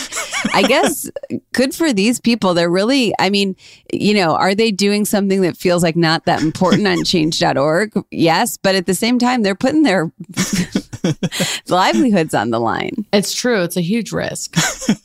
i 0.54 0.64
guess 0.64 1.10
good 1.54 1.74
for 1.74 1.92
these 1.94 2.20
people. 2.20 2.54
They're 2.54 2.70
really 2.70 3.14
i 3.20 3.30
mean 3.30 3.56
you 3.92 4.14
know 4.14 4.36
are 4.36 4.56
they 4.56 4.72
doing 4.72 5.06
something 5.06 5.42
that 5.42 5.58
feels 5.58 5.84
like 5.84 5.96
not 5.96 6.26
that 6.26 6.42
important 6.42 6.88
on 6.88 7.04
change.org 7.04 7.92
yes 8.12 8.58
but 8.58 8.76
at 8.76 8.86
the 8.86 8.94
same 8.94 9.20
time 9.20 9.42
they're 9.42 9.56
putting 9.56 9.84
their 9.84 10.12
livelihoods 11.68 12.34
on 12.34 12.50
the 12.50 12.60
line. 12.60 13.06
It's 13.14 13.34
true. 13.34 13.62
It's 13.64 13.78
a 13.78 13.82
huge 13.82 14.12
risk. 14.12 14.56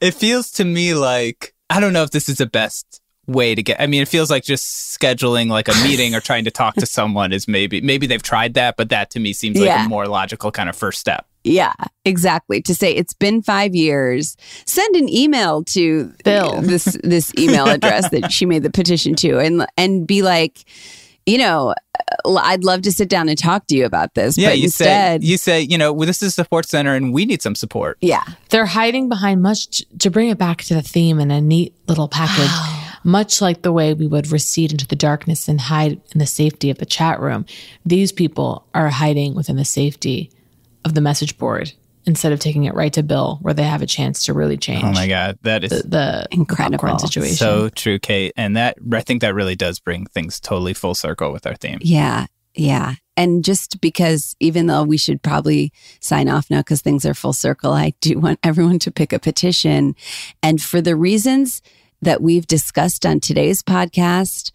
It 0.00 0.14
feels 0.14 0.52
to 0.52 0.64
me 0.64 0.94
like 0.94 1.52
i 1.68 1.80
don't 1.80 1.92
know 1.92 2.04
if 2.04 2.10
this 2.10 2.28
is 2.28 2.38
the 2.38 2.46
best 2.46 3.00
way 3.26 3.54
to 3.54 3.62
get 3.62 3.80
i 3.80 3.86
mean 3.86 4.02
it 4.02 4.08
feels 4.08 4.30
like 4.30 4.44
just 4.44 4.98
scheduling 4.98 5.48
like 5.48 5.68
a 5.68 5.74
meeting 5.82 6.14
or 6.14 6.20
trying 6.20 6.44
to 6.44 6.50
talk 6.50 6.74
to 6.74 6.86
someone 6.86 7.32
is 7.32 7.48
maybe 7.48 7.80
maybe 7.80 8.06
they've 8.06 8.22
tried 8.22 8.54
that 8.54 8.76
but 8.76 8.88
that 8.90 9.10
to 9.10 9.20
me 9.20 9.32
seems 9.32 9.58
like 9.58 9.86
a 9.86 9.88
more 9.88 10.06
logical 10.06 10.50
kind 10.50 10.68
of 10.68 10.76
first 10.76 11.00
step 11.00 11.26
Yeah, 11.44 11.74
exactly. 12.06 12.62
To 12.62 12.74
say 12.74 12.92
it's 12.94 13.12
been 13.12 13.42
five 13.42 13.74
years, 13.74 14.36
send 14.64 14.96
an 14.96 15.10
email 15.10 15.62
to 15.64 16.10
Bill. 16.24 16.62
this 16.62 16.84
this 17.04 17.32
email 17.38 17.68
address 17.68 18.08
that 18.10 18.32
she 18.32 18.46
made 18.46 18.62
the 18.62 18.70
petition 18.70 19.14
to, 19.16 19.38
and 19.38 19.66
and 19.76 20.06
be 20.06 20.22
like, 20.22 20.64
you 21.26 21.36
know, 21.36 21.74
uh, 22.24 22.34
I'd 22.36 22.64
love 22.64 22.80
to 22.82 22.92
sit 22.92 23.10
down 23.10 23.28
and 23.28 23.36
talk 23.36 23.66
to 23.66 23.76
you 23.76 23.84
about 23.84 24.14
this. 24.14 24.38
yeah 24.38 24.50
but 24.50 24.58
you 24.58 24.64
instead, 24.64 25.22
say 25.22 25.26
you 25.26 25.36
say 25.36 25.60
you 25.60 25.76
know 25.76 25.92
well, 25.92 26.06
this 26.06 26.22
is 26.22 26.28
a 26.28 26.30
support 26.30 26.66
center 26.66 26.94
and 26.94 27.12
we 27.12 27.26
need 27.26 27.42
some 27.42 27.54
support 27.54 27.98
yeah, 28.00 28.24
They're 28.48 28.64
hiding 28.64 29.10
behind 29.10 29.42
much 29.42 29.82
to 29.98 30.10
bring 30.10 30.30
it 30.30 30.38
back 30.38 30.62
to 30.62 30.74
the 30.74 30.82
theme 30.82 31.20
in 31.20 31.30
a 31.30 31.42
neat 31.42 31.74
little 31.86 32.08
package. 32.08 32.80
Much 33.04 33.40
like 33.40 33.62
the 33.62 33.72
way 33.72 33.94
we 33.94 34.06
would 34.06 34.32
recede 34.32 34.72
into 34.72 34.86
the 34.86 34.96
darkness 34.96 35.48
and 35.48 35.60
hide 35.60 36.00
in 36.12 36.18
the 36.18 36.26
safety 36.26 36.70
of 36.70 36.78
the 36.78 36.86
chat 36.86 37.20
room, 37.20 37.44
these 37.84 38.12
people 38.12 38.66
are 38.74 38.88
hiding 38.88 39.34
within 39.34 39.56
the 39.56 39.64
safety 39.64 40.30
of 40.84 40.94
the 40.94 41.00
message 41.00 41.38
board 41.38 41.72
instead 42.06 42.32
of 42.32 42.40
taking 42.40 42.64
it 42.64 42.74
right 42.74 42.92
to 42.92 43.02
Bill, 43.02 43.38
where 43.40 43.54
they 43.54 43.62
have 43.62 43.80
a 43.80 43.86
chance 43.86 44.24
to 44.24 44.34
really 44.34 44.58
change 44.58 44.84
oh 44.84 44.92
my 44.92 45.06
god 45.06 45.38
that 45.42 45.64
is 45.64 45.70
the, 45.70 45.88
the 45.88 46.26
Incredible. 46.32 46.98
situation. 46.98 47.34
so 47.34 47.70
true 47.70 47.98
kate 47.98 48.32
and 48.36 48.56
that 48.58 48.76
i 48.92 49.00
think 49.00 49.22
that 49.22 49.34
really 49.34 49.56
does 49.56 49.80
bring 49.80 50.04
things 50.04 50.38
totally 50.38 50.74
full 50.74 50.94
circle 50.94 51.32
with 51.32 51.46
our 51.46 51.54
theme 51.54 51.78
yeah, 51.80 52.26
yeah. 52.54 52.94
And 53.16 53.44
just 53.44 53.80
because, 53.80 54.34
even 54.40 54.66
though 54.66 54.82
we 54.82 54.96
should 54.96 55.22
probably 55.22 55.72
sign 56.00 56.28
off 56.28 56.50
now 56.50 56.60
because 56.60 56.82
things 56.82 57.04
are 57.04 57.14
full 57.14 57.32
circle, 57.32 57.72
I 57.72 57.92
do 58.00 58.18
want 58.18 58.40
everyone 58.42 58.78
to 58.80 58.90
pick 58.90 59.12
a 59.12 59.18
petition. 59.18 59.94
And 60.42 60.60
for 60.60 60.80
the 60.80 60.96
reasons 60.96 61.62
that 62.04 62.22
we've 62.22 62.46
discussed 62.46 63.04
on 63.04 63.20
today's 63.20 63.62
podcast, 63.62 64.52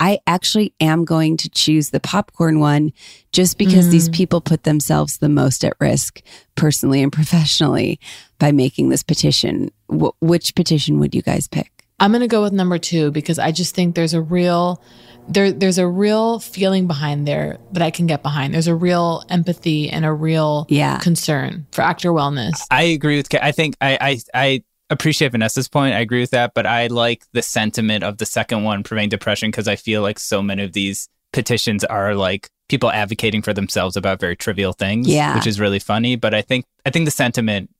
I 0.00 0.18
actually 0.26 0.74
am 0.80 1.04
going 1.04 1.36
to 1.38 1.50
choose 1.50 1.90
the 1.90 2.00
popcorn 2.00 2.58
one 2.58 2.92
just 3.30 3.56
because 3.58 3.90
these 3.90 4.08
mm. 4.08 4.14
people 4.14 4.40
put 4.40 4.64
themselves 4.64 5.18
the 5.18 5.28
most 5.28 5.64
at 5.64 5.74
risk 5.78 6.22
personally 6.56 7.02
and 7.02 7.12
professionally 7.12 8.00
by 8.38 8.50
making 8.50 8.88
this 8.88 9.02
petition. 9.02 9.70
Wh- 9.88 10.20
which 10.20 10.54
petition 10.54 10.98
would 10.98 11.14
you 11.14 11.22
guys 11.22 11.46
pick? 11.46 11.70
I'm 12.00 12.10
going 12.10 12.22
to 12.22 12.26
go 12.26 12.42
with 12.42 12.52
number 12.52 12.78
two 12.78 13.12
because 13.12 13.38
I 13.38 13.52
just 13.52 13.76
think 13.76 13.94
there's 13.94 14.14
a 14.14 14.20
real 14.20 14.82
there 15.28 15.52
there's 15.52 15.78
a 15.78 15.86
real 15.86 16.40
feeling 16.40 16.88
behind 16.88 17.28
there 17.28 17.58
that 17.70 17.82
I 17.82 17.92
can 17.92 18.08
get 18.08 18.24
behind. 18.24 18.54
There's 18.54 18.66
a 18.66 18.74
real 18.74 19.22
empathy 19.28 19.88
and 19.88 20.04
a 20.04 20.12
real 20.12 20.66
Yeah. 20.68 20.98
concern 20.98 21.66
for 21.70 21.82
actor 21.82 22.10
wellness. 22.10 22.54
I 22.72 22.84
agree 22.84 23.18
with. 23.18 23.30
Ka- 23.30 23.38
I 23.40 23.52
think 23.52 23.76
I, 23.80 23.98
I 24.00 24.20
I 24.34 24.62
appreciate 24.92 25.32
Vanessa's 25.32 25.68
point. 25.68 25.94
I 25.94 26.00
agree 26.00 26.20
with 26.20 26.30
that, 26.30 26.52
but 26.54 26.66
I 26.66 26.86
like 26.88 27.24
the 27.32 27.42
sentiment 27.42 28.04
of 28.04 28.18
the 28.18 28.26
second 28.26 28.64
one, 28.64 28.82
preventing 28.82 29.10
depression, 29.10 29.50
because 29.50 29.68
I 29.68 29.76
feel 29.76 30.02
like 30.02 30.18
so 30.18 30.42
many 30.42 30.62
of 30.62 30.72
these 30.72 31.08
petitions 31.32 31.84
are 31.84 32.14
like 32.14 32.48
people 32.68 32.90
advocating 32.90 33.42
for 33.42 33.52
themselves 33.52 33.96
about 33.96 34.20
very 34.20 34.36
trivial 34.36 34.72
things, 34.72 35.08
Yeah. 35.08 35.34
which 35.34 35.46
is 35.46 35.58
really 35.60 35.78
funny. 35.78 36.16
But 36.16 36.34
I 36.34 36.42
think 36.42 36.64
I 36.86 36.90
think 36.90 37.04
the 37.06 37.10
sentiment 37.10 37.70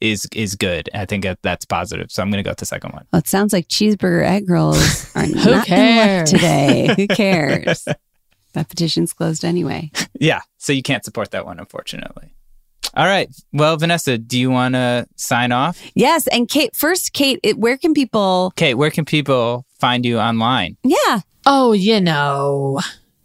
is 0.00 0.26
is 0.34 0.56
good. 0.56 0.90
I 0.94 1.04
think 1.06 1.22
that 1.24 1.38
that's 1.42 1.64
positive. 1.64 2.10
So 2.10 2.22
I'm 2.22 2.30
going 2.30 2.42
to 2.42 2.46
go 2.46 2.50
with 2.50 2.58
the 2.58 2.66
second 2.66 2.92
one. 2.92 3.06
Well, 3.12 3.20
it 3.20 3.28
sounds 3.28 3.52
like 3.52 3.68
cheeseburger 3.68 4.24
egg 4.24 4.50
rolls 4.50 5.10
are 5.14 5.26
not 5.26 5.68
in 5.68 5.96
luck 5.96 6.26
today. 6.26 6.92
Who 6.96 7.06
cares? 7.14 7.84
that 8.54 8.68
petition's 8.68 9.12
closed 9.12 9.44
anyway. 9.44 9.90
Yeah. 10.20 10.40
So 10.58 10.72
you 10.72 10.82
can't 10.82 11.04
support 11.04 11.30
that 11.30 11.46
one, 11.46 11.58
unfortunately. 11.58 12.34
All 12.94 13.06
right. 13.06 13.28
Well, 13.52 13.76
Vanessa, 13.76 14.18
do 14.18 14.38
you 14.38 14.50
want 14.50 14.74
to 14.74 15.06
sign 15.16 15.50
off? 15.52 15.80
Yes, 15.94 16.26
and 16.26 16.48
Kate. 16.48 16.74
First, 16.76 17.12
Kate, 17.12 17.40
it, 17.42 17.58
where 17.58 17.76
can 17.78 17.94
people? 17.94 18.52
Kate, 18.56 18.74
where 18.74 18.90
can 18.90 19.04
people 19.04 19.64
find 19.78 20.04
you 20.04 20.18
online? 20.18 20.76
Yeah, 20.84 21.20
Oh, 21.46 21.72
you 21.72 22.00
know. 22.00 22.80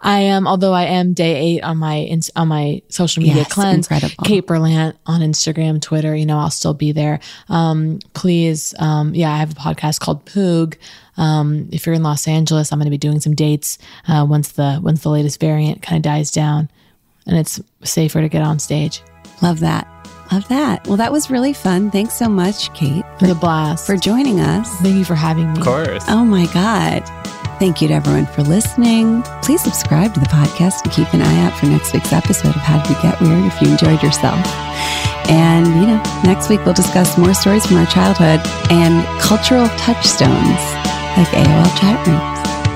I 0.00 0.20
am, 0.20 0.46
although 0.46 0.72
I 0.72 0.84
am 0.84 1.12
day 1.12 1.36
eight 1.36 1.62
on 1.62 1.78
my 1.78 1.98
ins- 2.00 2.30
on 2.36 2.48
my 2.48 2.82
social 2.88 3.22
media 3.22 3.38
Yes, 3.38 3.52
cleanse. 3.52 3.86
incredible. 3.90 4.24
Kate 4.24 4.46
Berlant 4.46 4.94
on 5.06 5.20
Instagram, 5.20 5.80
Twitter. 5.80 6.14
You 6.14 6.26
know, 6.26 6.38
I'll 6.38 6.50
still 6.50 6.74
be 6.74 6.92
there. 6.92 7.20
Um, 7.48 7.98
please, 8.14 8.74
um, 8.78 9.14
yeah, 9.14 9.32
I 9.32 9.36
have 9.38 9.52
a 9.52 9.54
podcast 9.54 10.00
called 10.00 10.24
Poog. 10.26 10.76
Um, 11.16 11.68
if 11.72 11.86
you're 11.86 11.94
in 11.94 12.02
Los 12.02 12.28
Angeles, 12.28 12.72
I'm 12.72 12.78
going 12.78 12.86
to 12.86 12.90
be 12.90 12.98
doing 12.98 13.20
some 13.20 13.34
dates 13.34 13.78
uh, 14.06 14.24
once 14.28 14.52
the 14.52 14.78
once 14.82 15.02
the 15.02 15.10
latest 15.10 15.40
variant 15.40 15.82
kind 15.82 15.96
of 15.96 16.02
dies 16.02 16.30
down, 16.30 16.70
and 17.26 17.36
it's 17.36 17.60
safer 17.82 18.20
to 18.20 18.28
get 18.28 18.42
on 18.42 18.58
stage. 18.58 19.02
love 19.42 19.60
that. 19.60 19.86
Love 20.32 20.48
that. 20.48 20.84
Well, 20.88 20.96
that 20.96 21.12
was 21.12 21.30
really 21.30 21.52
fun. 21.52 21.90
Thanks 21.92 22.14
so 22.14 22.28
much, 22.28 22.72
Kate, 22.74 23.04
It 23.16 23.20
was 23.22 23.30
a 23.30 23.34
blast. 23.36 23.86
for 23.86 23.96
joining 23.96 24.40
us. 24.40 24.68
Thank 24.80 24.96
you 24.96 25.04
for 25.04 25.14
having 25.14 25.52
me. 25.52 25.58
Of 25.60 25.64
course. 25.64 26.04
Oh 26.08 26.24
my 26.24 26.46
God. 26.52 27.04
Thank 27.60 27.80
you 27.80 27.88
to 27.88 27.94
everyone 27.94 28.26
for 28.26 28.42
listening. 28.42 29.22
Please 29.42 29.62
subscribe 29.62 30.12
to 30.14 30.20
the 30.20 30.26
podcast 30.26 30.82
and 30.84 30.92
keep 30.92 31.12
an 31.14 31.22
eye 31.22 31.46
out 31.46 31.56
for 31.58 31.66
next 31.66 31.92
week's 31.94 32.12
episode 32.12 32.48
of 32.56 32.60
How 32.60 32.82
Did 32.82 32.96
We 32.96 33.02
Get 33.02 33.20
Weird 33.20 33.44
if 33.46 33.62
you 33.62 33.68
enjoyed 33.70 34.02
yourself. 34.02 34.44
And, 35.30 35.66
you 35.66 35.86
know, 35.86 36.02
next 36.24 36.50
week 36.50 36.64
we'll 36.64 36.74
discuss 36.74 37.16
more 37.16 37.32
stories 37.34 37.64
from 37.64 37.76
our 37.78 37.86
childhood 37.86 38.40
and 38.70 39.04
cultural 39.22 39.68
touchstones 39.78 40.60
like 41.16 41.28
AOL 41.28 41.70
chat 41.80 42.06
rooms. 42.06 42.75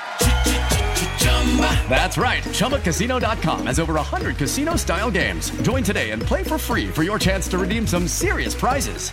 That's 1.89 2.17
right. 2.17 2.41
ChumbaCasino.com 2.43 3.67
has 3.67 3.79
over 3.79 3.95
100 3.95 4.37
casino 4.37 4.77
style 4.77 5.11
games. 5.11 5.51
Join 5.61 5.83
today 5.83 6.11
and 6.11 6.21
play 6.21 6.43
for 6.43 6.57
free 6.57 6.87
for 6.87 7.03
your 7.03 7.19
chance 7.19 7.49
to 7.49 7.57
redeem 7.57 7.85
some 7.85 8.07
serious 8.07 8.55
prizes. 8.55 9.11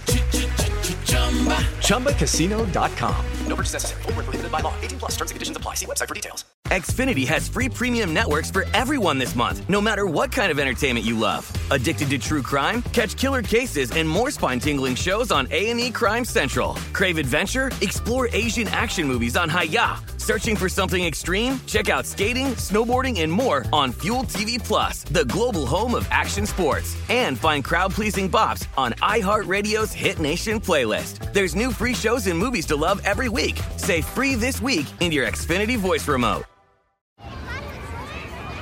ChumbaCasino.com. 1.89 3.27
No 3.49 3.57
purchase 3.57 3.73
necessary. 3.73 4.03
Full 4.03 4.13
prohibited 4.13 4.53
by 4.53 4.61
law. 4.61 4.75
18 4.83 4.99
plus 4.99 5.13
terms 5.17 5.31
and 5.31 5.37
conditions 5.37 5.57
apply. 5.57 5.75
See 5.75 5.87
website 5.87 6.09
for 6.09 6.15
details. 6.15 6.45
Xfinity 6.67 7.27
has 7.27 7.49
free 7.49 7.71
premium 7.71 8.13
networks 8.13 8.51
for 8.51 8.67
everyone 8.75 9.17
this 9.17 9.35
month, 9.35 9.69
no 9.71 9.81
matter 9.81 10.05
what 10.05 10.31
kind 10.31 10.53
of 10.53 10.59
entertainment 10.59 11.05
you 11.07 11.19
love. 11.19 11.51
Addicted 11.71 12.11
to 12.11 12.19
true 12.19 12.43
crime? 12.43 12.83
Catch 12.93 13.17
killer 13.17 13.43
cases 13.43 13.91
and 13.93 14.07
more 14.07 14.31
spine-tingling 14.31 14.95
shows 14.95 15.33
on 15.33 15.49
A&E 15.51 15.91
Crime 15.93 16.27
Central. 16.27 16.75
Crave 16.93 17.17
adventure? 17.17 17.71
Explore 17.81 18.29
Asian 18.33 18.69
action 18.69 19.09
movies 19.09 19.35
on 19.35 19.49
Hi-YAH. 19.49 20.03
Searching 20.19 20.57
for 20.57 20.69
something 20.69 21.03
extreme? 21.03 21.59
Check 21.67 21.89
out 21.89 21.98
skating, 22.05 22.49
snowboarding, 22.59 23.23
and 23.23 23.33
more 23.33 23.65
on 23.73 23.93
Fuel 24.03 24.25
TV 24.25 24.63
Plus, 24.63 25.05
the 25.05 25.25
global 25.25 25.65
home 25.65 25.95
of 25.95 26.07
action 26.11 26.45
sports. 26.45 26.95
And 27.09 27.39
find 27.39 27.65
crowd-pleasing 27.65 28.31
bops 28.31 28.67
on 28.77 28.93
iHeartRadio's 29.01 29.95
Hit 29.95 30.19
Nation 30.19 30.61
playlist. 30.61 31.33
There's 31.33 31.55
new 31.55 31.73
free 31.73 31.95
shows 31.95 32.27
and 32.27 32.39
movies 32.39 32.67
to 32.67 32.77
love 32.77 33.01
every 33.07 33.31
week. 33.31 33.59
Say 33.79 34.03
free 34.03 34.35
this 34.35 34.61
week 34.61 34.87
in 35.01 35.13
your 35.13 35.27
Xfinity 35.27 35.79
voice 35.79 36.07
remote. 36.07 36.45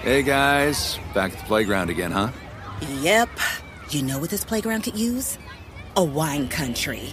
Hey 0.03 0.23
guys, 0.23 1.01
back 1.15 1.33
at 1.33 1.39
the 1.41 1.45
playground 1.47 1.91
again, 1.91 2.13
huh? 2.13 2.31
Yep. 3.01 3.29
You 3.91 4.03
know 4.05 4.21
what 4.21 4.31
this 4.31 4.45
playground 4.45 4.83
could 4.83 4.97
use? 4.97 5.37
A 5.97 6.05
wine 6.05 6.47
country. 6.47 7.13